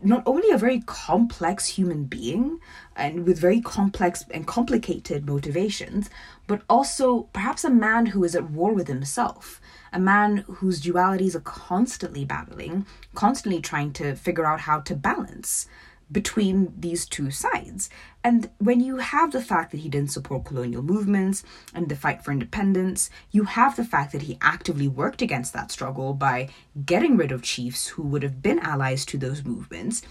not 0.00 0.22
only 0.24 0.50
a 0.50 0.58
very 0.58 0.80
complex 0.80 1.66
human 1.66 2.04
being 2.04 2.60
and 2.94 3.24
with 3.24 3.38
very 3.38 3.60
complex 3.60 4.24
and 4.30 4.46
complicated 4.46 5.26
motivations, 5.26 6.08
but 6.46 6.62
also 6.68 7.22
perhaps 7.32 7.64
a 7.64 7.70
man 7.70 8.06
who 8.06 8.22
is 8.22 8.36
at 8.36 8.50
war 8.50 8.72
with 8.72 8.86
himself. 8.86 9.60
a 9.92 10.00
man 10.00 10.38
whose 10.48 10.80
dualities 10.80 11.34
are 11.34 11.40
constantly 11.40 12.24
battling, 12.24 12.86
constantly 13.14 13.60
trying 13.60 13.92
to 13.92 14.14
figure 14.14 14.46
out 14.46 14.60
how 14.60 14.80
to 14.80 14.94
balance 14.94 15.66
between 16.12 16.72
these 16.78 17.06
two 17.06 17.30
sides. 17.30 17.90
And 18.22 18.50
when 18.58 18.80
you 18.80 18.98
have 18.98 19.32
the 19.32 19.42
fact 19.42 19.70
that 19.72 19.80
he 19.80 19.88
didn't 19.88 20.12
support 20.12 20.44
colonial 20.44 20.82
movements 20.82 21.42
and 21.74 21.88
the 21.88 21.96
fight 21.96 22.22
for 22.22 22.30
independence, 22.30 23.10
you 23.30 23.44
have 23.44 23.76
the 23.76 23.84
fact 23.84 24.12
that 24.12 24.22
he 24.22 24.38
actively 24.40 24.86
worked 24.86 25.22
against 25.22 25.52
that 25.54 25.72
struggle 25.72 26.14
by 26.14 26.50
getting 26.84 27.16
rid 27.16 27.32
of 27.32 27.42
chiefs 27.42 27.88
who 27.88 28.02
would 28.02 28.22
have 28.22 28.42
been 28.42 28.58
allies 28.60 29.04
to 29.06 29.18
those 29.18 29.44
movements 29.44 30.02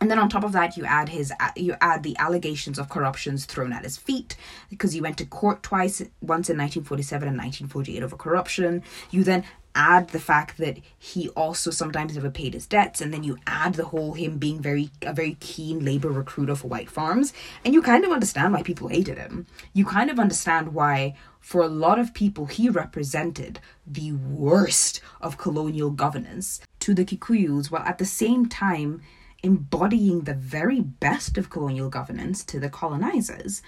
and 0.00 0.10
then 0.10 0.18
on 0.18 0.30
top 0.30 0.44
of 0.44 0.52
that, 0.52 0.76
you 0.76 0.84
add 0.86 1.10
his 1.10 1.32
you 1.56 1.76
add 1.80 2.02
the 2.02 2.16
allegations 2.18 2.78
of 2.78 2.88
corruptions 2.88 3.44
thrown 3.44 3.72
at 3.72 3.84
his 3.84 3.98
feet 3.98 4.34
because 4.70 4.92
he 4.92 5.00
went 5.00 5.18
to 5.18 5.26
court 5.26 5.62
twice, 5.62 6.00
once 6.22 6.48
in 6.48 6.56
1947 6.56 7.28
and 7.28 7.36
1948 7.36 8.02
over 8.02 8.16
corruption. 8.16 8.82
You 9.10 9.24
then 9.24 9.44
add 9.74 10.08
the 10.08 10.20
fact 10.20 10.58
that 10.58 10.78
he 10.98 11.28
also 11.30 11.70
sometimes 11.70 12.14
never 12.14 12.30
paid 12.30 12.54
his 12.54 12.66
debts, 12.66 13.00
and 13.00 13.12
then 13.12 13.22
you 13.22 13.38
add 13.46 13.74
the 13.74 13.86
whole 13.86 14.14
him 14.14 14.38
being 14.38 14.60
very 14.60 14.90
a 15.02 15.12
very 15.12 15.36
keen 15.40 15.84
labor 15.84 16.10
recruiter 16.10 16.56
for 16.56 16.68
white 16.68 16.90
farms, 16.90 17.32
and 17.64 17.74
you 17.74 17.82
kind 17.82 18.04
of 18.04 18.10
understand 18.10 18.52
why 18.52 18.62
people 18.62 18.88
hated 18.88 19.18
him. 19.18 19.46
You 19.72 19.84
kind 19.84 20.10
of 20.10 20.18
understand 20.18 20.74
why 20.74 21.14
for 21.40 21.62
a 21.62 21.68
lot 21.68 21.98
of 21.98 22.14
people, 22.14 22.46
he 22.46 22.68
represented 22.68 23.60
the 23.86 24.12
worst 24.12 25.00
of 25.20 25.38
colonial 25.38 25.90
governance 25.90 26.60
to 26.80 26.94
the 26.94 27.04
Kikuyus, 27.04 27.70
while 27.70 27.82
at 27.82 27.98
the 27.98 28.04
same 28.04 28.46
time 28.46 29.00
embodying 29.42 30.20
the 30.22 30.34
very 30.34 30.80
best 30.80 31.38
of 31.38 31.48
colonial 31.48 31.88
governance 31.88 32.44
to 32.44 32.60
the 32.60 32.68
colonizers. 32.68 33.62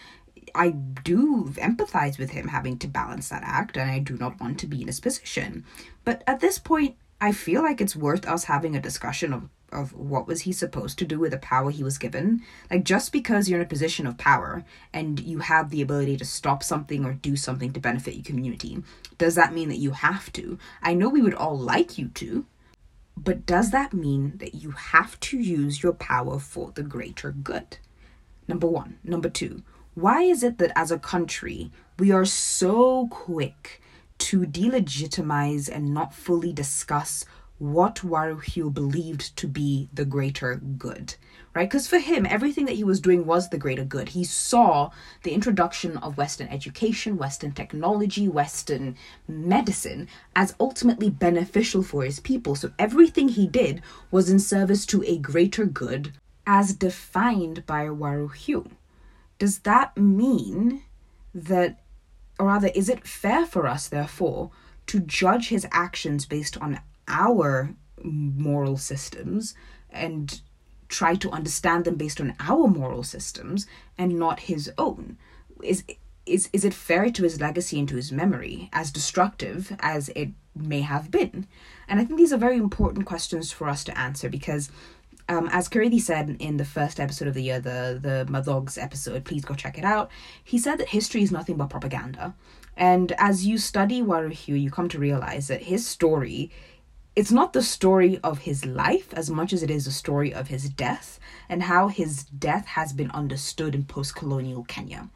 I 0.55 0.71
do 0.71 1.53
empathize 1.57 2.19
with 2.19 2.31
him 2.31 2.49
having 2.49 2.79
to 2.79 2.89
balance 2.89 3.29
that 3.29 3.43
act, 3.45 3.77
and 3.77 3.91
I 3.91 3.99
do 3.99 4.17
not 4.17 4.41
want 4.41 4.59
to 4.61 4.67
be 4.67 4.81
in 4.81 4.87
his 4.87 5.01
position. 5.01 5.65
But 6.05 6.23
at 6.27 6.41
this 6.41 6.59
point, 6.59 6.97
I 7.21 7.33
feel 7.33 7.63
like 7.63 7.81
it's 7.81 7.95
worth 7.95 8.27
us 8.27 8.45
having 8.45 8.75
a 8.75 8.81
discussion 8.81 9.33
of, 9.33 9.49
of 9.71 9.93
what 9.95 10.27
was 10.27 10.43
he 10.43 10.53
supposed 10.53 10.99
to 10.99 11.05
do 11.05 11.21
with 11.21 11.31
the 11.31 11.39
power 11.39 11.71
he 11.71 11.85
was 11.85 11.99
given. 11.99 12.43
Like, 12.71 12.85
just 12.85 13.13
because 13.13 13.49
you're 13.49 13.61
in 13.61 13.67
a 13.67 13.69
position 13.69 14.07
of 14.07 14.19
power 14.19 14.65
and 14.93 15.21
you 15.21 15.39
have 15.39 15.71
the 15.71 15.83
ability 15.83 16.17
to 16.17 16.25
stop 16.25 16.63
something 16.63 17.05
or 17.05 17.13
do 17.13 17.37
something 17.37 17.73
to 17.73 17.81
benefit 17.81 18.15
your 18.15 18.25
community, 18.25 18.83
does 19.19 19.37
that 19.37 19.55
mean 19.55 19.69
that 19.69 19.79
you 19.79 19.93
have 19.93 20.33
to? 20.33 20.59
I 20.83 20.95
know 20.95 21.09
we 21.09 21.23
would 21.23 21.35
all 21.35 21.57
like 21.57 21.97
you 21.97 22.09
to, 22.09 22.45
but 23.17 23.47
does 23.47 23.71
that 23.71 23.93
mean 23.93 24.39
that 24.39 24.55
you 24.55 24.73
have 24.73 25.21
to 25.21 25.39
use 25.39 25.83
your 25.83 25.93
power 25.93 26.39
for 26.39 26.73
the 26.73 26.83
greater 26.83 27.31
good? 27.31 27.79
Number 28.49 28.67
one. 28.67 28.99
Number 29.05 29.29
two, 29.29 29.63
why 29.95 30.23
is 30.23 30.43
it 30.43 30.59
that 30.59 30.73
as 30.77 30.91
a 30.91 30.99
country 30.99 31.71
we 31.99 32.11
are 32.11 32.25
so 32.25 33.07
quick 33.09 33.81
to 34.19 34.41
delegitimize 34.41 35.69
and 35.69 35.93
not 35.93 36.15
fully 36.15 36.53
discuss 36.53 37.25
what 37.59 37.97
Waruhiu 37.97 38.73
believed 38.73 39.37
to 39.37 39.47
be 39.47 39.89
the 39.93 40.05
greater 40.05 40.57
good? 40.57 41.15
right? 41.55 41.69
Because 41.69 41.87
for 41.87 41.99
him, 41.99 42.27
everything 42.27 42.65
that 42.67 42.77
he 42.77 42.85
was 42.85 43.01
doing 43.01 43.27
was 43.27 43.49
the 43.49 43.59
greater 43.59 43.85
good. 43.85 44.11
He 44.11 44.25
saw 44.25 44.91
the 45.23 45.33
introduction 45.33 45.97
of 45.99 46.17
Western 46.17 46.49
education, 46.49 47.17
Western 47.17 47.53
technology, 47.53 48.29
Western 48.29 48.97
medicine 49.29 50.09
as 50.35 50.55
ultimately 50.59 51.11
beneficial 51.11 51.83
for 51.83 52.05
his 52.05 52.21
people. 52.21 52.55
So 52.55 52.73
everything 52.79 53.29
he 53.29 53.47
did 53.47 53.83
was 54.11 54.31
in 54.31 54.39
service 54.39 54.87
to 54.87 55.03
a 55.05 55.19
greater 55.19 55.67
good 55.67 56.13
as 56.47 56.75
defined 56.75 57.67
by 57.67 57.87
Waruhiu. 57.87 58.71
Does 59.43 59.59
that 59.71 59.97
mean 59.97 60.85
that, 61.35 61.81
or 62.39 62.47
rather, 62.47 62.71
is 62.77 62.89
it 62.89 63.05
fair 63.05 63.45
for 63.45 63.67
us, 63.67 63.89
therefore, 63.89 64.53
to 64.87 65.01
judge 65.01 65.49
his 65.49 65.67
actions 65.73 66.27
based 66.27 66.57
on 66.59 66.79
our 67.09 67.75
moral 68.05 68.77
systems 68.77 69.57
and 69.91 70.41
try 70.89 71.17
to 71.17 71.33
understand 71.33 71.87
them 71.87 71.97
based 71.97 72.21
on 72.21 72.37
our 72.39 72.69
moral 72.69 73.03
systems 73.03 73.67
and 73.99 74.17
not 74.17 74.47
his 74.47 74.71
own? 74.79 75.19
Is 75.61 75.83
is 76.25 76.49
is 76.53 76.65
it 76.65 76.73
fair 76.73 77.11
to 77.11 77.25
his 77.25 77.41
legacy 77.41 77.81
and 77.81 77.89
to 77.89 77.97
his 77.97 78.13
memory, 78.13 78.71
as 78.73 78.93
destructive 78.93 79.77
as 79.81 80.09
it 80.11 80.29
may 80.55 80.83
have 80.83 81.11
been? 81.11 81.49
And 81.89 81.99
I 81.99 82.05
think 82.05 82.17
these 82.17 82.33
are 82.33 82.47
very 82.47 82.59
important 82.59 83.07
questions 83.07 83.51
for 83.51 83.69
us 83.69 83.83
to 83.85 83.99
answer 83.99 84.29
because 84.29 84.71
um, 85.29 85.49
as 85.53 85.69
Karidi 85.69 86.01
said 86.01 86.37
in 86.39 86.57
the 86.57 86.65
first 86.65 87.01
episode 87.01 87.29
of 87.29 87.35
the 87.35 87.43
year, 87.43 87.61
the 87.61 87.99
the 88.01 88.27
Madogs 88.31 88.83
episode, 88.83 89.25
please 89.25 89.45
go 89.45 89.55
check 89.55 89.79
it 89.79 89.85
out. 89.85 90.11
He 90.43 90.59
said 90.59 90.79
that 90.79 90.89
history 90.89 91.23
is 91.23 91.33
nothing 91.33 91.57
but 91.57 91.71
propaganda, 91.71 92.35
and 92.77 93.13
as 93.19 93.47
you 93.47 93.59
study 93.59 94.03
Waruhiu, 94.03 94.61
you 94.61 94.71
come 94.71 94.89
to 94.89 94.99
realize 94.99 95.49
that 95.49 95.63
his 95.63 95.87
story 95.87 96.51
it's 97.15 97.31
not 97.31 97.53
the 97.53 97.63
story 97.63 98.19
of 98.25 98.39
his 98.41 98.65
life 98.65 99.13
as 99.13 99.29
much 99.29 99.53
as 99.53 99.63
it 99.63 99.71
is 99.71 99.85
the 99.85 99.91
story 99.91 100.33
of 100.33 100.49
his 100.49 100.71
death 100.71 101.21
and 101.47 101.65
how 101.65 101.89
his 101.89 102.25
death 102.25 102.67
has 102.69 102.95
been 102.95 103.11
understood 103.11 103.75
in 103.75 103.85
post 103.85 104.17
colonial 104.17 104.65
Kenya. 104.65 105.11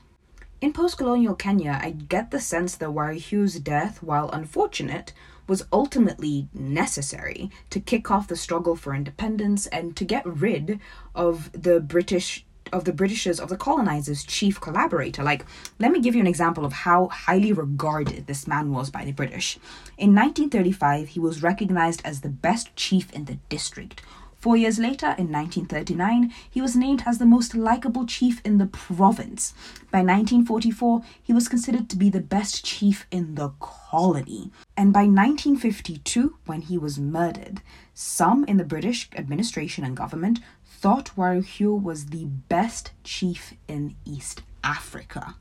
In 0.60 0.74
post 0.74 0.98
colonial 0.98 1.34
Kenya, 1.34 1.78
I 1.82 1.90
get 1.90 2.30
the 2.30 2.40
sense 2.40 2.76
that 2.76 2.90
Waruhiu's 2.90 3.60
death, 3.60 4.02
while 4.02 4.28
unfortunate, 4.30 5.14
was 5.46 5.66
ultimately 5.72 6.48
necessary 6.52 7.50
to 7.70 7.80
kick 7.80 8.10
off 8.10 8.28
the 8.28 8.36
struggle 8.36 8.76
for 8.76 8.94
independence 8.94 9.66
and 9.68 9.96
to 9.96 10.04
get 10.04 10.26
rid 10.26 10.80
of 11.14 11.50
the 11.52 11.80
British 11.80 12.44
of 12.72 12.84
the 12.84 12.92
Britishers, 12.92 13.38
of 13.38 13.48
the 13.48 13.56
colonizers' 13.56 14.24
chief 14.24 14.60
collaborator. 14.60 15.22
Like, 15.22 15.44
let 15.78 15.92
me 15.92 16.00
give 16.00 16.14
you 16.14 16.20
an 16.20 16.26
example 16.26 16.64
of 16.64 16.72
how 16.72 17.08
highly 17.08 17.52
regarded 17.52 18.26
this 18.26 18.46
man 18.46 18.72
was 18.72 18.90
by 18.90 19.04
the 19.04 19.12
British. 19.12 19.56
In 19.96 20.14
1935, 20.14 21.08
he 21.08 21.20
was 21.20 21.42
recognized 21.42 22.02
as 22.04 22.20
the 22.20 22.28
best 22.28 22.74
chief 22.76 23.12
in 23.12 23.26
the 23.26 23.38
district. 23.48 24.02
Four 24.46 24.56
years 24.56 24.78
later, 24.78 25.06
in 25.18 25.32
1939, 25.32 26.32
he 26.48 26.60
was 26.60 26.76
named 26.76 27.02
as 27.04 27.18
the 27.18 27.26
most 27.26 27.56
likable 27.56 28.06
chief 28.06 28.40
in 28.44 28.58
the 28.58 28.66
province. 28.66 29.52
By 29.90 30.02
1944, 30.02 31.02
he 31.20 31.32
was 31.32 31.48
considered 31.48 31.88
to 31.90 31.96
be 31.96 32.10
the 32.10 32.20
best 32.20 32.64
chief 32.64 33.08
in 33.10 33.34
the 33.34 33.48
colony. 33.58 34.52
And 34.76 34.92
by 34.92 35.00
1952, 35.00 36.36
when 36.46 36.60
he 36.60 36.78
was 36.78 36.96
murdered, 36.96 37.60
some 37.92 38.44
in 38.44 38.56
the 38.56 38.62
British 38.62 39.10
administration 39.16 39.82
and 39.82 39.96
government 39.96 40.38
thought 40.64 41.10
Waruhiu 41.16 41.82
was 41.82 42.06
the 42.06 42.26
best 42.26 42.92
chief 43.02 43.54
in 43.66 43.96
East 44.04 44.42
Africa. 44.62 45.34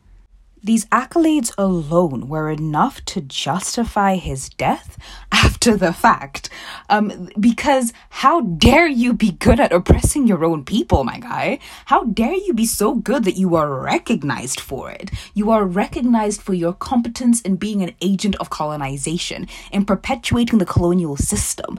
These 0.66 0.86
accolades 0.86 1.54
alone 1.60 2.28
were 2.28 2.50
enough 2.50 3.06
to 3.06 3.22
justify 3.22 4.16
his 4.16 4.50
death 4.50 4.98
after 5.32 5.78
the 5.78 5.94
fact. 5.94 6.50
Um, 6.90 7.30
because 7.40 7.94
how 8.10 8.42
dare 8.42 8.88
you 8.88 9.14
be 9.14 9.34
good 9.34 9.60
at 9.60 9.72
oppressing 9.72 10.26
your 10.26 10.44
own 10.44 10.66
people, 10.66 11.04
my 11.04 11.20
guy? 11.20 11.60
How 11.86 12.06
dare 12.06 12.34
you 12.34 12.52
be 12.52 12.66
so 12.66 12.96
good 12.96 13.26
that 13.26 13.38
you 13.38 13.54
are 13.54 13.80
recognized 13.80 14.60
for 14.60 14.90
it? 14.90 15.12
You 15.36 15.52
are 15.52 15.66
recognized 15.66 16.42
for 16.42 16.56
your 16.56 16.74
competence 16.74 17.42
in 17.42 17.58
being 17.58 17.84
an 17.84 17.94
agent 18.02 18.36
of 18.38 18.50
colonization, 18.50 19.48
in 19.72 19.86
perpetuating 19.86 20.58
the 20.58 20.66
colonial 20.66 21.16
system. 21.16 21.78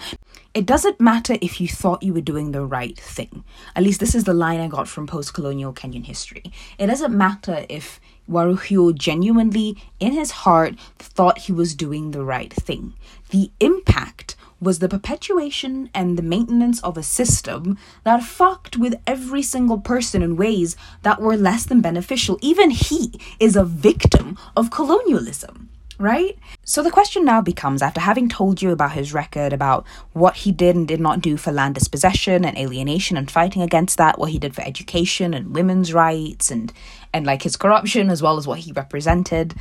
It 0.54 0.64
doesn't 0.64 1.00
matter 1.00 1.36
if 1.42 1.60
you 1.60 1.66
thought 1.66 2.04
you 2.04 2.14
were 2.14 2.20
doing 2.20 2.52
the 2.52 2.64
right 2.64 2.96
thing. 2.96 3.42
At 3.74 3.82
least 3.82 3.98
this 3.98 4.14
is 4.14 4.24
the 4.24 4.32
line 4.32 4.60
I 4.60 4.68
got 4.68 4.86
from 4.86 5.08
post 5.08 5.34
colonial 5.34 5.72
Kenyan 5.72 6.06
history. 6.06 6.44
It 6.78 6.86
doesn't 6.86 7.12
matter 7.12 7.66
if 7.68 8.00
Waruhiu 8.28 8.94
genuinely, 8.94 9.76
in 10.00 10.12
his 10.12 10.30
heart, 10.42 10.78
thought 10.98 11.38
he 11.38 11.52
was 11.52 11.74
doing 11.74 12.10
the 12.10 12.24
right 12.24 12.52
thing. 12.52 12.94
The 13.30 13.50
impact 13.60 14.36
was 14.60 14.78
the 14.78 14.88
perpetuation 14.88 15.90
and 15.94 16.16
the 16.16 16.22
maintenance 16.22 16.82
of 16.82 16.96
a 16.96 17.02
system 17.02 17.78
that 18.04 18.22
fucked 18.22 18.76
with 18.76 19.00
every 19.06 19.42
single 19.42 19.78
person 19.78 20.22
in 20.22 20.36
ways 20.36 20.76
that 21.02 21.20
were 21.20 21.36
less 21.36 21.66
than 21.66 21.80
beneficial. 21.80 22.38
Even 22.40 22.70
he 22.70 23.20
is 23.38 23.54
a 23.54 23.64
victim 23.64 24.38
of 24.56 24.70
colonialism 24.70 25.68
right? 25.98 26.38
So 26.64 26.82
the 26.82 26.90
question 26.90 27.24
now 27.24 27.40
becomes 27.40 27.82
after 27.82 28.00
having 28.00 28.28
told 28.28 28.60
you 28.60 28.70
about 28.70 28.92
his 28.92 29.14
record, 29.14 29.52
about 29.52 29.86
what 30.12 30.36
he 30.36 30.52
did 30.52 30.76
and 30.76 30.86
did 30.86 31.00
not 31.00 31.20
do 31.20 31.36
for 31.36 31.52
land 31.52 31.74
dispossession 31.74 32.44
and 32.44 32.56
alienation 32.58 33.16
and 33.16 33.30
fighting 33.30 33.62
against 33.62 33.98
that, 33.98 34.18
what 34.18 34.30
he 34.30 34.38
did 34.38 34.54
for 34.54 34.62
education 34.62 35.34
and 35.34 35.54
women's 35.54 35.92
rights 35.92 36.50
and 36.50 36.72
and 37.12 37.24
like 37.24 37.42
his 37.42 37.56
corruption 37.56 38.10
as 38.10 38.22
well 38.22 38.36
as 38.36 38.46
what 38.46 38.58
he 38.58 38.72
represented, 38.72 39.54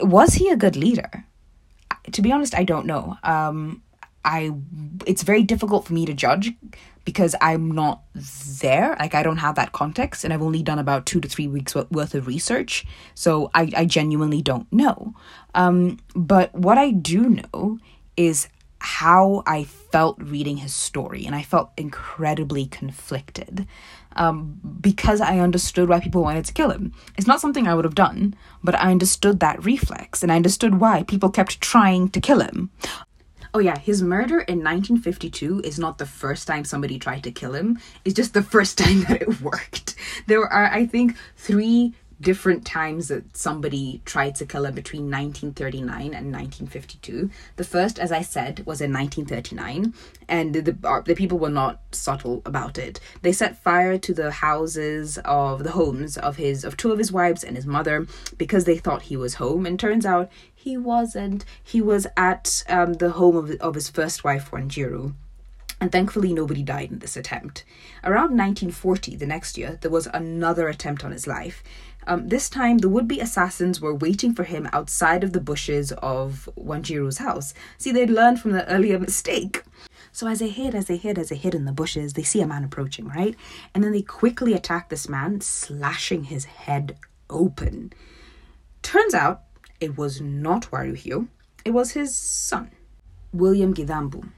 was 0.00 0.34
he 0.34 0.50
a 0.50 0.56
good 0.56 0.76
leader? 0.76 1.24
To 2.12 2.22
be 2.22 2.32
honest, 2.32 2.54
I 2.54 2.64
don't 2.64 2.86
know. 2.86 3.16
Um 3.22 3.82
I 4.24 4.52
it's 5.06 5.22
very 5.22 5.42
difficult 5.42 5.86
for 5.86 5.94
me 5.94 6.04
to 6.06 6.12
judge 6.12 6.52
because 7.10 7.34
I'm 7.40 7.72
not 7.72 8.02
there. 8.60 8.96
Like 9.00 9.16
I 9.16 9.24
don't 9.24 9.38
have 9.38 9.56
that 9.56 9.72
context 9.72 10.22
and 10.22 10.32
I've 10.32 10.42
only 10.42 10.62
done 10.62 10.78
about 10.78 11.06
2 11.06 11.20
to 11.20 11.28
3 11.28 11.48
weeks 11.48 11.74
worth 11.74 12.14
of 12.14 12.28
research. 12.28 12.86
So 13.14 13.50
I 13.52 13.72
I 13.76 13.84
genuinely 13.84 14.42
don't 14.42 14.72
know. 14.72 15.14
Um 15.54 15.98
but 16.14 16.54
what 16.54 16.78
I 16.78 16.92
do 16.92 17.28
know 17.28 17.78
is 18.16 18.48
how 18.80 19.42
I 19.46 19.64
felt 19.64 20.16
reading 20.18 20.56
his 20.56 20.72
story, 20.72 21.26
and 21.26 21.34
I 21.34 21.42
felt 21.42 21.70
incredibly 21.76 22.64
conflicted 22.64 23.66
um, 24.16 24.58
because 24.80 25.20
I 25.20 25.38
understood 25.38 25.88
why 25.88 26.00
people 26.00 26.22
wanted 26.22 26.46
to 26.46 26.54
kill 26.54 26.70
him. 26.70 26.94
It's 27.18 27.26
not 27.26 27.42
something 27.42 27.68
I 27.68 27.74
would 27.74 27.84
have 27.84 27.94
done, 27.94 28.34
but 28.64 28.74
I 28.74 28.90
understood 28.90 29.40
that 29.40 29.62
reflex, 29.64 30.22
and 30.22 30.32
I 30.32 30.36
understood 30.36 30.80
why 30.80 31.02
people 31.02 31.28
kept 31.28 31.60
trying 31.60 32.08
to 32.10 32.20
kill 32.20 32.40
him. 32.40 32.70
Oh, 33.52 33.58
yeah, 33.58 33.78
his 33.78 34.00
murder 34.00 34.40
in 34.40 34.58
1952 34.62 35.62
is 35.64 35.78
not 35.78 35.98
the 35.98 36.06
first 36.06 36.46
time 36.46 36.64
somebody 36.64 36.98
tried 36.98 37.24
to 37.24 37.32
kill 37.32 37.54
him, 37.54 37.80
it's 38.04 38.14
just 38.14 38.32
the 38.32 38.42
first 38.42 38.78
time 38.82 39.02
that 39.04 39.22
it 39.22 39.40
worked. 39.40 39.96
There 40.26 40.46
are, 40.46 40.66
I 40.66 40.86
think, 40.86 41.16
three 41.36 41.94
different 42.20 42.66
times 42.66 43.08
that 43.08 43.36
somebody 43.36 44.02
tried 44.04 44.34
to 44.36 44.46
kill 44.46 44.66
him 44.66 44.74
between 44.74 45.04
1939 45.04 46.14
and 46.14 46.32
1952. 46.32 47.30
The 47.56 47.64
first, 47.64 47.98
as 47.98 48.12
I 48.12 48.22
said, 48.22 48.66
was 48.66 48.80
in 48.80 48.92
1939, 48.92 49.94
and 50.28 50.54
the, 50.54 50.60
the, 50.60 51.02
the 51.06 51.14
people 51.14 51.38
were 51.38 51.48
not 51.48 51.80
subtle 51.92 52.42
about 52.44 52.78
it. 52.78 53.00
They 53.22 53.32
set 53.32 53.62
fire 53.62 53.98
to 53.98 54.14
the 54.14 54.30
houses 54.30 55.18
of 55.24 55.64
the 55.64 55.72
homes 55.72 56.16
of 56.18 56.36
his 56.36 56.64
of 56.64 56.76
two 56.76 56.92
of 56.92 56.98
his 56.98 57.12
wives 57.12 57.42
and 57.42 57.56
his 57.56 57.66
mother 57.66 58.06
because 58.36 58.64
they 58.64 58.78
thought 58.78 59.02
he 59.02 59.16
was 59.16 59.34
home, 59.34 59.66
and 59.66 59.78
turns 59.78 60.04
out 60.04 60.30
he 60.54 60.76
wasn't. 60.76 61.44
He 61.62 61.80
was 61.80 62.06
at 62.16 62.64
um, 62.68 62.94
the 62.94 63.10
home 63.12 63.36
of, 63.36 63.50
of 63.60 63.74
his 63.74 63.88
first 63.88 64.24
wife, 64.24 64.50
Wanjiru 64.50 65.14
and 65.80 65.90
thankfully 65.90 66.32
nobody 66.32 66.62
died 66.62 66.90
in 66.90 66.98
this 66.98 67.16
attempt. 67.16 67.64
Around 68.04 68.36
1940, 68.36 69.16
the 69.16 69.26
next 69.26 69.56
year, 69.56 69.78
there 69.80 69.90
was 69.90 70.06
another 70.12 70.68
attempt 70.68 71.04
on 71.04 71.12
his 71.12 71.26
life. 71.26 71.62
Um, 72.06 72.28
this 72.28 72.48
time, 72.48 72.78
the 72.78 72.88
would 72.88 73.06
be 73.06 73.20
assassins 73.20 73.80
were 73.80 73.94
waiting 73.94 74.34
for 74.34 74.44
him 74.44 74.68
outside 74.72 75.22
of 75.22 75.32
the 75.32 75.40
bushes 75.40 75.92
of 75.92 76.48
Wanjiru's 76.58 77.18
house. 77.18 77.54
See, 77.78 77.92
they'd 77.92 78.10
learned 78.10 78.40
from 78.40 78.52
the 78.52 78.66
earlier 78.68 78.98
mistake. 78.98 79.62
So, 80.12 80.26
as 80.26 80.40
they 80.40 80.48
hid, 80.48 80.74
as 80.74 80.86
they 80.86 80.96
hid, 80.96 81.18
as 81.18 81.28
they 81.28 81.36
hid 81.36 81.54
in 81.54 81.66
the 81.66 81.72
bushes, 81.72 82.14
they 82.14 82.22
see 82.22 82.40
a 82.40 82.46
man 82.46 82.64
approaching, 82.64 83.06
right? 83.06 83.36
And 83.74 83.84
then 83.84 83.92
they 83.92 84.02
quickly 84.02 84.54
attack 84.54 84.88
this 84.88 85.08
man, 85.08 85.40
slashing 85.40 86.24
his 86.24 86.46
head 86.46 86.96
open. 87.28 87.92
Turns 88.82 89.14
out 89.14 89.42
it 89.80 89.96
was 89.96 90.20
not 90.20 90.70
Waruhiu, 90.70 91.28
it 91.64 91.70
was 91.70 91.92
his 91.92 92.16
son, 92.16 92.70
William 93.32 93.74
Gidambu. 93.74 94.30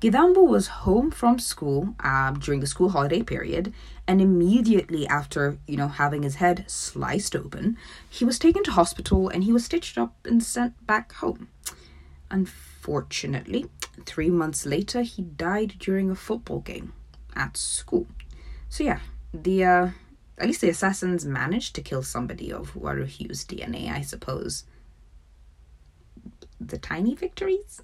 Gidambu 0.00 0.44
was 0.44 0.66
home 0.66 1.12
from 1.12 1.38
school 1.38 1.94
uh, 2.00 2.32
during 2.32 2.58
the 2.58 2.66
school 2.66 2.88
holiday 2.88 3.22
period, 3.22 3.72
and 4.12 4.20
immediately 4.20 5.06
after, 5.06 5.56
you 5.66 5.74
know, 5.74 5.88
having 5.88 6.22
his 6.22 6.34
head 6.34 6.66
sliced 6.66 7.34
open, 7.34 7.78
he 8.10 8.26
was 8.26 8.38
taken 8.38 8.62
to 8.62 8.72
hospital 8.72 9.30
and 9.30 9.42
he 9.44 9.54
was 9.54 9.64
stitched 9.64 9.96
up 9.96 10.14
and 10.26 10.44
sent 10.44 10.86
back 10.86 11.14
home. 11.14 11.48
Unfortunately, 12.30 13.70
three 14.04 14.28
months 14.28 14.66
later, 14.66 15.00
he 15.00 15.22
died 15.22 15.76
during 15.78 16.10
a 16.10 16.14
football 16.14 16.60
game 16.60 16.92
at 17.34 17.56
school. 17.56 18.06
So 18.68 18.84
yeah, 18.84 19.00
the 19.32 19.64
uh, 19.64 19.88
at 20.36 20.46
least 20.46 20.60
the 20.60 20.68
assassins 20.68 21.24
managed 21.24 21.74
to 21.76 21.80
kill 21.80 22.02
somebody 22.02 22.52
of 22.52 22.74
Waruhiu's 22.74 23.46
DNA, 23.46 23.90
I 23.90 24.02
suppose. 24.02 24.64
The 26.60 26.76
tiny 26.76 27.14
victories. 27.14 27.80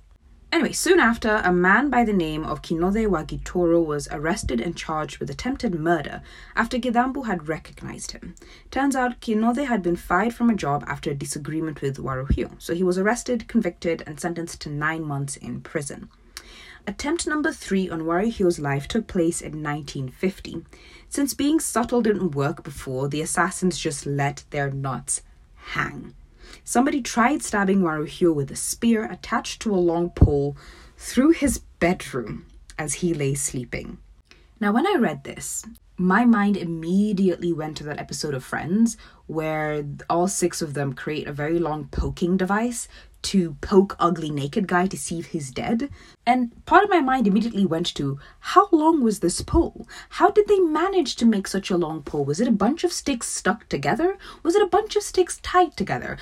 Anyway, 0.51 0.73
soon 0.73 0.99
after, 0.99 1.43
a 1.45 1.53
man 1.53 1.91
by 1.91 2.05
the 2.05 2.13
name 2.13 2.43
of 2.43 2.63
Kinode 2.63 3.07
Wagitoro 3.07 3.85
was 3.85 4.09
arrested 4.11 4.63
and 4.63 4.75
charged 4.75 5.19
with 5.19 5.29
attempted 5.29 5.79
murder 5.79 6.23
after 6.57 6.79
Gidambu 6.79 7.27
had 7.27 7.49
recognized 7.49 8.13
him. 8.13 8.35
Turns 8.71 8.97
out 8.97 9.21
Kinode 9.21 9.67
had 9.67 9.83
been 9.83 9.95
fired 9.95 10.35
from 10.35 10.49
a 10.49 10.55
job 10.55 10.85
after 10.87 11.11
a 11.11 11.15
disagreement 11.15 11.83
with 11.83 11.99
Waruhiu, 11.99 12.53
so 12.59 12.75
he 12.75 12.83
was 12.83 12.97
arrested, 12.97 13.47
convicted, 13.47 14.03
and 14.07 14.19
sentenced 14.19 14.63
to 14.63 14.71
nine 14.71 15.05
months 15.05 15.37
in 15.37 15.61
prison. 15.61 16.09
Attempt 16.87 17.27
number 17.27 17.53
three 17.53 17.91
on 17.91 18.05
Waruhiu's 18.05 18.59
life 18.59 18.89
took 18.89 19.07
place 19.07 19.43
in 19.43 19.63
1950. 19.63 20.65
Since 21.11 21.35
being 21.35 21.61
subtle 21.61 22.01
didn't 22.01 22.35
work 22.35 22.65
before, 22.65 23.09
the 23.09 23.21
assassins 23.21 23.79
just 23.79 24.07
let 24.07 24.45
their 24.49 24.71
nuts 24.71 25.21
hang. 25.57 26.15
Somebody 26.69 27.01
tried 27.01 27.43
stabbing 27.43 27.81
Waruhiu 27.81 28.35
with 28.35 28.51
a 28.51 28.55
spear 28.55 29.05
attached 29.11 29.63
to 29.63 29.75
a 29.75 29.81
long 29.81 30.11
pole 30.11 30.55
through 30.99 31.31
his 31.31 31.61
bedroom 31.81 32.45
as 32.79 33.01
he 33.01 33.15
lay 33.15 33.33
sleeping. 33.37 33.97
Now, 34.61 34.73
when 34.73 34.87
I 34.87 34.97
read 34.99 35.25
this, 35.25 35.65
my 35.97 36.27
mind 36.27 36.59
immediately 36.59 37.55
went 37.55 37.79
to 37.79 37.85
that 37.85 37.99
episode 37.99 38.35
of 38.35 38.45
Friends 38.45 38.99
where 39.27 39.83
all 40.11 40.29
six 40.29 40.61
of 40.61 40.75
them 40.75 40.93
create 40.93 41.27
a 41.27 41.33
very 41.33 41.59
long 41.59 41.89
poking 41.89 42.37
device 42.37 42.87
to 43.21 43.55
poke 43.61 43.97
ugly 43.99 44.31
naked 44.31 44.69
guy 44.69 44.87
to 44.87 44.97
see 44.97 45.19
if 45.19 45.27
he's 45.27 45.51
dead. 45.51 45.89
And 46.27 46.65
part 46.67 46.85
of 46.85 46.91
my 46.91 47.01
mind 47.01 47.27
immediately 47.27 47.67
went 47.67 47.95
to 47.95 48.19
how 48.41 48.69
long 48.73 49.03
was 49.03 49.21
this 49.21 49.41
pole? 49.41 49.89
How 50.11 50.31
did 50.31 50.49
they 50.49 50.61
manage 50.61 51.17
to 51.17 51.27
make 51.27 51.49
such 51.49 51.71
a 51.71 51.77
long 51.77 52.03
pole? 52.03 52.25
Was 52.25 52.41
it 52.41 52.49
a 52.49 52.53
bunch 52.53 52.85
of 52.85 52.93
sticks 52.93 53.27
stuck 53.27 53.69
together? 53.69 54.19
Was 54.43 54.55
it 54.55 54.63
a 54.63 54.67
bunch 54.67 54.97
of 54.97 55.03
sticks 55.03 55.41
tied 55.43 55.77
together? 55.77 56.17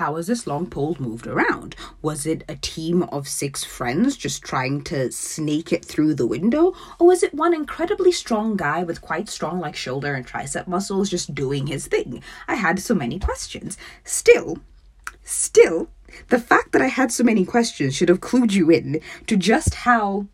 How 0.00 0.14
was 0.14 0.28
this 0.28 0.46
long 0.46 0.64
pole 0.64 0.96
moved 0.98 1.26
around? 1.26 1.76
Was 2.00 2.24
it 2.24 2.42
a 2.48 2.56
team 2.56 3.02
of 3.02 3.28
six 3.28 3.64
friends 3.64 4.16
just 4.16 4.42
trying 4.42 4.82
to 4.84 5.12
snake 5.12 5.74
it 5.74 5.84
through 5.84 6.14
the 6.14 6.26
window? 6.26 6.74
Or 6.98 7.08
was 7.08 7.22
it 7.22 7.34
one 7.34 7.52
incredibly 7.52 8.10
strong 8.10 8.56
guy 8.56 8.82
with 8.82 9.02
quite 9.02 9.28
strong, 9.28 9.60
like, 9.60 9.76
shoulder 9.76 10.14
and 10.14 10.26
tricep 10.26 10.66
muscles 10.66 11.10
just 11.10 11.34
doing 11.34 11.66
his 11.66 11.86
thing? 11.86 12.22
I 12.48 12.54
had 12.54 12.78
so 12.80 12.94
many 12.94 13.18
questions. 13.18 13.76
Still, 14.02 14.60
still, 15.22 15.90
the 16.28 16.38
fact 16.38 16.72
that 16.72 16.80
I 16.80 16.86
had 16.86 17.12
so 17.12 17.22
many 17.22 17.44
questions 17.44 17.94
should 17.94 18.08
have 18.08 18.20
clued 18.20 18.52
you 18.52 18.70
in 18.70 19.02
to 19.26 19.36
just 19.36 19.74
how 19.74 20.28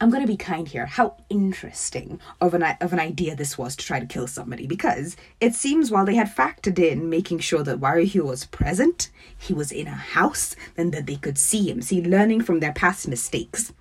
I'm 0.00 0.12
to 0.12 0.26
be 0.26 0.36
kind 0.36 0.68
here. 0.68 0.86
How 0.86 1.16
interesting 1.28 2.20
of 2.40 2.54
an 2.54 2.62
of 2.80 2.92
an 2.92 3.00
idea 3.00 3.34
this 3.34 3.58
was 3.58 3.74
to 3.76 3.84
try 3.84 3.98
to 3.98 4.06
kill 4.06 4.28
somebody 4.28 4.64
because 4.66 5.16
it 5.40 5.54
seems 5.56 5.90
while 5.90 6.04
they 6.04 6.14
had 6.14 6.34
factored 6.34 6.78
in 6.78 7.10
making 7.10 7.40
sure 7.40 7.64
that 7.64 7.80
Waruhiu 7.80 8.22
was 8.22 8.44
present, 8.44 9.10
he 9.36 9.52
was 9.52 9.72
in 9.72 9.88
a 9.88 9.90
house, 9.90 10.54
and 10.76 10.92
that 10.92 11.06
they 11.06 11.16
could 11.16 11.36
see 11.36 11.68
him, 11.68 11.82
see 11.82 12.00
learning 12.00 12.42
from 12.42 12.60
their 12.60 12.72
past 12.72 13.08
mistakes. 13.08 13.72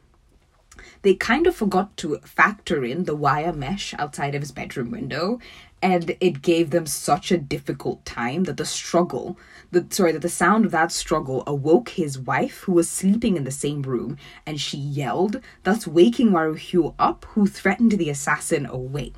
They 1.04 1.14
kind 1.14 1.46
of 1.46 1.56
forgot 1.56 1.96
to 1.98 2.18
factor 2.20 2.84
in 2.84 3.04
the 3.04 3.16
wire 3.16 3.54
mesh 3.54 3.94
outside 4.00 4.34
of 4.34 4.42
his 4.42 4.52
bedroom 4.52 4.90
window 4.90 5.40
and 5.82 6.16
it 6.20 6.42
gave 6.42 6.72
them 6.72 6.86
such 6.88 7.32
a 7.32 7.38
difficult 7.38 8.04
time 8.04 8.46
that 8.46 8.58
the 8.58 8.66
struggle 8.66 9.38
the 9.72 9.86
sorry 9.90 10.12
that 10.12 10.22
the 10.22 10.30
sound 10.30 10.66
of 10.66 10.72
that 10.72 10.92
struggle 10.92 11.44
awoke 11.46 11.90
his 11.90 12.18
wife 12.18 12.60
who 12.62 12.72
was 12.72 12.90
sleeping 12.90 13.38
in 13.38 13.44
the 13.44 13.52
same 13.52 13.82
room 13.82 14.18
and 14.46 14.60
she 14.60 14.78
yelled 14.78 15.42
thus 15.64 15.88
waking 15.88 16.32
Waruhiu 16.32 16.96
up 16.98 17.26
who 17.32 17.48
threatened 17.48 17.94
the 17.94 18.10
assassin 18.10 18.66
away. 18.66 19.14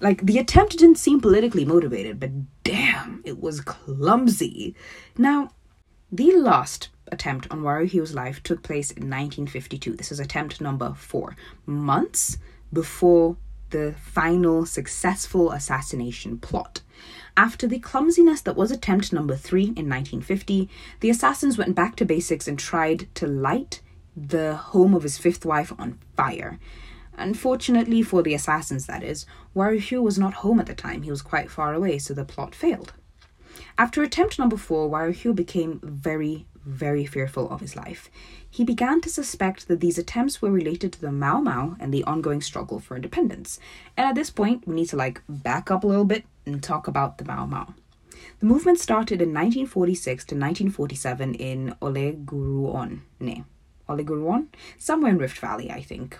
Like 0.00 0.24
the 0.26 0.38
attempt 0.38 0.78
didn't 0.78 0.98
seem 0.98 1.20
politically 1.20 1.64
motivated 1.64 2.20
but 2.20 2.30
damn 2.64 3.22
it 3.24 3.40
was 3.40 3.60
clumsy. 3.60 4.74
Now 5.16 5.52
the 6.10 6.32
last 6.32 6.90
attempt 7.10 7.46
on 7.50 7.62
Waruhiu's 7.62 8.14
life 8.14 8.42
took 8.42 8.62
place 8.62 8.90
in 8.90 9.04
1952 9.04 9.96
this 9.96 10.12
is 10.12 10.20
attempt 10.20 10.60
number 10.60 10.94
4 10.94 11.36
months 11.66 12.38
before 12.72 13.36
the 13.70 13.94
final 13.98 14.64
successful 14.66 15.50
assassination 15.50 16.38
plot. 16.38 16.82
After 17.36 17.66
the 17.66 17.78
clumsiness 17.78 18.42
that 18.42 18.56
was 18.56 18.70
attempt 18.70 19.12
number 19.12 19.36
three 19.36 19.64
in 19.64 19.88
1950, 19.88 20.68
the 21.00 21.10
assassins 21.10 21.56
went 21.56 21.74
back 21.74 21.96
to 21.96 22.04
basics 22.04 22.46
and 22.46 22.58
tried 22.58 23.08
to 23.14 23.26
light 23.26 23.80
the 24.16 24.56
home 24.56 24.94
of 24.94 25.02
his 25.02 25.18
fifth 25.18 25.46
wife 25.46 25.72
on 25.78 25.98
fire. 26.16 26.58
Unfortunately 27.16 28.02
for 28.02 28.22
the 28.22 28.34
assassins, 28.34 28.86
that 28.86 29.02
is, 29.02 29.24
Waruhiu 29.56 30.02
was 30.02 30.18
not 30.18 30.34
home 30.34 30.60
at 30.60 30.66
the 30.66 30.74
time. 30.74 31.02
He 31.02 31.10
was 31.10 31.22
quite 31.22 31.50
far 31.50 31.72
away, 31.72 31.98
so 31.98 32.12
the 32.12 32.24
plot 32.24 32.54
failed. 32.54 32.92
After 33.78 34.02
attempt 34.02 34.38
number 34.38 34.56
four, 34.56 34.90
Waruhiu 34.90 35.34
became 35.34 35.80
very, 35.82 36.46
very 36.64 37.06
fearful 37.06 37.50
of 37.50 37.60
his 37.60 37.76
life 37.76 38.10
he 38.52 38.64
began 38.64 39.00
to 39.00 39.08
suspect 39.08 39.66
that 39.66 39.80
these 39.80 39.96
attempts 39.96 40.42
were 40.42 40.50
related 40.50 40.92
to 40.92 41.00
the 41.00 41.10
Mau 41.10 41.40
Mau 41.40 41.74
and 41.80 41.92
the 41.92 42.04
ongoing 42.04 42.42
struggle 42.42 42.78
for 42.78 42.96
independence. 42.96 43.58
And 43.96 44.06
at 44.06 44.14
this 44.14 44.28
point, 44.28 44.68
we 44.68 44.74
need 44.74 44.90
to 44.90 44.96
like 44.96 45.22
back 45.26 45.70
up 45.70 45.84
a 45.84 45.86
little 45.86 46.04
bit 46.04 46.26
and 46.46 46.62
talk 46.62 46.88
about 46.88 47.18
the 47.18 47.24
Mau 47.24 47.46
Mau. 47.46 47.74
The 48.40 48.46
movement 48.46 48.78
started 48.78 49.20
in 49.20 49.28
1946 49.28 50.24
to 50.26 50.34
1947 50.34 51.34
in 51.34 51.74
Olenguruone, 51.80 53.00
ne, 53.20 53.44
somewhere 54.78 55.10
in 55.10 55.18
Rift 55.18 55.38
Valley, 55.38 55.70
I 55.70 55.82
think. 55.82 56.18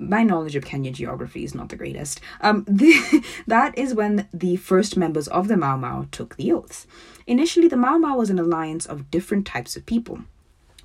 My 0.00 0.22
knowledge 0.22 0.54
of 0.54 0.64
Kenya 0.64 0.92
geography 0.92 1.42
is 1.42 1.54
not 1.54 1.70
the 1.70 1.76
greatest. 1.76 2.20
Um, 2.40 2.64
the, 2.68 3.24
that 3.46 3.76
is 3.76 3.94
when 3.94 4.28
the 4.32 4.56
first 4.56 4.96
members 4.96 5.26
of 5.28 5.48
the 5.48 5.56
Mau 5.56 5.76
Mau 5.76 6.06
took 6.12 6.36
the 6.36 6.52
oaths. 6.52 6.86
Initially, 7.26 7.68
the 7.68 7.76
Mau 7.76 7.98
Mau 7.98 8.16
was 8.16 8.30
an 8.30 8.38
alliance 8.38 8.86
of 8.86 9.10
different 9.10 9.46
types 9.46 9.76
of 9.76 9.86
people 9.86 10.20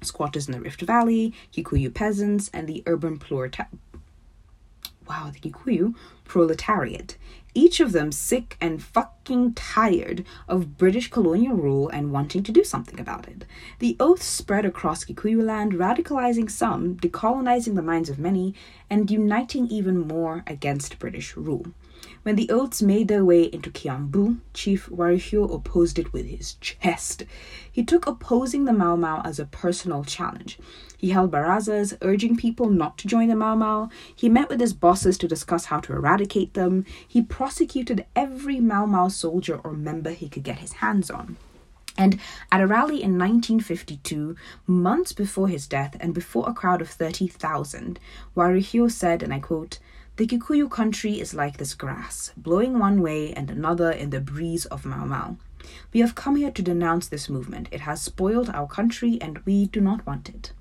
squatters 0.01 0.47
in 0.47 0.53
the 0.53 0.59
Rift 0.59 0.81
Valley, 0.81 1.33
Kikuyu 1.53 1.93
peasants, 1.93 2.49
and 2.53 2.67
the 2.67 2.83
urban 2.85 3.17
plurality. 3.17 3.63
wow, 5.07 5.31
the 5.31 5.39
Kikuyu 5.39 5.95
proletariat, 6.25 7.17
each 7.53 7.79
of 7.79 7.91
them 7.91 8.11
sick 8.11 8.57
and 8.59 8.81
fucking 8.81 9.53
tired 9.53 10.25
of 10.47 10.77
British 10.77 11.09
colonial 11.09 11.55
rule 11.55 11.89
and 11.89 12.11
wanting 12.11 12.43
to 12.43 12.51
do 12.51 12.63
something 12.63 12.99
about 12.99 13.27
it. 13.27 13.45
The 13.79 13.95
oath 13.99 14.21
spread 14.21 14.65
across 14.65 15.05
Kikuyu 15.05 15.43
land, 15.43 15.73
radicalizing 15.73 16.49
some, 16.49 16.95
decolonizing 16.95 17.75
the 17.75 17.81
minds 17.81 18.09
of 18.09 18.19
many, 18.19 18.53
and 18.89 19.11
uniting 19.11 19.67
even 19.67 19.99
more 19.99 20.43
against 20.47 20.99
British 20.99 21.35
rule. 21.35 21.67
When 22.23 22.35
the 22.35 22.49
oaths 22.49 22.81
made 22.81 23.07
their 23.07 23.25
way 23.25 23.43
into 23.43 23.69
Kiambu, 23.69 24.39
Chief 24.53 24.87
Waruhiu 24.89 25.53
opposed 25.53 25.99
it 25.99 26.13
with 26.13 26.25
his 26.25 26.55
chest. 26.55 27.23
He 27.71 27.83
took 27.83 28.07
opposing 28.07 28.65
the 28.65 28.73
Mau 28.73 28.95
Mau 28.95 29.21
as 29.23 29.39
a 29.39 29.45
personal 29.45 30.03
challenge. 30.03 30.57
He 31.03 31.09
held 31.09 31.31
barazas, 31.31 31.97
urging 32.01 32.37
people 32.37 32.69
not 32.69 32.97
to 32.99 33.09
join 33.09 33.27
the 33.27 33.35
Mau 33.35 33.55
Mau. 33.55 33.89
He 34.15 34.29
met 34.29 34.47
with 34.47 34.61
his 34.61 34.71
bosses 34.71 35.17
to 35.17 35.27
discuss 35.27 35.65
how 35.65 35.81
to 35.81 35.91
eradicate 35.91 36.53
them. 36.53 36.85
He 37.05 37.21
prosecuted 37.21 38.05
every 38.15 38.61
Mau 38.61 38.85
Mau 38.85 39.09
soldier 39.09 39.59
or 39.65 39.73
member 39.73 40.11
he 40.11 40.29
could 40.29 40.43
get 40.43 40.59
his 40.59 40.75
hands 40.75 41.11
on. 41.11 41.35
And 41.97 42.21
at 42.53 42.61
a 42.61 42.67
rally 42.67 43.03
in 43.03 43.17
1952, 43.17 44.37
months 44.65 45.11
before 45.11 45.49
his 45.49 45.67
death 45.67 45.97
and 45.99 46.13
before 46.13 46.47
a 46.47 46.53
crowd 46.53 46.79
of 46.79 46.89
30,000, 46.89 47.99
Waruhiu 48.33 48.89
said, 48.89 49.21
and 49.21 49.33
I 49.33 49.39
quote, 49.39 49.79
the 50.15 50.25
Kikuyu 50.25 50.71
country 50.71 51.19
is 51.19 51.33
like 51.33 51.57
this 51.57 51.73
grass, 51.73 52.31
blowing 52.37 52.79
one 52.79 53.01
way 53.01 53.33
and 53.33 53.51
another 53.51 53.91
in 53.91 54.11
the 54.11 54.21
breeze 54.21 54.65
of 54.67 54.85
Mau 54.85 55.03
Mau. 55.03 55.35
We 55.91 55.99
have 55.99 56.15
come 56.15 56.37
here 56.37 56.51
to 56.51 56.61
denounce 56.61 57.09
this 57.09 57.27
movement. 57.27 57.67
It 57.71 57.81
has 57.81 58.01
spoiled 58.01 58.49
our 58.51 58.67
country 58.67 59.17
and 59.19 59.39
we 59.39 59.65
do 59.65 59.81
not 59.81 60.07
want 60.07 60.29
it. 60.29 60.53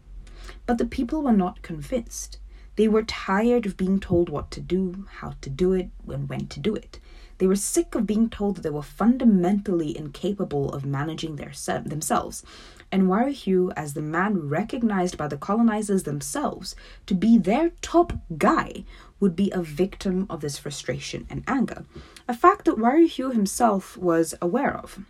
But 0.67 0.79
the 0.79 0.87
people 0.87 1.23
were 1.23 1.33
not 1.33 1.63
convinced. 1.63 2.39
They 2.77 2.89
were 2.89 3.03
tired 3.03 3.67
of 3.67 3.77
being 3.77 4.01
told 4.01 4.29
what 4.29 4.51
to 4.53 4.61
do, 4.61 5.07
how 5.19 5.35
to 5.43 5.51
do 5.51 5.73
it, 5.73 5.91
and 6.09 6.29
when 6.29 6.47
to 6.49 6.61
do 6.61 6.75
it. 6.75 6.99
They 7.39 7.47
were 7.47 7.57
sick 7.57 7.95
of 7.95 8.07
being 8.07 8.31
told 8.31 8.57
that 8.57 8.63
they 8.63 8.71
were 8.71 8.83
fundamentally 8.83 9.97
incapable 9.99 10.73
of 10.73 10.87
managing 10.87 11.37
their 11.37 11.53
se- 11.53 11.83
themselves. 11.87 12.45
And 12.93 13.09
Waruhiu, 13.09 13.73
as 13.77 13.95
the 13.95 14.03
man 14.03 14.49
recognized 14.49 15.19
by 15.19 15.27
the 15.27 15.37
colonizers 15.37 16.05
themselves 16.05 16.77
to 17.07 17.15
be 17.15 17.39
their 17.39 17.71
top 17.81 18.13
guy, 18.39 18.85
would 19.19 19.35
be 19.35 19.51
a 19.51 19.63
victim 19.63 20.27
of 20.31 20.41
this 20.41 20.59
frustration 20.59 21.27
and 21.29 21.43
anger, 21.49 21.85
a 22.29 22.35
fact 22.35 22.65
that 22.67 22.77
Waruhiu 22.77 23.33
himself 23.33 23.97
was 23.97 24.35
aware 24.41 24.77
of. 24.77 25.01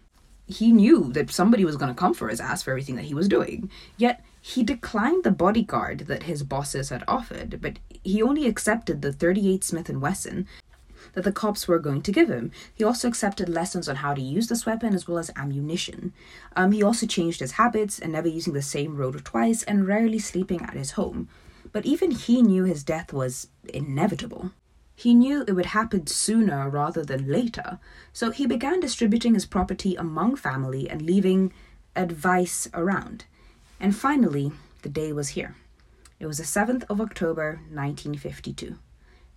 He 0.47 0.73
knew 0.73 1.13
that 1.13 1.31
somebody 1.31 1.65
was 1.65 1.77
going 1.77 1.93
to 1.93 1.99
come 1.99 2.15
for 2.15 2.29
his 2.29 2.41
ass 2.41 2.63
for 2.63 2.71
everything 2.71 2.97
that 2.97 3.05
he 3.05 3.15
was 3.15 3.29
doing, 3.29 3.71
yet 3.97 4.25
he 4.43 4.63
declined 4.63 5.25
the 5.25 5.31
bodyguard 5.31 6.01
that 6.01 6.25
his 6.25 6.43
bosses 6.43 6.91
had 6.91 7.05
offered, 7.09 7.63
but 7.63 7.79
he 8.05 8.21
only 8.21 8.47
accepted 8.47 9.01
the 9.01 9.13
38 9.13 9.65
Smith 9.65 9.89
& 9.89 9.91
Wesson 9.91 10.47
that 11.15 11.25
the 11.25 11.33
cops 11.33 11.67
were 11.67 11.79
going 11.79 12.03
to 12.03 12.13
give 12.13 12.29
him. 12.29 12.51
He 12.75 12.85
also 12.85 13.09
accepted 13.09 13.49
lessons 13.49 13.89
on 13.89 13.97
how 13.97 14.13
to 14.13 14.21
use 14.21 14.49
this 14.49 14.67
weapon 14.67 14.95
as 14.95 15.09
well 15.09 15.19
as 15.19 15.31
ammunition. 15.37 16.13
Um, 16.55 16.73
he 16.73 16.83
also 16.83 17.07
changed 17.07 17.41
his 17.41 17.53
habits 17.53 17.99
and 17.99 18.13
never 18.13 18.29
using 18.29 18.53
the 18.53 18.63
same 18.63 18.97
road 18.97 19.25
twice 19.25 19.63
and 19.63 19.87
rarely 19.87 20.19
sleeping 20.19 20.61
at 20.63 20.75
his 20.75 20.93
home 20.93 21.29
but 21.73 21.87
even 21.87 22.11
he 22.11 22.43
knew 22.43 22.65
his 22.65 22.85
death 22.85 23.13
was 23.13 23.49
inevitable. 23.73 24.53
He 24.95 25.15
knew 25.15 25.43
it 25.43 25.53
would 25.53 25.67
happen 25.67 26.07
sooner 26.07 26.69
rather 26.69 27.05
than 27.05 27.31
later, 27.31 27.79
so 28.13 28.31
he 28.31 28.47
began 28.47 28.79
distributing 28.79 29.35
his 29.35 29.47
property 29.47 29.97
among 29.97 30.37
family 30.37 30.89
and 30.89 31.03
leaving 31.03 31.53
advice 31.97 32.69
around. 32.75 33.25
And 33.83 33.97
finally, 33.97 34.53
the 34.83 34.89
day 34.89 35.13
was 35.13 35.31
here. 35.31 35.57
It 36.21 36.27
was 36.27 36.39
the 36.39 36.45
7th 36.45 36.85
of 36.89 37.01
October 37.01 37.61
1952, 37.69 38.79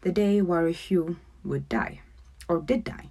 the 0.02 0.12
day 0.12 0.40
Waruhiu 0.40 1.16
would 1.44 1.68
die, 1.68 2.02
or 2.48 2.60
did 2.60 2.84
die. 2.84 3.10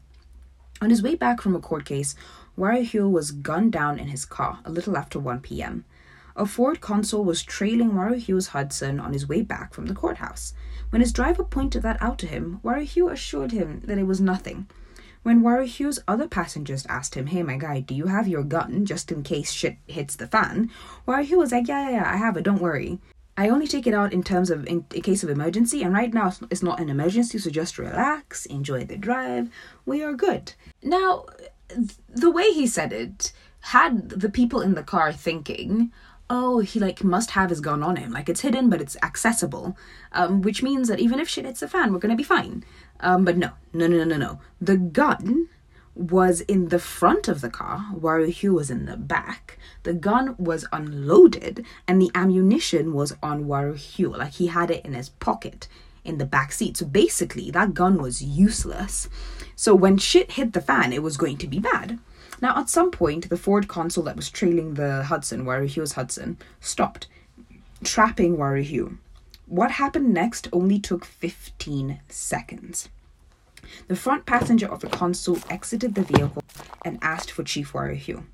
On 0.81 0.91
his 0.91 1.03
way 1.03 1.17
back 1.17 1.41
from 1.41 1.57
a 1.57 1.61
court 1.61 1.87
case, 1.87 2.15
Waruhiu 2.57 3.11
was 3.11 3.33
gunned 3.33 3.73
down 3.73 3.99
in 3.99 4.07
his 4.07 4.25
car 4.25 4.61
a 4.65 4.71
little 4.71 4.97
after 4.97 5.19
1 5.19 5.41
p.m. 5.41 5.85
A 6.37 6.47
Ford 6.47 6.81
Consul 6.81 7.25
was 7.25 7.43
trailing 7.43 7.91
Waruhiu's 7.91 8.49
Hudson 8.49 9.01
on 9.01 9.13
his 9.13 9.29
way 9.29 9.43
back 9.43 9.75
from 9.75 9.87
the 9.87 9.95
courthouse. 9.95 10.55
When 10.91 11.03
his 11.03 11.13
driver 11.13 11.43
pointed 11.43 11.83
that 11.83 12.01
out 12.01 12.19
to 12.21 12.29
him, 12.29 12.61
Waruhiu 12.63 13.11
assured 13.11 13.51
him 13.51 13.83
that 13.87 13.99
it 13.99 14.07
was 14.07 14.21
nothing. 14.21 14.69
When 15.25 15.43
Waruhiu's 15.43 16.01
other 16.07 16.29
passengers 16.29 16.85
asked 16.87 17.15
him, 17.15 17.29
Hey, 17.29 17.43
my 17.43 17.57
guy, 17.57 17.81
do 17.81 17.95
you 17.95 18.09
have 18.09 18.29
your 18.29 18.45
gun 18.45 18.85
just 18.85 19.11
in 19.11 19.23
case 19.23 19.51
shit 19.51 19.79
hits 19.87 20.17
the 20.17 20.27
fan? 20.27 20.71
Waruhiu 21.09 21.39
was 21.39 21.51
like, 21.51 21.67
Yeah, 21.67 21.89
yeah, 21.89 21.97
yeah, 21.97 22.13
I 22.13 22.17
have 22.17 22.37
it, 22.37 22.45
don't 22.45 22.61
worry. 22.61 23.01
I 23.35 23.49
only 23.49 23.67
take 23.67 23.87
it 23.87 23.95
out 23.95 24.13
in 24.13 24.23
terms 24.23 24.51
of 24.51 24.67
in, 24.67 24.85
in 24.95 25.01
case 25.01 25.25
of 25.25 25.31
emergency, 25.31 25.83
and 25.83 25.95
right 25.95 26.13
now 26.13 26.35
it's 26.51 26.63
not 26.63 26.79
an 26.79 26.91
emergency, 26.91 27.39
so 27.39 27.49
just 27.49 27.79
relax, 27.79 28.45
enjoy 28.47 28.85
the 28.85 28.99
drive. 28.99 29.49
We 29.87 30.03
are 30.03 30.13
good. 30.13 30.53
Now, 30.83 31.25
the 32.11 32.31
way 32.31 32.53
he 32.53 32.67
said 32.67 32.93
it 32.93 33.33
had 33.61 34.11
the 34.11 34.29
people 34.29 34.61
in 34.61 34.75
the 34.75 34.83
car 34.83 35.11
thinking, 35.11 35.91
oh, 36.29 36.61
he 36.61 36.79
like 36.79 37.03
must 37.03 37.31
have 37.31 37.49
his 37.49 37.61
gun 37.61 37.83
on 37.83 37.97
him. 37.97 38.13
Like 38.13 38.29
it's 38.29 38.43
hidden, 38.43 38.69
but 38.69 38.83
it's 38.83 38.97
accessible. 39.03 39.77
Um, 40.13 40.43
which 40.43 40.63
means 40.63 40.89
that 40.89 41.01
even 41.01 41.19
if 41.19 41.29
shit 41.31 41.47
hits 41.47 41.61
the 41.61 41.69
fan, 41.69 41.93
we're 41.93 41.99
gonna 41.99 42.15
be 42.15 42.23
fine. 42.23 42.63
Um, 43.01 43.25
but 43.25 43.37
no, 43.37 43.51
no, 43.73 43.87
no, 43.87 44.05
no, 44.05 44.17
no. 44.17 44.41
The 44.61 44.77
gun 44.77 45.49
was 45.95 46.41
in 46.43 46.69
the 46.69 46.79
front 46.79 47.29
of 47.29 47.41
the 47.41 47.51
car, 47.51 47.87
Waruhiu 47.95 48.53
was 48.53 48.71
in 48.71 48.87
the 48.87 48.97
back. 48.97 49.59
The 49.85 49.95
gun 49.95 50.35
was 50.39 50.67
unloaded, 50.73 51.65
and 51.87 52.01
the 52.01 52.11
ammunition 52.15 52.93
was 52.93 53.15
on 53.23 53.45
Waruhiu. 53.45 54.17
Like 54.17 54.33
he 54.33 54.49
had 54.49 54.71
it 54.71 54.85
in 54.85 54.95
his 54.95 55.11
pocket 55.11 55.69
in 56.05 56.19
the 56.19 56.27
back 56.27 56.53
seat. 56.53 56.77
So 56.77 56.87
basically, 56.87 57.51
that 57.51 57.75
gun 57.75 58.01
was 58.03 58.23
useless. 58.23 59.09
So 59.57 59.75
when 59.75 59.99
shit 59.99 60.33
hit 60.33 60.53
the 60.53 60.61
fan, 60.61 60.93
it 60.93 61.03
was 61.03 61.17
going 61.17 61.39
to 61.39 61.47
be 61.47 61.59
bad. 61.59 61.99
Now, 62.41 62.59
at 62.59 62.69
some 62.69 62.91
point, 62.91 63.31
the 63.31 63.37
Ford 63.37 63.69
Consul 63.69 64.03
that 64.05 64.17
was 64.17 64.29
trailing 64.29 64.75
the 64.75 65.05
Hudson, 65.05 65.45
Waruhiu's 65.45 65.93
Hudson, 65.93 66.37
stopped, 66.61 67.07
trapping 67.85 68.37
Waruhiu. 68.37 68.99
What 69.47 69.73
happened 69.73 70.15
next 70.15 70.49
only 70.53 70.79
took 70.79 71.05
15 71.05 72.01
seconds. 72.09 72.89
The 73.89 73.97
front 73.97 74.25
passenger 74.27 74.67
of 74.67 74.81
the 74.81 74.89
Consul 74.89 75.39
exited 75.51 75.95
the 75.95 76.03
vehicle 76.03 76.43
and 76.85 76.99
asked 77.03 77.31
for 77.31 77.43
Chief 77.43 77.73
Waruhiu. 77.73 78.25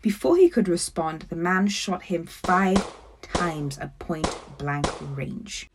Before 0.00 0.36
he 0.36 0.48
could 0.48 0.68
respond, 0.68 1.22
the 1.28 1.36
man 1.36 1.68
shot 1.68 2.04
him 2.04 2.26
five 2.26 2.82
times 3.20 3.78
at 3.78 3.98
point 3.98 4.28
blank 4.58 4.86
range. 5.16 5.68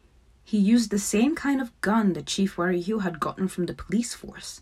He 0.44 0.58
used 0.58 0.90
the 0.90 1.00
same 1.00 1.36
kind 1.36 1.62
of 1.62 1.80
gun 1.82 2.14
that 2.14 2.26
Chief 2.26 2.56
Waruhiu 2.56 3.02
had 3.02 3.20
gotten 3.20 3.48
from 3.48 3.68
the 3.68 3.74
police 3.74 4.14
force, 4.14 4.62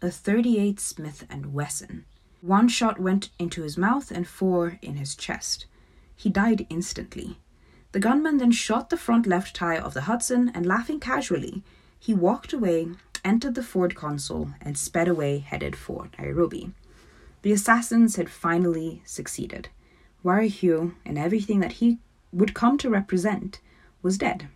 a 0.00 0.10
38 0.10 0.80
Smith 0.80 1.26
and 1.28 1.52
Wesson. 1.52 2.04
One 2.40 2.68
shot 2.68 2.98
went 2.98 3.30
into 3.38 3.62
his 3.62 3.76
mouth 3.76 4.10
and 4.10 4.26
four 4.26 4.78
in 4.80 4.96
his 4.96 5.14
chest. 5.14 5.66
He 6.16 6.30
died 6.30 6.66
instantly. 6.70 7.38
The 7.92 8.00
gunman 8.00 8.36
then 8.38 8.52
shot 8.52 8.90
the 8.90 8.96
front 8.96 9.26
left 9.26 9.56
tire 9.56 9.80
of 9.80 9.94
the 9.94 10.02
Hudson 10.02 10.50
and, 10.54 10.66
laughing 10.66 11.00
casually, 11.00 11.62
he 11.98 12.12
walked 12.12 12.52
away, 12.52 12.88
entered 13.24 13.54
the 13.54 13.62
Ford 13.62 13.94
Consul, 13.94 14.50
and 14.60 14.76
sped 14.76 15.08
away, 15.08 15.38
headed 15.38 15.74
for 15.74 16.10
Nairobi. 16.18 16.72
The 17.42 17.52
assassins 17.52 18.16
had 18.16 18.28
finally 18.28 19.02
succeeded. 19.04 19.68
Waruhiu 20.24 20.94
and 21.06 21.18
everything 21.18 21.60
that 21.60 21.72
he 21.72 21.98
would 22.32 22.54
come 22.54 22.76
to 22.78 22.90
represent 22.90 23.60
was 24.02 24.18
dead. 24.18 24.48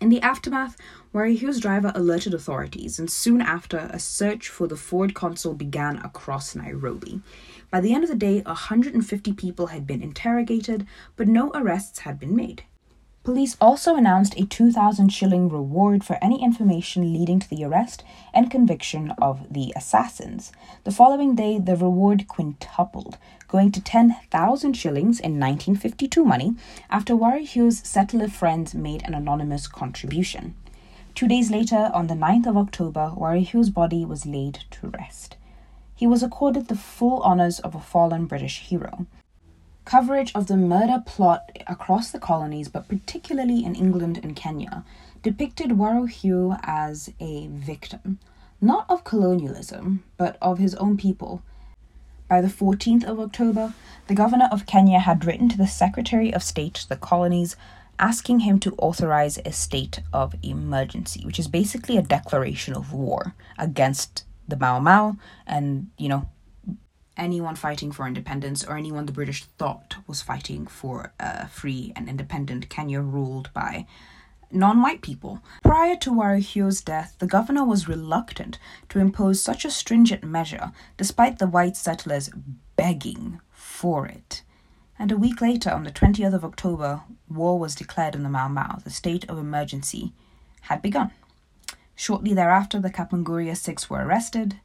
In 0.00 0.08
the 0.08 0.20
aftermath, 0.20 0.76
Waruhiu's 1.14 1.60
driver 1.60 1.92
alerted 1.94 2.34
authorities, 2.34 2.98
and 2.98 3.08
soon 3.08 3.40
after, 3.40 3.88
a 3.92 4.00
search 4.00 4.48
for 4.48 4.66
the 4.66 4.76
Ford 4.76 5.14
Consul 5.14 5.54
began 5.54 5.98
across 5.98 6.56
Nairobi. 6.56 7.22
By 7.72 7.80
the 7.80 7.94
end 7.94 8.04
of 8.04 8.10
the 8.10 8.16
day, 8.16 8.42
150 8.42 9.32
people 9.32 9.68
had 9.68 9.86
been 9.86 10.02
interrogated, 10.02 10.86
but 11.16 11.26
no 11.26 11.50
arrests 11.54 12.00
had 12.00 12.20
been 12.20 12.36
made. 12.36 12.64
Police 13.24 13.56
also 13.62 13.96
announced 13.96 14.38
a 14.38 14.44
2,000 14.44 15.08
shilling 15.08 15.48
reward 15.48 16.04
for 16.04 16.18
any 16.20 16.44
information 16.44 17.14
leading 17.14 17.38
to 17.38 17.48
the 17.48 17.64
arrest 17.64 18.04
and 18.34 18.50
conviction 18.50 19.12
of 19.12 19.50
the 19.50 19.72
assassins. 19.74 20.52
The 20.84 20.90
following 20.90 21.34
day, 21.34 21.58
the 21.58 21.74
reward 21.74 22.28
quintupled, 22.28 23.16
going 23.48 23.72
to 23.72 23.80
10,000 23.80 24.74
shillings 24.74 25.18
in 25.18 25.40
1952 25.40 26.26
money 26.26 26.54
after 26.90 27.14
Waruhiu's 27.14 27.78
settler 27.88 28.28
friends 28.28 28.74
made 28.74 29.02
an 29.04 29.14
anonymous 29.14 29.66
contribution. 29.66 30.54
Two 31.14 31.26
days 31.26 31.50
later, 31.50 31.90
on 31.94 32.08
the 32.08 32.14
9th 32.14 32.48
of 32.48 32.58
October, 32.58 33.14
Waruhiu's 33.16 33.70
body 33.70 34.04
was 34.04 34.26
laid 34.26 34.58
to 34.72 34.88
rest. 34.88 35.36
He 36.02 36.08
was 36.08 36.24
accorded 36.24 36.66
the 36.66 36.74
full 36.74 37.22
honours 37.22 37.60
of 37.60 37.76
a 37.76 37.80
fallen 37.80 38.26
British 38.26 38.58
hero. 38.58 39.06
Coverage 39.84 40.32
of 40.34 40.48
the 40.48 40.56
murder 40.56 41.00
plot 41.06 41.56
across 41.68 42.10
the 42.10 42.18
colonies, 42.18 42.68
but 42.68 42.88
particularly 42.88 43.64
in 43.64 43.76
England 43.76 44.18
and 44.20 44.34
Kenya, 44.34 44.84
depicted 45.22 45.78
Waruhiu 45.78 46.58
as 46.64 47.12
a 47.20 47.46
victim, 47.46 48.18
not 48.60 48.84
of 48.90 49.04
colonialism, 49.04 50.02
but 50.16 50.36
of 50.42 50.58
his 50.58 50.74
own 50.74 50.96
people. 50.96 51.40
By 52.28 52.40
the 52.40 52.48
14th 52.48 53.04
of 53.04 53.20
October, 53.20 53.72
the 54.08 54.16
governor 54.16 54.48
of 54.50 54.66
Kenya 54.66 54.98
had 54.98 55.24
written 55.24 55.48
to 55.50 55.56
the 55.56 55.68
Secretary 55.68 56.34
of 56.34 56.42
State 56.42 56.74
to 56.74 56.88
the 56.88 56.96
colonies 56.96 57.54
asking 58.00 58.40
him 58.40 58.58
to 58.58 58.74
authorize 58.78 59.38
a 59.44 59.52
state 59.52 60.00
of 60.12 60.34
emergency, 60.42 61.24
which 61.24 61.38
is 61.38 61.46
basically 61.46 61.96
a 61.96 62.02
declaration 62.02 62.74
of 62.74 62.92
war 62.92 63.36
against 63.56 64.24
the 64.46 64.56
Mau 64.56 64.80
Mau 64.80 65.16
and, 65.46 65.88
you 65.98 66.08
know, 66.08 66.28
anyone 67.16 67.54
fighting 67.54 67.92
for 67.92 68.06
independence 68.06 68.64
or 68.64 68.76
anyone 68.76 69.06
the 69.06 69.12
British 69.12 69.44
thought 69.44 69.96
was 70.06 70.22
fighting 70.22 70.66
for 70.66 71.12
a 71.20 71.48
free 71.48 71.92
and 71.94 72.08
independent 72.08 72.68
Kenya 72.68 73.00
ruled 73.00 73.52
by 73.52 73.86
non 74.50 74.82
white 74.82 75.02
people. 75.02 75.42
Prior 75.62 75.96
to 75.96 76.10
Waruhiu's 76.10 76.82
death, 76.82 77.16
the 77.18 77.26
governor 77.26 77.64
was 77.64 77.88
reluctant 77.88 78.58
to 78.88 78.98
impose 78.98 79.40
such 79.40 79.64
a 79.64 79.70
stringent 79.70 80.24
measure, 80.24 80.72
despite 80.96 81.38
the 81.38 81.46
white 81.46 81.76
settlers 81.76 82.30
begging 82.76 83.40
for 83.50 84.06
it. 84.06 84.42
And 84.98 85.10
a 85.10 85.16
week 85.16 85.40
later, 85.40 85.70
on 85.70 85.84
the 85.84 85.90
20th 85.90 86.34
of 86.34 86.44
October, 86.44 87.02
war 87.28 87.58
was 87.58 87.74
declared 87.74 88.14
in 88.14 88.22
the 88.22 88.28
Mau 88.28 88.48
Mau. 88.48 88.78
The 88.84 88.90
state 88.90 89.28
of 89.28 89.38
emergency 89.38 90.12
had 90.62 90.82
begun. 90.82 91.10
Shortly 92.02 92.34
thereafter, 92.34 92.80
the 92.80 92.90
Kapenguria 92.90 93.56
Six 93.56 93.88
were 93.88 94.04
arrested. 94.04 94.56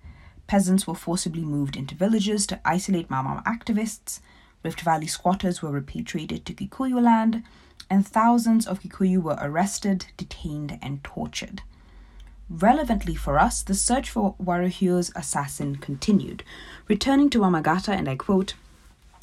Peasants 0.47 0.87
were 0.87 0.95
forcibly 0.95 1.45
moved 1.45 1.75
into 1.75 1.93
villages 1.93 2.47
to 2.47 2.59
isolate 2.65 3.11
Mau 3.11 3.43
activists. 3.45 4.21
Rift 4.63 4.81
Valley 4.81 5.05
squatters 5.05 5.61
were 5.61 5.69
repatriated 5.69 6.47
to 6.47 6.55
Kikuyu 6.55 6.99
land, 6.99 7.43
and 7.91 8.07
thousands 8.07 8.65
of 8.65 8.79
Kikuyu 8.79 9.21
were 9.21 9.37
arrested, 9.39 10.07
detained, 10.17 10.79
and 10.81 11.03
tortured. 11.03 11.61
Relevantly 12.49 13.13
for 13.13 13.37
us, 13.37 13.61
the 13.61 13.75
search 13.75 14.09
for 14.09 14.33
Waruhiu's 14.43 15.11
assassin 15.15 15.75
continued. 15.75 16.43
Returning 16.87 17.29
to 17.29 17.41
Wamagatta, 17.41 17.89
and 17.89 18.09
I 18.09 18.15
quote, 18.15 18.55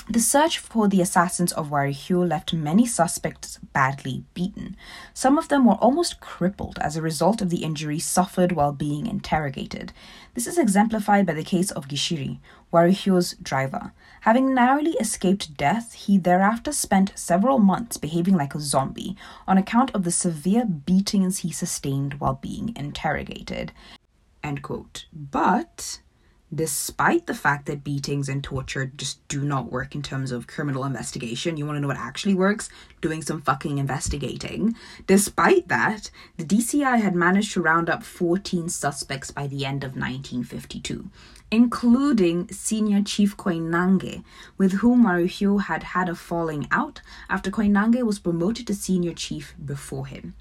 the 0.08 0.20
search 0.20 0.58
for 0.58 0.86
the 0.86 1.00
assassins 1.00 1.52
of 1.52 1.70
Waruhiu 1.70 2.28
left 2.28 2.52
many 2.52 2.84
suspects 2.86 3.58
badly 3.72 4.24
beaten. 4.34 4.76
Some 5.14 5.38
of 5.38 5.48
them 5.48 5.64
were 5.64 5.74
almost 5.74 6.20
crippled 6.20 6.78
as 6.80 6.96
a 6.96 7.02
result 7.02 7.40
of 7.40 7.48
the 7.48 7.64
injuries 7.64 8.04
suffered 8.04 8.52
while 8.52 8.72
being 8.72 9.06
interrogated. 9.06 9.92
This 10.34 10.46
is 10.46 10.58
exemplified 10.58 11.26
by 11.26 11.32
the 11.32 11.42
case 11.42 11.70
of 11.70 11.88
Gishiri, 11.88 12.38
Waruhiu's 12.72 13.34
driver. 13.42 13.92
Having 14.22 14.54
narrowly 14.54 14.92
escaped 15.00 15.56
death, 15.56 15.94
he 15.94 16.18
thereafter 16.18 16.72
spent 16.72 17.12
several 17.14 17.58
months 17.58 17.96
behaving 17.96 18.36
like 18.36 18.54
a 18.54 18.60
zombie 18.60 19.16
on 19.48 19.56
account 19.56 19.90
of 19.94 20.04
the 20.04 20.10
severe 20.10 20.66
beatings 20.66 21.38
he 21.38 21.50
sustained 21.50 22.20
while 22.20 22.38
being 22.42 22.74
interrogated. 22.76 23.72
But 25.12 26.00
despite 26.52 27.26
the 27.26 27.34
fact 27.34 27.66
that 27.66 27.84
beatings 27.84 28.28
and 28.28 28.42
torture 28.42 28.92
just 28.96 29.26
do 29.28 29.42
not 29.42 29.70
work 29.70 29.94
in 29.94 30.02
terms 30.02 30.30
of 30.30 30.46
criminal 30.46 30.84
investigation. 30.84 31.56
You 31.56 31.66
want 31.66 31.76
to 31.76 31.80
know 31.80 31.88
what 31.88 31.96
actually 31.96 32.34
works? 32.34 32.68
Doing 33.00 33.22
some 33.22 33.42
fucking 33.42 33.78
investigating. 33.78 34.74
Despite 35.06 35.68
that, 35.68 36.10
the 36.36 36.44
DCI 36.44 37.00
had 37.00 37.14
managed 37.14 37.52
to 37.54 37.62
round 37.62 37.88
up 37.88 38.02
14 38.02 38.68
suspects 38.68 39.30
by 39.30 39.46
the 39.46 39.64
end 39.64 39.84
of 39.84 39.96
1952, 39.96 41.10
including 41.50 42.48
Senior 42.48 43.02
Chief 43.02 43.36
Koinange, 43.36 44.22
with 44.56 44.74
whom 44.74 45.04
Waruhiu 45.04 45.62
had 45.62 45.82
had 45.82 46.08
a 46.08 46.14
falling 46.14 46.68
out 46.70 47.00
after 47.28 47.50
Koinange 47.50 48.04
was 48.04 48.18
promoted 48.18 48.66
to 48.66 48.74
Senior 48.74 49.14
Chief 49.14 49.54
before 49.64 50.06
him. 50.06 50.34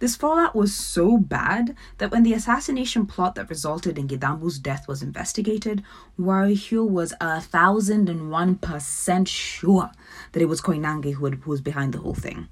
This 0.00 0.14
fallout 0.14 0.54
was 0.54 0.74
so 0.74 1.18
bad 1.18 1.76
that 1.98 2.12
when 2.12 2.22
the 2.22 2.32
assassination 2.32 3.04
plot 3.06 3.34
that 3.34 3.50
resulted 3.50 3.98
in 3.98 4.06
Gidambu's 4.06 4.58
death 4.58 4.86
was 4.86 5.02
investigated, 5.02 5.82
Waruhiu 6.18 6.88
was 6.88 7.14
a 7.20 7.40
thousand 7.40 8.08
and 8.08 8.30
one 8.30 8.54
percent 8.56 9.26
sure 9.26 9.90
that 10.32 10.42
it 10.42 10.48
was 10.48 10.60
Koinange 10.60 11.14
who, 11.14 11.30
who 11.30 11.50
was 11.50 11.60
behind 11.60 11.92
the 11.92 11.98
whole 11.98 12.14
thing. 12.14 12.48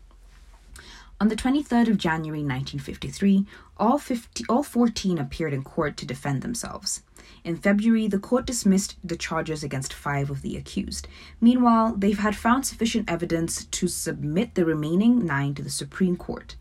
On 1.18 1.28
the 1.28 1.36
23rd 1.36 1.88
of 1.88 1.97
January 1.97 2.40
1953, 2.40 3.47
all, 3.78 3.97
50, 3.97 4.44
all 4.51 4.62
14 4.62 5.16
appeared 5.18 5.55
in 5.55 5.62
court 5.62 5.97
to 5.97 6.05
defend 6.05 6.42
themselves. 6.42 7.03
In 7.42 7.57
February, 7.57 8.07
the 8.07 8.18
court 8.18 8.44
dismissed 8.44 8.97
the 9.03 9.16
charges 9.16 9.64
against 9.64 9.94
five 9.94 10.30
of 10.30 10.42
the 10.42 10.57
accused. 10.57 11.09
Meanwhile, 11.40 11.94
they 11.97 12.12
had 12.12 12.36
found 12.36 12.66
sufficient 12.66 13.11
evidence 13.11 13.64
to 13.64 13.88
submit 13.88 14.57
the 14.57 14.66
remaining 14.66 15.24
nine 15.24 15.55
to 15.55 15.62
the 15.62 15.70
Supreme 15.70 16.16
Court. 16.16 16.57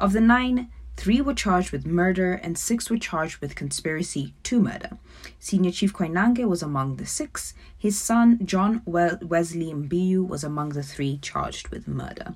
Of 0.00 0.14
the 0.14 0.20
nine, 0.22 0.70
three 0.96 1.20
were 1.20 1.34
charged 1.34 1.72
with 1.72 1.84
murder 1.84 2.32
and 2.32 2.56
six 2.56 2.88
were 2.88 2.96
charged 2.96 3.42
with 3.42 3.54
conspiracy 3.54 4.32
to 4.44 4.58
murder. 4.58 4.96
Senior 5.38 5.72
Chief 5.72 5.92
Koinange 5.92 6.48
was 6.48 6.62
among 6.62 6.96
the 6.96 7.04
six. 7.04 7.52
His 7.76 8.00
son, 8.00 8.40
John 8.46 8.80
Wesley 8.86 9.74
Mbiu, 9.74 10.26
was 10.26 10.42
among 10.42 10.70
the 10.70 10.82
three 10.82 11.18
charged 11.18 11.68
with 11.68 11.86
murder. 11.86 12.34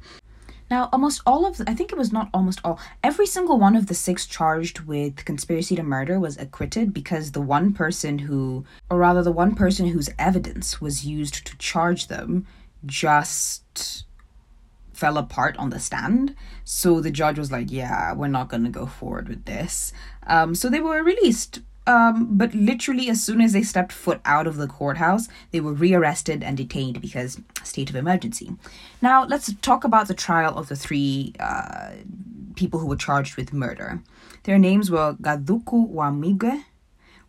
Now, 0.71 0.91
almost 0.93 1.23
all 1.25 1.47
of, 1.47 1.57
the, 1.57 1.65
I 1.67 1.75
think 1.75 1.91
it 1.91 1.97
was 1.97 2.13
not 2.13 2.29
almost 2.35 2.61
all, 2.65 2.79
every 3.03 3.27
single 3.27 3.59
one 3.59 3.77
of 3.77 3.87
the 3.87 3.95
six 3.95 4.27
charged 4.27 4.81
with 4.81 5.25
conspiracy 5.25 5.75
to 5.77 5.83
murder 5.83 6.21
was 6.21 6.37
acquitted 6.37 6.93
because 6.93 7.33
the 7.33 7.41
one 7.41 7.73
person 7.73 8.19
who, 8.19 8.67
or 8.91 8.99
rather 8.99 9.23
the 9.23 9.33
one 9.33 9.55
person 9.55 9.87
whose 9.87 10.11
evidence 10.19 10.83
was 10.83 11.07
used 11.07 11.47
to 11.47 11.57
charge 11.57 12.09
them, 12.09 12.47
just 12.85 14.05
fell 15.05 15.19
apart 15.19 15.55
on 15.59 15.69
the 15.69 15.79
stand. 15.79 16.35
So 16.65 16.99
the 17.03 17.11
judge 17.11 17.39
was 17.39 17.53
like, 17.53 17.71
yeah, 17.71 18.15
we're 18.15 18.37
not 18.39 18.49
going 18.49 18.65
to 18.65 18.71
go 18.71 18.87
forward 18.87 19.29
with 19.29 19.45
this. 19.45 19.93
Um, 20.27 20.55
so 20.55 20.71
they 20.71 20.81
were 20.81 21.03
released. 21.03 21.61
Um, 21.87 22.39
but 22.39 22.55
literally, 22.55 23.11
as 23.11 23.23
soon 23.23 23.43
as 23.43 23.53
they 23.53 23.63
stepped 23.63 23.93
foot 23.93 24.23
out 24.25 24.47
of 24.47 24.57
the 24.57 24.67
courthouse, 24.67 25.29
they 25.51 25.61
were 25.61 25.75
rearrested 25.75 26.43
and 26.43 26.57
detained 26.57 27.03
because 27.03 27.39
state 27.63 27.91
of 27.91 27.97
emergency. 27.97 28.53
Now, 29.03 29.27
let's 29.27 29.53
talk 29.61 29.85
about 29.85 30.09
the 30.09 30.15
trial 30.15 30.57
of 30.57 30.69
the 30.71 30.77
three 30.77 31.35
uh, 31.39 31.91
people 32.55 32.81
who 32.81 32.87
were 32.87 32.97
charged 32.97 33.37
with 33.37 33.53
murder. 33.53 34.01
Their 34.45 34.59
names 34.59 34.91
were 34.91 35.19
Gathuku 35.21 35.87
wa 35.87 36.11
Migwe, 36.11 36.65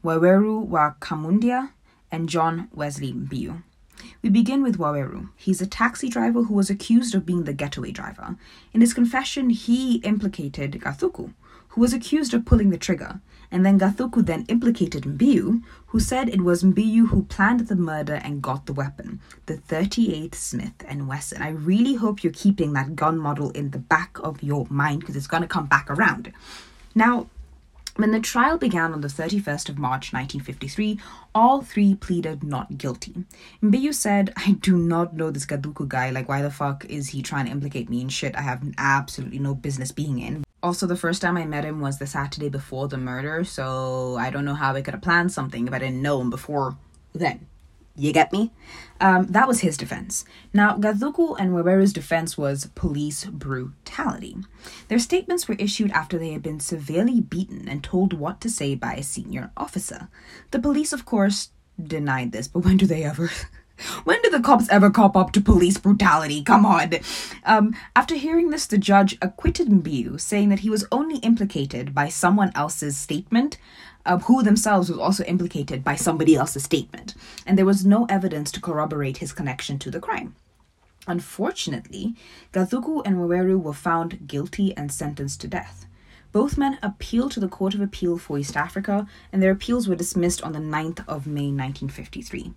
Waweru 0.01 0.65
wa 0.65 0.93
Kamundia, 1.01 1.71
and 2.09 2.30
John 2.30 2.69
Wesley 2.73 3.11
Mbiu. 3.11 3.63
We 4.26 4.32
begin 4.32 4.63
with 4.63 4.80
Waweru. 4.80 5.30
He's 5.36 5.61
a 5.61 5.67
taxi 5.67 6.09
driver 6.09 6.41
who 6.41 6.55
was 6.55 6.71
accused 6.71 7.13
of 7.13 7.28
being 7.28 7.43
the 7.43 7.53
getaway 7.53 7.91
driver. 7.91 8.38
In 8.73 8.82
his 8.82 8.91
confession, 8.91 9.51
he 9.51 9.97
implicated 9.97 10.71
Gathuku, 10.82 11.32
who 11.67 11.82
was 11.82 11.93
accused 11.93 12.34
of 12.34 12.43
pulling 12.43 12.71
the 12.71 12.78
trigger, 12.80 13.19
and 13.51 13.63
then 13.63 13.80
Gathuku 13.80 14.26
then 14.26 14.45
implicated 14.47 15.03
Mbiu, 15.03 15.61
who 15.89 15.99
said 15.99 16.28
it 16.28 16.41
was 16.41 16.63
Mbiu 16.63 17.09
who 17.09 17.26
planned 17.26 17.67
the 17.67 17.76
murder 17.76 18.15
and 18.15 18.41
got 18.41 18.65
the 18.65 18.73
weapon, 18.73 19.19
the 19.45 19.57
38 19.57 20.34
Smith 20.34 20.84
and 20.88 21.07
Wesson. 21.07 21.43
I 21.43 21.49
really 21.49 21.93
hope 21.93 22.23
you're 22.23 22.34
keeping 22.34 22.73
that 22.73 22.95
gun 22.95 23.19
model 23.19 23.51
in 23.51 23.69
the 23.69 23.78
back 23.78 24.17
of 24.23 24.41
your 24.41 24.65
mind 24.71 25.01
because 25.01 25.15
it's 25.15 25.28
going 25.28 25.43
to 25.43 25.47
come 25.47 25.67
back 25.67 25.88
around. 25.88 26.34
Now, 26.95 27.28
when 27.98 28.12
the 28.12 28.20
trial 28.20 28.58
began 28.58 28.93
on 28.93 29.02
the 29.02 29.08
31st 29.08 29.70
of 29.70 29.78
March 29.78 30.12
1953, 30.12 31.00
all 31.34 31.62
three 31.62 31.96
pleaded 31.96 32.43
not 32.43 32.78
guilty. 32.78 33.26
Mbiu 33.64 33.93
said, 33.93 34.34
I 34.36 34.54
do 34.54 34.78
not 34.78 35.16
know 35.16 35.32
this 35.32 35.46
Gathuku 35.46 35.88
guy, 35.88 36.10
like 36.10 36.28
why 36.28 36.41
the 36.41 36.52
fuck 36.52 36.86
is 36.86 37.10
he 37.10 37.22
trying 37.22 37.46
to 37.46 37.52
implicate 37.52 37.89
me 37.89 38.02
in 38.02 38.10
shit 38.10 38.36
I 38.36 38.41
have 38.41 38.64
absolutely 38.78 39.39
no 39.39 39.56
business 39.56 39.91
being 39.91 40.20
in. 40.20 40.43
Also, 40.62 40.88
the 40.88 40.96
first 40.96 41.22
time 41.22 41.38
I 41.38 41.46
met 41.46 41.64
him 41.64 41.80
was 41.80 42.00
the 42.00 42.08
Saturday 42.08 42.50
before 42.50 42.88
the 42.88 42.98
murder, 42.98 43.43
so 43.43 44.18
I 44.18 44.30
don't 44.30 44.46
know 44.46 44.56
how 44.56 44.76
I 44.76 44.82
could 44.82 44.96
have 44.96 45.04
planned 45.04 45.32
something 45.32 45.68
if 45.68 45.74
I 45.74 45.80
didn't 45.80 46.02
know 46.02 46.20
him 46.20 46.30
before 46.30 46.76
then. 47.14 47.48
You 47.98 48.12
get 48.12 48.34
me? 48.34 48.52
Um, 49.00 49.28
that 49.28 49.48
was 49.48 49.62
his 49.62 49.78
defense. 49.78 50.26
Now, 50.54 50.76
Gathuku 50.78 51.38
and 51.39 51.52
Waweru's 51.52 51.93
defense 51.93 52.38
was 52.38 52.70
police 52.76 53.26
brutality. 53.26 54.38
Their 54.89 55.00
statements 55.00 55.48
were 55.48 55.56
issued 55.56 55.91
after 55.91 56.18
they 56.18 56.32
had 56.32 56.43
been 56.43 56.60
severely 56.60 57.22
beaten 57.22 57.68
and 57.70 57.84
told 57.84 58.14
what 58.14 58.41
to 58.41 58.50
say 58.50 58.76
by 58.76 58.96
a 58.96 59.04
senior 59.04 59.52
officer. 59.56 60.10
The 60.52 60.60
police, 60.60 60.91
of 60.91 61.06
course, 61.06 61.50
denied 61.82 62.32
this, 62.32 62.48
but 62.48 62.66
when 62.66 62.78
do 62.78 62.86
they 62.86 63.04
ever? 63.04 63.30
When 64.06 64.22
do 64.22 64.30
the 64.30 64.39
cops 64.39 64.70
ever 64.70 64.89
cop 64.89 65.18
up 65.18 65.34
to 65.34 65.41
police 65.41 65.78
brutality? 65.78 66.41
Come 66.41 66.66
on. 66.66 66.91
Um, 67.43 67.76
after 67.93 68.16
hearing 68.16 68.50
this, 68.50 68.66
the 68.66 68.78
judge 68.78 69.18
acquitted 69.22 69.68
Mbiu, 69.68 70.20
saying 70.20 70.48
that 70.50 70.60
he 70.60 70.70
was 70.70 70.88
only 70.93 71.18
implicated 71.18 71.93
by 71.93 72.08
someone 72.08 72.54
else's 72.56 72.96
statement, 72.96 73.58
who 74.06 74.43
themselves 74.43 74.89
was 74.89 74.99
also 74.99 75.24
implicated 75.24 75.84
by 75.84 75.95
somebody 75.95 76.36
else's 76.36 76.64
statement, 76.64 77.16
and 77.45 77.58
there 77.58 77.66
was 77.66 77.86
no 77.86 78.06
evidence 78.06 78.51
to 78.51 78.62
corroborate 78.62 79.18
his 79.18 79.34
connection 79.34 79.80
to 79.80 79.91
the 79.91 79.99
crime. 79.99 80.36
Unfortunately, 81.08 82.16
Gathuku 82.53 83.03
and 83.06 83.18
Waweru 83.18 83.62
were 83.62 83.74
found 83.74 84.28
guilty 84.28 84.76
and 84.76 84.91
sentenced 84.91 85.41
to 85.41 85.47
death. 85.47 85.86
Both 86.32 86.58
men 86.58 86.80
appealed 86.82 87.32
to 87.34 87.39
the 87.39 87.47
Court 87.47 87.76
of 87.76 87.82
Appeal 87.82 88.18
for 88.18 88.38
East 88.38 88.58
Africa, 88.58 89.08
and 89.32 89.41
their 89.41 89.51
appeals 89.51 89.88
were 89.88 89.95
dismissed 89.95 90.41
on 90.43 90.53
the 90.53 90.60
9th 90.60 91.08
of 91.08 91.28
May 91.28 91.51
1953. 91.51 92.53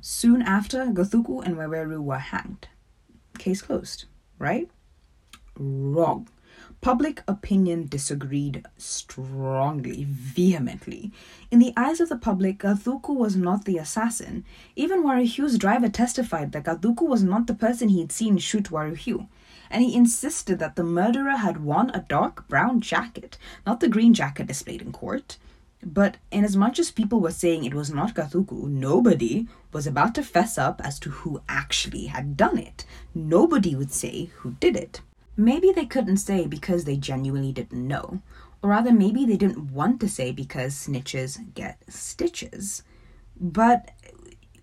Soon 0.00 0.42
after, 0.42 0.86
Gathuku 0.86 1.44
and 1.44 1.56
Waweru 1.56 2.02
were 2.02 2.18
hanged. 2.18 2.68
Case 3.38 3.62
closed, 3.62 4.06
right? 4.38 4.68
Wrong. 5.56 6.28
Public 6.82 7.22
opinion 7.28 7.88
disagreed 7.88 8.64
strongly, 8.78 10.06
vehemently. 10.08 11.12
In 11.50 11.58
the 11.58 11.74
eyes 11.76 12.00
of 12.00 12.08
the 12.08 12.16
public, 12.16 12.60
Gathuku 12.60 13.14
was 13.14 13.36
not 13.36 13.66
the 13.66 13.76
assassin. 13.76 14.44
Even 14.76 15.02
Waruhiu's 15.02 15.58
driver 15.58 15.90
testified 15.90 16.52
that 16.52 16.64
Gathuku 16.64 17.06
was 17.06 17.22
not 17.22 17.46
the 17.46 17.54
person 17.54 17.90
he 17.90 18.00
had 18.00 18.10
seen 18.12 18.38
shoot 18.38 18.70
Waruhiu. 18.70 19.28
and 19.70 19.84
he 19.84 19.94
insisted 19.94 20.58
that 20.58 20.74
the 20.76 20.82
murderer 20.82 21.36
had 21.36 21.62
worn 21.62 21.90
a 21.90 22.04
dark 22.08 22.48
brown 22.48 22.80
jacket, 22.80 23.36
not 23.66 23.80
the 23.80 23.88
green 23.88 24.14
jacket 24.14 24.46
displayed 24.46 24.82
in 24.82 24.90
court. 24.90 25.36
But 25.82 26.16
inasmuch 26.30 26.78
as 26.78 26.90
people 26.90 27.20
were 27.20 27.30
saying 27.30 27.64
it 27.64 27.74
was 27.74 27.90
not 27.90 28.14
Gathuku, 28.14 28.68
nobody 28.68 29.46
was 29.72 29.86
about 29.86 30.14
to 30.16 30.22
fess 30.22 30.58
up 30.58 30.80
as 30.82 30.98
to 31.00 31.10
who 31.10 31.42
actually 31.48 32.06
had 32.06 32.36
done 32.36 32.58
it. 32.58 32.84
Nobody 33.14 33.76
would 33.76 33.92
say 33.92 34.30
who 34.36 34.52
did 34.60 34.76
it. 34.76 35.02
Maybe 35.36 35.72
they 35.72 35.86
couldn't 35.86 36.18
say 36.18 36.46
because 36.46 36.84
they 36.84 36.96
genuinely 36.96 37.52
didn't 37.52 37.86
know. 37.86 38.20
Or 38.62 38.70
rather, 38.70 38.92
maybe 38.92 39.24
they 39.24 39.36
didn't 39.36 39.72
want 39.72 40.00
to 40.00 40.08
say 40.08 40.32
because 40.32 40.74
snitches 40.74 41.54
get 41.54 41.82
stitches. 41.88 42.82
But 43.40 43.90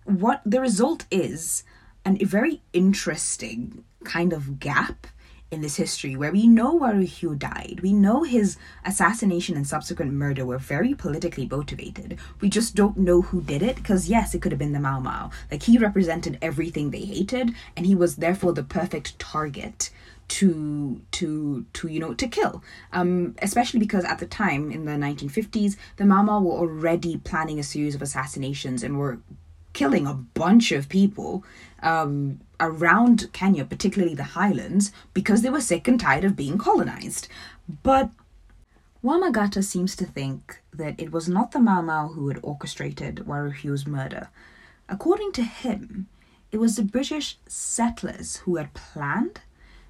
what 0.05 0.41
the 0.45 0.61
result 0.61 1.05
is 1.09 1.63
a 2.05 2.23
very 2.23 2.61
interesting 2.73 3.83
kind 4.03 4.31
of 4.33 4.59
gap 4.59 5.07
in 5.49 5.61
this 5.61 5.77
history 5.77 6.15
where 6.15 6.31
we 6.31 6.45
know 6.45 6.77
Waruhiu 6.77 7.37
died. 7.37 7.79
We 7.81 7.93
know 7.93 8.23
his 8.23 8.57
assassination 8.85 9.55
and 9.55 9.65
subsequent 9.65 10.13
murder 10.13 10.45
were 10.45 10.57
very 10.57 10.93
politically 10.93 11.47
motivated. 11.47 12.19
We 12.41 12.49
just 12.49 12.75
don't 12.75 12.97
know 12.97 13.21
who 13.21 13.41
did 13.41 13.63
it 13.63 13.77
because, 13.77 14.09
yes, 14.09 14.35
it 14.35 14.41
could 14.41 14.51
have 14.51 14.59
been 14.59 14.73
the 14.73 14.79
Mau 14.79 14.99
Mau. 14.99 15.31
Like, 15.49 15.63
he 15.63 15.77
represented 15.77 16.37
everything 16.41 16.91
they 16.91 17.05
hated, 17.05 17.53
and 17.77 17.85
he 17.85 17.95
was 17.95 18.17
therefore 18.17 18.53
the 18.53 18.63
perfect 18.63 19.17
target 19.19 19.89
to 20.27 21.01
to 21.11 21.65
to 21.73 21.87
you 21.87 21.99
know 21.99 22.13
to 22.13 22.27
kill. 22.27 22.63
Um 22.91 23.35
especially 23.41 23.79
because 23.79 24.03
at 24.03 24.19
the 24.19 24.25
time 24.25 24.71
in 24.71 24.85
the 24.85 24.91
1950s 24.93 25.75
the 25.97 26.05
Mau 26.05 26.41
were 26.41 26.51
already 26.51 27.17
planning 27.17 27.59
a 27.59 27.63
series 27.63 27.95
of 27.95 28.01
assassinations 28.01 28.83
and 28.83 28.97
were 28.97 29.19
killing 29.73 30.07
a 30.07 30.13
bunch 30.13 30.71
of 30.71 30.89
people 30.89 31.43
um 31.81 32.39
around 32.59 33.31
Kenya 33.31 33.63
particularly 33.63 34.15
the 34.15 34.23
highlands 34.23 34.91
because 35.13 35.41
they 35.41 35.49
were 35.49 35.61
sick 35.61 35.87
and 35.87 35.99
tired 35.99 36.23
of 36.23 36.35
being 36.35 36.57
colonized. 36.57 37.27
But 37.83 38.09
Wamagatta 39.03 39.63
seems 39.63 39.95
to 39.95 40.05
think 40.05 40.61
that 40.73 40.99
it 40.99 41.11
was 41.11 41.29
not 41.29 41.51
the 41.51 41.59
Mau 41.59 42.09
who 42.09 42.27
had 42.27 42.39
orchestrated 42.41 43.17
Waruhiu's 43.27 43.87
murder. 43.87 44.29
According 44.89 45.31
to 45.33 45.43
him 45.43 46.07
it 46.51 46.57
was 46.57 46.75
the 46.75 46.83
British 46.83 47.37
settlers 47.47 48.37
who 48.37 48.55
had 48.55 48.73
planned 48.73 49.41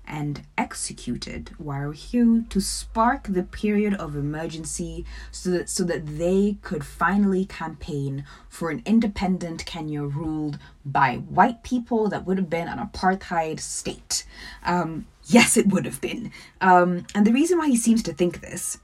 and 0.07 0.41
executed 0.57 1.51
Waruhiu 1.61 2.47
to 2.49 2.61
spark 2.61 3.23
the 3.23 3.43
period 3.43 3.93
of 3.95 4.15
emergency 4.15 5.05
so 5.31 5.49
that, 5.51 5.69
so 5.69 5.83
that 5.83 6.17
they 6.17 6.57
could 6.61 6.85
finally 6.85 7.45
campaign 7.45 8.25
for 8.49 8.69
an 8.69 8.81
independent 8.85 9.65
Kenya 9.65 10.03
ruled 10.03 10.57
by 10.85 11.15
white 11.15 11.63
people 11.63 12.07
that 12.09 12.25
would 12.25 12.37
have 12.37 12.49
been 12.49 12.67
an 12.67 12.79
apartheid 12.79 13.59
state. 13.59 14.25
Um, 14.65 15.05
yes, 15.25 15.57
it 15.57 15.67
would 15.67 15.85
have 15.85 16.01
been. 16.01 16.31
Um, 16.61 17.05
and 17.13 17.27
the 17.27 17.33
reason 17.33 17.57
why 17.57 17.67
he 17.67 17.77
seems 17.77 18.01
to 18.03 18.13
think 18.13 18.41
this 18.41 18.79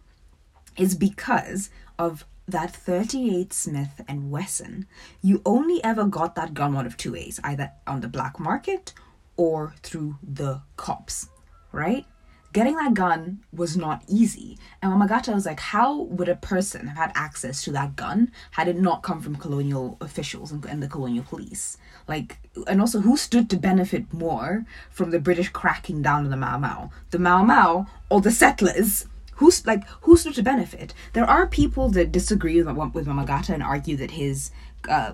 is 0.78 0.96
because 0.96 1.70
of 1.98 2.26
that 2.48 2.76
38 2.76 3.54
Smith 3.54 4.02
and 4.08 4.30
Wesson. 4.30 4.86
You 5.22 5.42
only 5.46 5.82
ever 5.84 6.04
got 6.04 6.36
that 6.36 6.54
gun 6.54 6.74
one 6.74 6.86
of 6.86 6.98
two 6.98 7.14
ways, 7.14 7.40
either 7.44 7.72
on 7.88 8.02
the 8.02 8.10
black 8.10 8.40
market 8.40 8.94
or 9.38 9.74
through 9.82 10.18
the 10.22 10.62
cops, 10.78 11.30
right? 11.72 12.06
Getting 12.54 12.76
that 12.76 12.94
gun 12.94 13.40
was 13.52 13.76
not 13.76 14.04
easy. 14.08 14.60
And 14.80 14.92
Wamagatta 14.94 15.34
was 15.34 15.48
like, 15.48 15.60
how 15.60 16.02
would 16.02 16.30
a 16.30 16.36
person 16.36 16.86
have 16.86 16.98
had 16.98 17.12
access 17.16 17.64
to 17.64 17.72
that 17.72 17.96
gun 17.96 18.32
had 18.52 18.68
it 18.68 18.76
not 18.76 19.02
come 19.02 19.22
from 19.22 19.38
colonial 19.38 19.98
officials 20.02 20.52
and, 20.52 20.64
and 20.66 20.82
the 20.82 20.88
colonial 20.88 21.24
police? 21.24 21.78
Like, 22.08 22.38
and 22.68 22.80
also 22.80 23.00
who 23.00 23.18
stood 23.18 23.50
to 23.50 23.58
benefit 23.58 24.14
more 24.14 24.66
from 24.92 25.10
the 25.10 25.20
British 25.20 25.50
cracking 25.50 26.04
down 26.04 26.26
on 26.26 26.30
the 26.30 26.38
Mau 26.38 26.60
Mau? 26.60 26.92
The 27.10 27.18
Mau 27.18 27.44
Mau 27.44 27.88
or 28.12 28.22
the 28.22 28.30
settlers? 28.30 29.08
Who's 29.38 29.66
like 29.66 29.84
who 30.02 30.16
stood 30.16 30.36
to 30.36 30.44
benefit? 30.44 30.94
There 31.14 31.26
are 31.26 31.48
people 31.48 31.90
that 31.90 32.12
disagree 32.12 32.62
with, 32.62 32.78
with 32.94 33.08
Wamagatta 33.08 33.50
and 33.50 33.64
argue 33.64 33.98
that 33.98 34.12
his 34.12 34.52
uh, 34.88 35.14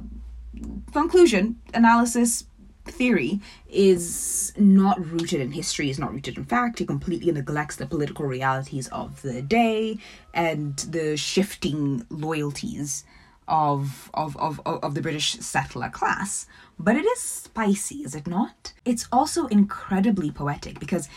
conclusion 0.92 1.62
analysis 1.74 2.44
theory 2.92 3.40
is 3.70 4.54
not 4.58 5.04
rooted 5.12 5.42
in 5.42 5.52
history, 5.52 5.90
is 5.90 6.00
not 6.00 6.14
rooted 6.14 6.38
in 6.38 6.46
fact. 6.46 6.82
It 6.82 6.88
completely 6.88 7.32
neglects 7.32 7.76
the 7.76 7.86
political 7.86 8.26
realities 8.26 8.88
of 8.90 9.22
the 9.22 9.42
day 9.42 9.98
and 10.34 10.78
the 10.78 11.18
shifting 11.18 12.06
loyalties 12.10 13.04
of 13.48 14.10
of, 14.14 14.38
of, 14.38 14.62
of 14.66 14.94
the 14.96 15.02
British 15.02 15.34
settler 15.40 15.90
class. 15.90 16.46
But 16.78 16.96
it 16.96 17.06
is 17.06 17.20
spicy, 17.20 17.98
is 17.98 18.16
it 18.16 18.28
not? 18.28 18.74
It's 18.86 19.08
also 19.12 19.48
incredibly 19.48 20.32
poetic 20.32 20.80
because 20.80 21.10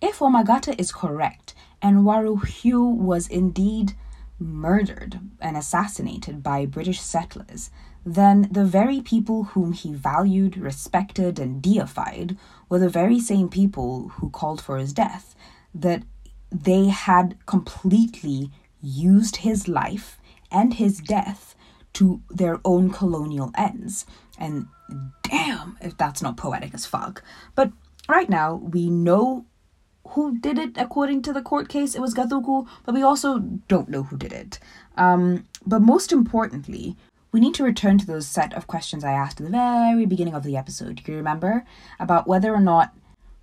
if 0.00 0.18
Wamagatta 0.18 0.78
is 0.78 0.92
correct 0.92 1.54
and 1.80 1.98
Waruhiu 1.98 2.96
was 2.96 3.28
indeed 3.28 3.92
murdered 4.38 5.20
and 5.40 5.56
assassinated 5.56 6.42
by 6.42 6.66
British 6.66 7.00
settlers, 7.00 7.70
then 8.04 8.48
the 8.50 8.64
very 8.64 9.00
people 9.00 9.44
whom 9.44 9.72
he 9.72 9.92
valued, 9.92 10.56
respected, 10.56 11.38
and 11.38 11.62
deified 11.62 12.36
were 12.68 12.78
the 12.78 12.88
very 12.88 13.20
same 13.20 13.48
people 13.48 14.08
who 14.16 14.30
called 14.30 14.60
for 14.60 14.78
his 14.78 14.92
death, 14.92 15.34
that 15.74 16.02
they 16.50 16.88
had 16.88 17.38
completely 17.46 18.50
used 18.80 19.36
his 19.36 19.68
life 19.68 20.18
and 20.50 20.74
his 20.74 20.98
death 20.98 21.54
to 21.94 22.22
their 22.30 22.58
own 22.64 22.90
colonial 22.90 23.52
ends. 23.56 24.06
And 24.38 24.66
damn, 25.22 25.76
if 25.80 25.96
that's 25.96 26.22
not 26.22 26.36
poetic 26.36 26.74
as 26.74 26.86
fuck. 26.86 27.22
But 27.54 27.70
right 28.08 28.28
now, 28.28 28.54
we 28.54 28.90
know 28.90 29.46
who 30.08 30.38
did 30.38 30.58
it 30.58 30.76
according 30.76 31.22
to 31.22 31.32
the 31.32 31.42
court 31.42 31.68
case. 31.68 31.94
It 31.94 32.00
was 32.00 32.14
Gathuku, 32.14 32.66
but 32.84 32.94
we 32.94 33.02
also 33.02 33.38
don't 33.38 33.88
know 33.88 34.02
who 34.02 34.16
did 34.16 34.32
it. 34.32 34.58
Um, 34.96 35.46
but 35.64 35.80
most 35.80 36.12
importantly, 36.12 36.96
we 37.32 37.40
need 37.40 37.54
to 37.54 37.64
return 37.64 37.98
to 37.98 38.06
those 38.06 38.26
set 38.26 38.52
of 38.52 38.66
questions 38.66 39.02
I 39.02 39.12
asked 39.12 39.40
at 39.40 39.46
the 39.46 39.52
very 39.52 40.06
beginning 40.06 40.34
of 40.34 40.44
the 40.44 40.56
episode. 40.56 41.02
You 41.06 41.16
remember? 41.16 41.64
About 41.98 42.28
whether 42.28 42.54
or 42.54 42.60
not 42.60 42.94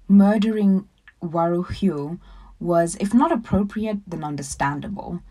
murdering 0.07 0.87
Waruhiu 1.21 2.19
was, 2.59 2.95
if 2.99 3.13
not 3.13 3.31
appropriate, 3.31 3.97
then 4.07 4.23
understandable. 4.23 5.21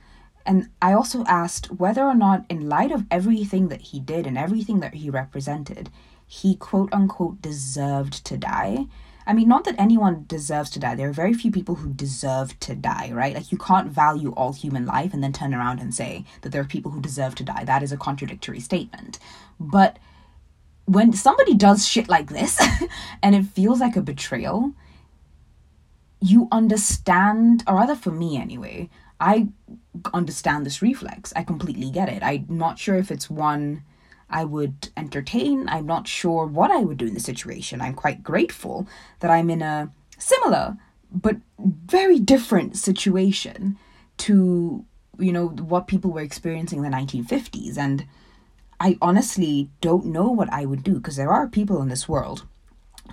And 0.45 0.71
I 0.83 0.93
also 0.93 1.25
asked 1.27 1.71
whether 1.73 2.03
or 2.03 2.15
not, 2.15 2.47
in 2.49 2.69
light 2.69 2.91
of 2.91 3.07
everything 3.11 3.69
that 3.69 3.83
he 3.83 4.01
did 4.01 4.27
and 4.27 4.37
everything 4.37 4.81
that 4.81 4.95
he 4.95 5.11
represented, 5.11 5.91
he 6.27 6.57
quote 6.57 6.93
unquote 6.93 7.41
deserved 7.41 8.25
to 8.27 8.37
die. 8.37 8.87
I 9.29 9.35
mean, 9.35 9.47
not 9.47 9.65
that 9.65 9.75
anyone 9.79 10.25
deserves 10.27 10.71
to 10.71 10.79
die. 10.79 10.95
There 10.95 11.11
are 11.11 11.13
very 11.13 11.35
few 11.35 11.53
people 11.53 11.75
who 11.75 11.93
deserve 11.93 12.59
to 12.61 12.75
die, 12.75 13.11
right? 13.13 13.35
Like, 13.35 13.53
you 13.53 13.59
can't 13.59 13.91
value 13.91 14.33
all 14.33 14.55
human 14.55 14.87
life 14.87 15.13
and 15.13 15.23
then 15.23 15.35
turn 15.35 15.55
around 15.55 15.81
and 15.81 15.95
say 15.95 16.25
that 16.41 16.51
there 16.51 16.63
are 16.63 16.67
people 16.67 16.93
who 16.93 17.03
deserve 17.03 17.35
to 17.35 17.45
die. 17.45 17.63
That 17.65 17.83
is 17.83 17.93
a 17.93 17.99
contradictory 17.99 18.59
statement. 18.59 19.19
But 19.61 19.99
when 20.87 21.13
somebody 21.13 21.55
does 21.55 21.87
shit 21.87 22.09
like 22.09 22.31
this 22.31 22.59
and 23.23 23.35
it 23.35 23.45
feels 23.45 23.81
like 23.81 23.97
a 23.97 24.01
betrayal, 24.01 24.73
you 26.23 26.49
understand, 26.51 27.63
or 27.67 27.75
rather 27.75 27.97
for 27.97 28.11
me 28.11 28.39
anyway, 28.39 28.89
I 29.21 29.49
understand 30.15 30.65
this 30.65 30.81
reflex. 30.81 31.35
I 31.37 31.43
completely 31.43 31.91
get 31.91 32.09
it. 32.09 32.23
I'm 32.23 32.47
not 32.49 32.79
sure 32.79 32.97
if 32.97 33.11
it's 33.11 33.29
one 33.29 33.83
I 34.31 34.45
would 34.45 34.89
entertain. 34.97 35.69
I'm 35.69 35.87
not 35.87 36.07
sure 36.07 36.47
what 36.47 36.71
I 36.71 36.79
would 36.79 36.99
do 36.99 37.07
in 37.07 37.15
the 37.15 37.21
situation. 37.21 37.81
I'm 37.81 37.95
quite 37.95 38.23
grateful 38.23 38.87
that 39.21 39.31
I'm 39.31 39.51
in 39.51 39.63
a 39.63 39.91
similar 40.19 40.77
but 41.11 41.37
very 41.59 42.19
different 42.19 42.77
situation 42.77 43.79
to 44.19 44.85
you 45.19 45.33
know 45.33 45.49
what 45.49 45.87
people 45.87 46.13
were 46.13 46.21
experiencing 46.21 46.85
in 46.85 46.91
the 46.91 46.97
1950s 46.97 47.79
and 47.79 48.07
I 48.81 48.99
honestly 49.01 49.71
don't 49.81 50.07
know 50.07 50.29
what 50.29 50.53
I 50.53 50.65
would 50.65 50.85
do 50.85 50.95
because 50.95 51.17
there 51.17 51.33
are 51.33 51.49
people 51.49 51.81
in 51.83 51.89
this 51.89 52.09
world 52.09 52.45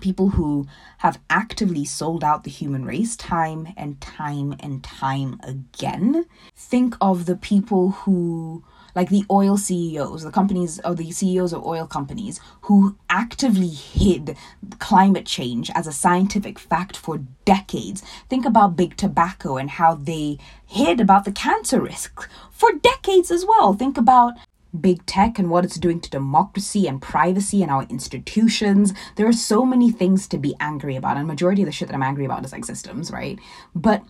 people 0.01 0.29
who 0.29 0.67
have 0.99 1.19
actively 1.29 1.85
sold 1.85 2.23
out 2.23 2.43
the 2.43 2.49
human 2.49 2.85
race 2.85 3.15
time 3.15 3.67
and 3.77 3.99
time 4.01 4.55
and 4.59 4.83
time 4.83 5.39
again. 5.43 6.25
Think 6.55 6.95
of 7.01 7.25
the 7.25 7.35
people 7.35 7.91
who 7.91 8.63
like 8.95 9.09
the 9.09 9.25
oil 9.29 9.57
CEOs, 9.57 10.23
the 10.23 10.31
companies 10.31 10.79
or 10.83 10.95
the 10.95 11.11
CEOs 11.11 11.53
of 11.53 11.65
oil 11.65 11.85
companies 11.85 12.39
who 12.61 12.97
actively 13.09 13.67
hid 13.67 14.35
climate 14.79 15.25
change 15.25 15.69
as 15.75 15.85
a 15.85 15.91
scientific 15.91 16.57
fact 16.57 16.97
for 16.97 17.19
decades. 17.43 18.01
Think 18.29 18.45
about 18.45 18.75
big 18.75 18.97
tobacco 18.97 19.57
and 19.57 19.69
how 19.69 19.95
they 19.95 20.37
hid 20.65 20.99
about 20.99 21.25
the 21.25 21.31
cancer 21.31 21.81
risks 21.81 22.27
for 22.51 22.71
decades 22.71 23.29
as 23.29 23.45
well. 23.45 23.73
Think 23.73 23.97
about 23.97 24.33
big 24.79 25.05
tech 25.05 25.39
and 25.39 25.49
what 25.49 25.63
it's 25.63 25.77
doing 25.77 25.99
to 26.01 26.09
democracy 26.09 26.87
and 26.87 27.01
privacy 27.01 27.61
and 27.61 27.71
our 27.71 27.83
institutions. 27.83 28.93
There 29.15 29.27
are 29.27 29.33
so 29.33 29.65
many 29.65 29.91
things 29.91 30.27
to 30.29 30.37
be 30.37 30.55
angry 30.59 30.95
about, 30.95 31.17
and 31.17 31.27
majority 31.27 31.61
of 31.61 31.67
the 31.67 31.71
shit 31.71 31.87
that 31.87 31.95
I'm 31.95 32.03
angry 32.03 32.25
about 32.25 32.43
is 32.45 32.51
like 32.51 32.65
systems, 32.65 33.11
right? 33.11 33.39
But 33.73 34.03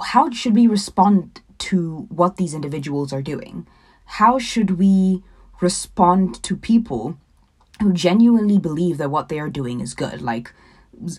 how 0.00 0.30
should 0.30 0.54
we 0.54 0.66
respond 0.66 1.40
to 1.58 2.06
what 2.08 2.36
these 2.36 2.54
individuals 2.54 3.12
are 3.12 3.22
doing? 3.22 3.66
How 4.14 4.38
should 4.38 4.78
we 4.78 5.22
respond 5.60 6.42
to 6.42 6.56
people 6.56 7.16
who 7.80 7.92
genuinely 7.92 8.58
believe 8.58 8.98
that 8.98 9.10
what 9.10 9.28
they 9.28 9.38
are 9.38 9.48
doing 9.48 9.80
is 9.80 9.94
good? 9.94 10.20
Like, 10.20 10.52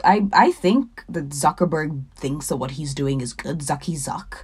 I 0.03 0.27
I 0.33 0.51
think 0.51 1.03
that 1.07 1.29
Zuckerberg 1.29 2.03
thinks 2.15 2.47
that 2.47 2.57
what 2.57 2.71
he's 2.71 2.93
doing 2.93 3.21
is 3.21 3.33
good. 3.33 3.59
Zucky 3.59 3.95
Zuck. 3.95 4.43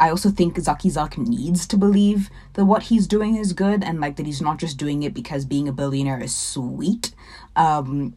I 0.00 0.10
also 0.10 0.30
think 0.30 0.56
Zucky 0.56 0.90
Zuck 0.90 1.16
needs 1.16 1.66
to 1.68 1.76
believe 1.76 2.28
that 2.54 2.64
what 2.64 2.84
he's 2.84 3.06
doing 3.06 3.36
is 3.36 3.52
good 3.52 3.84
and 3.84 4.00
like 4.00 4.16
that 4.16 4.26
he's 4.26 4.42
not 4.42 4.58
just 4.58 4.78
doing 4.78 5.02
it 5.02 5.14
because 5.14 5.44
being 5.44 5.68
a 5.68 5.72
billionaire 5.72 6.20
is 6.20 6.34
sweet. 6.34 7.14
Um, 7.54 8.16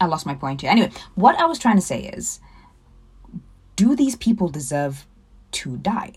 I 0.00 0.06
lost 0.06 0.24
my 0.24 0.34
point 0.34 0.62
here. 0.62 0.70
Anyway, 0.70 0.90
what 1.14 1.38
I 1.38 1.44
was 1.44 1.58
trying 1.58 1.76
to 1.76 1.82
say 1.82 2.04
is 2.04 2.40
do 3.76 3.94
these 3.94 4.16
people 4.16 4.48
deserve 4.48 5.06
to 5.52 5.76
die? 5.76 6.12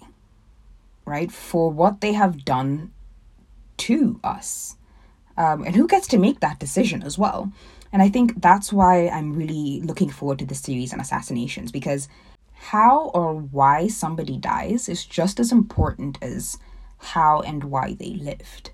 Right? 1.07 1.31
For 1.31 1.71
what 1.71 2.01
they 2.01 2.13
have 2.13 2.45
done 2.45 2.91
to 3.77 4.19
us. 4.23 4.75
Um, 5.37 5.63
and 5.63 5.75
who 5.75 5.87
gets 5.87 6.07
to 6.09 6.17
make 6.17 6.41
that 6.41 6.59
decision 6.59 7.01
as 7.01 7.17
well? 7.17 7.51
And 7.93 8.01
I 8.01 8.09
think 8.09 8.41
that's 8.41 8.73
why 8.73 9.07
I'm 9.07 9.33
really 9.33 9.81
looking 9.81 10.09
forward 10.09 10.39
to 10.39 10.45
this 10.45 10.59
series 10.59 10.93
on 10.93 10.99
assassinations 10.99 11.71
because 11.71 12.09
how 12.53 13.11
or 13.13 13.35
why 13.35 13.87
somebody 13.87 14.37
dies 14.37 14.89
is 14.89 15.05
just 15.05 15.39
as 15.39 15.51
important 15.51 16.17
as 16.21 16.57
how 16.97 17.39
and 17.41 17.63
why 17.63 17.93
they 17.93 18.13
lived. 18.15 18.71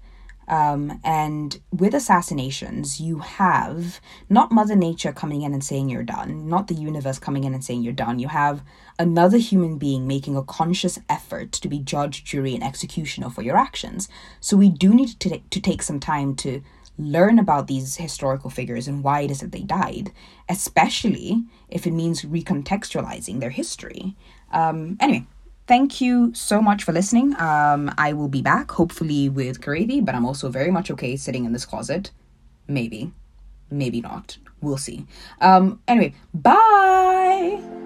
Um, 0.47 0.99
and 1.03 1.59
with 1.71 1.93
assassinations, 1.93 2.99
you 2.99 3.19
have 3.19 4.01
not 4.29 4.51
Mother 4.51 4.75
Nature 4.75 5.13
coming 5.13 5.41
in 5.41 5.53
and 5.53 5.63
saying 5.63 5.89
you're 5.89 6.03
done, 6.03 6.47
not 6.47 6.67
the 6.67 6.75
universe 6.75 7.19
coming 7.19 7.43
in 7.43 7.53
and 7.53 7.63
saying 7.63 7.83
you're 7.83 7.93
done. 7.93 8.19
You 8.19 8.27
have 8.27 8.61
another 8.99 9.37
human 9.37 9.77
being 9.77 10.07
making 10.07 10.35
a 10.35 10.43
conscious 10.43 10.99
effort 11.09 11.51
to 11.53 11.67
be 11.67 11.79
judge, 11.79 12.23
jury, 12.23 12.53
and 12.53 12.63
executioner 12.63 13.29
for 13.29 13.41
your 13.41 13.57
actions. 13.57 14.09
So 14.39 14.57
we 14.57 14.69
do 14.69 14.93
need 14.93 15.19
to, 15.19 15.29
t- 15.29 15.43
to 15.49 15.61
take 15.61 15.81
some 15.81 15.99
time 15.99 16.35
to 16.37 16.61
learn 16.97 17.39
about 17.39 17.67
these 17.67 17.95
historical 17.95 18.49
figures 18.49 18.87
and 18.87 19.03
why 19.03 19.21
it 19.21 19.31
is 19.31 19.39
that 19.39 19.51
they 19.51 19.61
died, 19.63 20.11
especially 20.47 21.43
if 21.69 21.87
it 21.87 21.91
means 21.91 22.21
recontextualizing 22.21 23.39
their 23.39 23.49
history. 23.49 24.15
Um, 24.51 24.97
anyway, 24.99 25.25
thank 25.67 26.01
you 26.01 26.33
so 26.33 26.61
much 26.61 26.83
for 26.83 26.91
listening. 26.91 27.35
Um, 27.39 27.93
I 27.97 28.13
will 28.13 28.29
be 28.29 28.41
back, 28.41 28.71
hopefully 28.71 29.29
with 29.29 29.61
Karevi, 29.61 30.03
but 30.03 30.15
I'm 30.15 30.25
also 30.25 30.49
very 30.49 30.71
much 30.71 30.91
okay 30.91 31.15
sitting 31.15 31.45
in 31.45 31.53
this 31.53 31.65
closet. 31.65 32.11
Maybe. 32.67 33.11
Maybe 33.69 34.01
not. 34.01 34.37
We'll 34.61 34.77
see. 34.77 35.05
Um, 35.41 35.81
anyway, 35.87 36.13
bye! 36.33 37.82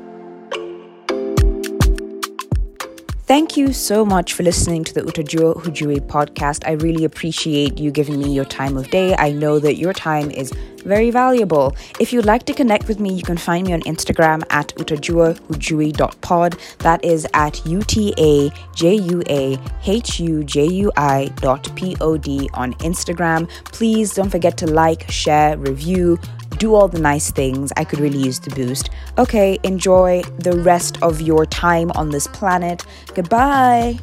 Thank 3.28 3.58
you 3.58 3.74
so 3.74 4.06
much 4.06 4.32
for 4.32 4.44
listening 4.44 4.86
to 4.86 4.94
the 4.94 5.02
Utajua 5.02 5.62
Hujui 5.62 6.00
podcast. 6.00 6.66
I 6.66 6.72
really 6.72 7.04
appreciate 7.04 7.78
you 7.78 7.92
giving 7.92 8.20
me 8.20 8.34
your 8.34 8.46
time 8.46 8.78
of 8.78 8.90
day. 8.90 9.18
I 9.18 9.34
know 9.34 9.60
that 9.60 9.76
your 9.76 9.92
time 9.92 10.32
is 10.32 10.54
very 10.86 11.12
valuable. 11.12 11.76
If 12.00 12.14
you'd 12.14 12.24
like 12.24 12.46
to 12.46 12.54
connect 12.54 12.88
with 12.88 13.02
me, 13.02 13.14
you 13.14 13.24
can 13.24 13.36
find 13.36 13.68
me 13.68 13.74
on 13.74 13.82
Instagram 13.82 14.44
at 14.50 14.70
utajuahujui.pod. 14.76 16.58
That 16.80 17.04
is 17.04 17.28
at 17.34 17.66
U 17.66 17.82
T 17.82 18.14
A 18.18 18.50
J 18.74 18.96
U 18.96 19.22
A 19.30 19.60
H 19.86 20.22
U 20.22 20.46
J 20.46 20.66
U 20.66 20.92
I 20.96 21.30
dot 21.42 21.70
P 21.76 21.98
O 22.00 22.18
D 22.18 22.50
on 22.54 22.76
Instagram. 22.76 23.50
Please 23.66 24.14
don't 24.14 24.30
forget 24.30 24.56
to 24.60 24.68
like, 24.68 25.12
share, 25.12 25.58
review 25.58 26.18
do 26.58 26.76
all 26.76 26.88
the 26.88 27.00
nice 27.00 27.32
things. 27.32 27.72
I 27.78 27.84
could 27.84 28.00
really 28.00 28.20
use 28.20 28.40
the 28.40 28.52
boost. 28.52 28.90
Okay, 29.18 29.60
enjoy 29.64 30.24
the 30.40 30.58
rest 30.58 31.02
of 31.02 31.22
your 31.22 31.46
time 31.46 31.92
on 31.96 32.10
this 32.10 32.28
planet. 32.28 32.84
Goodbye. 33.14 34.00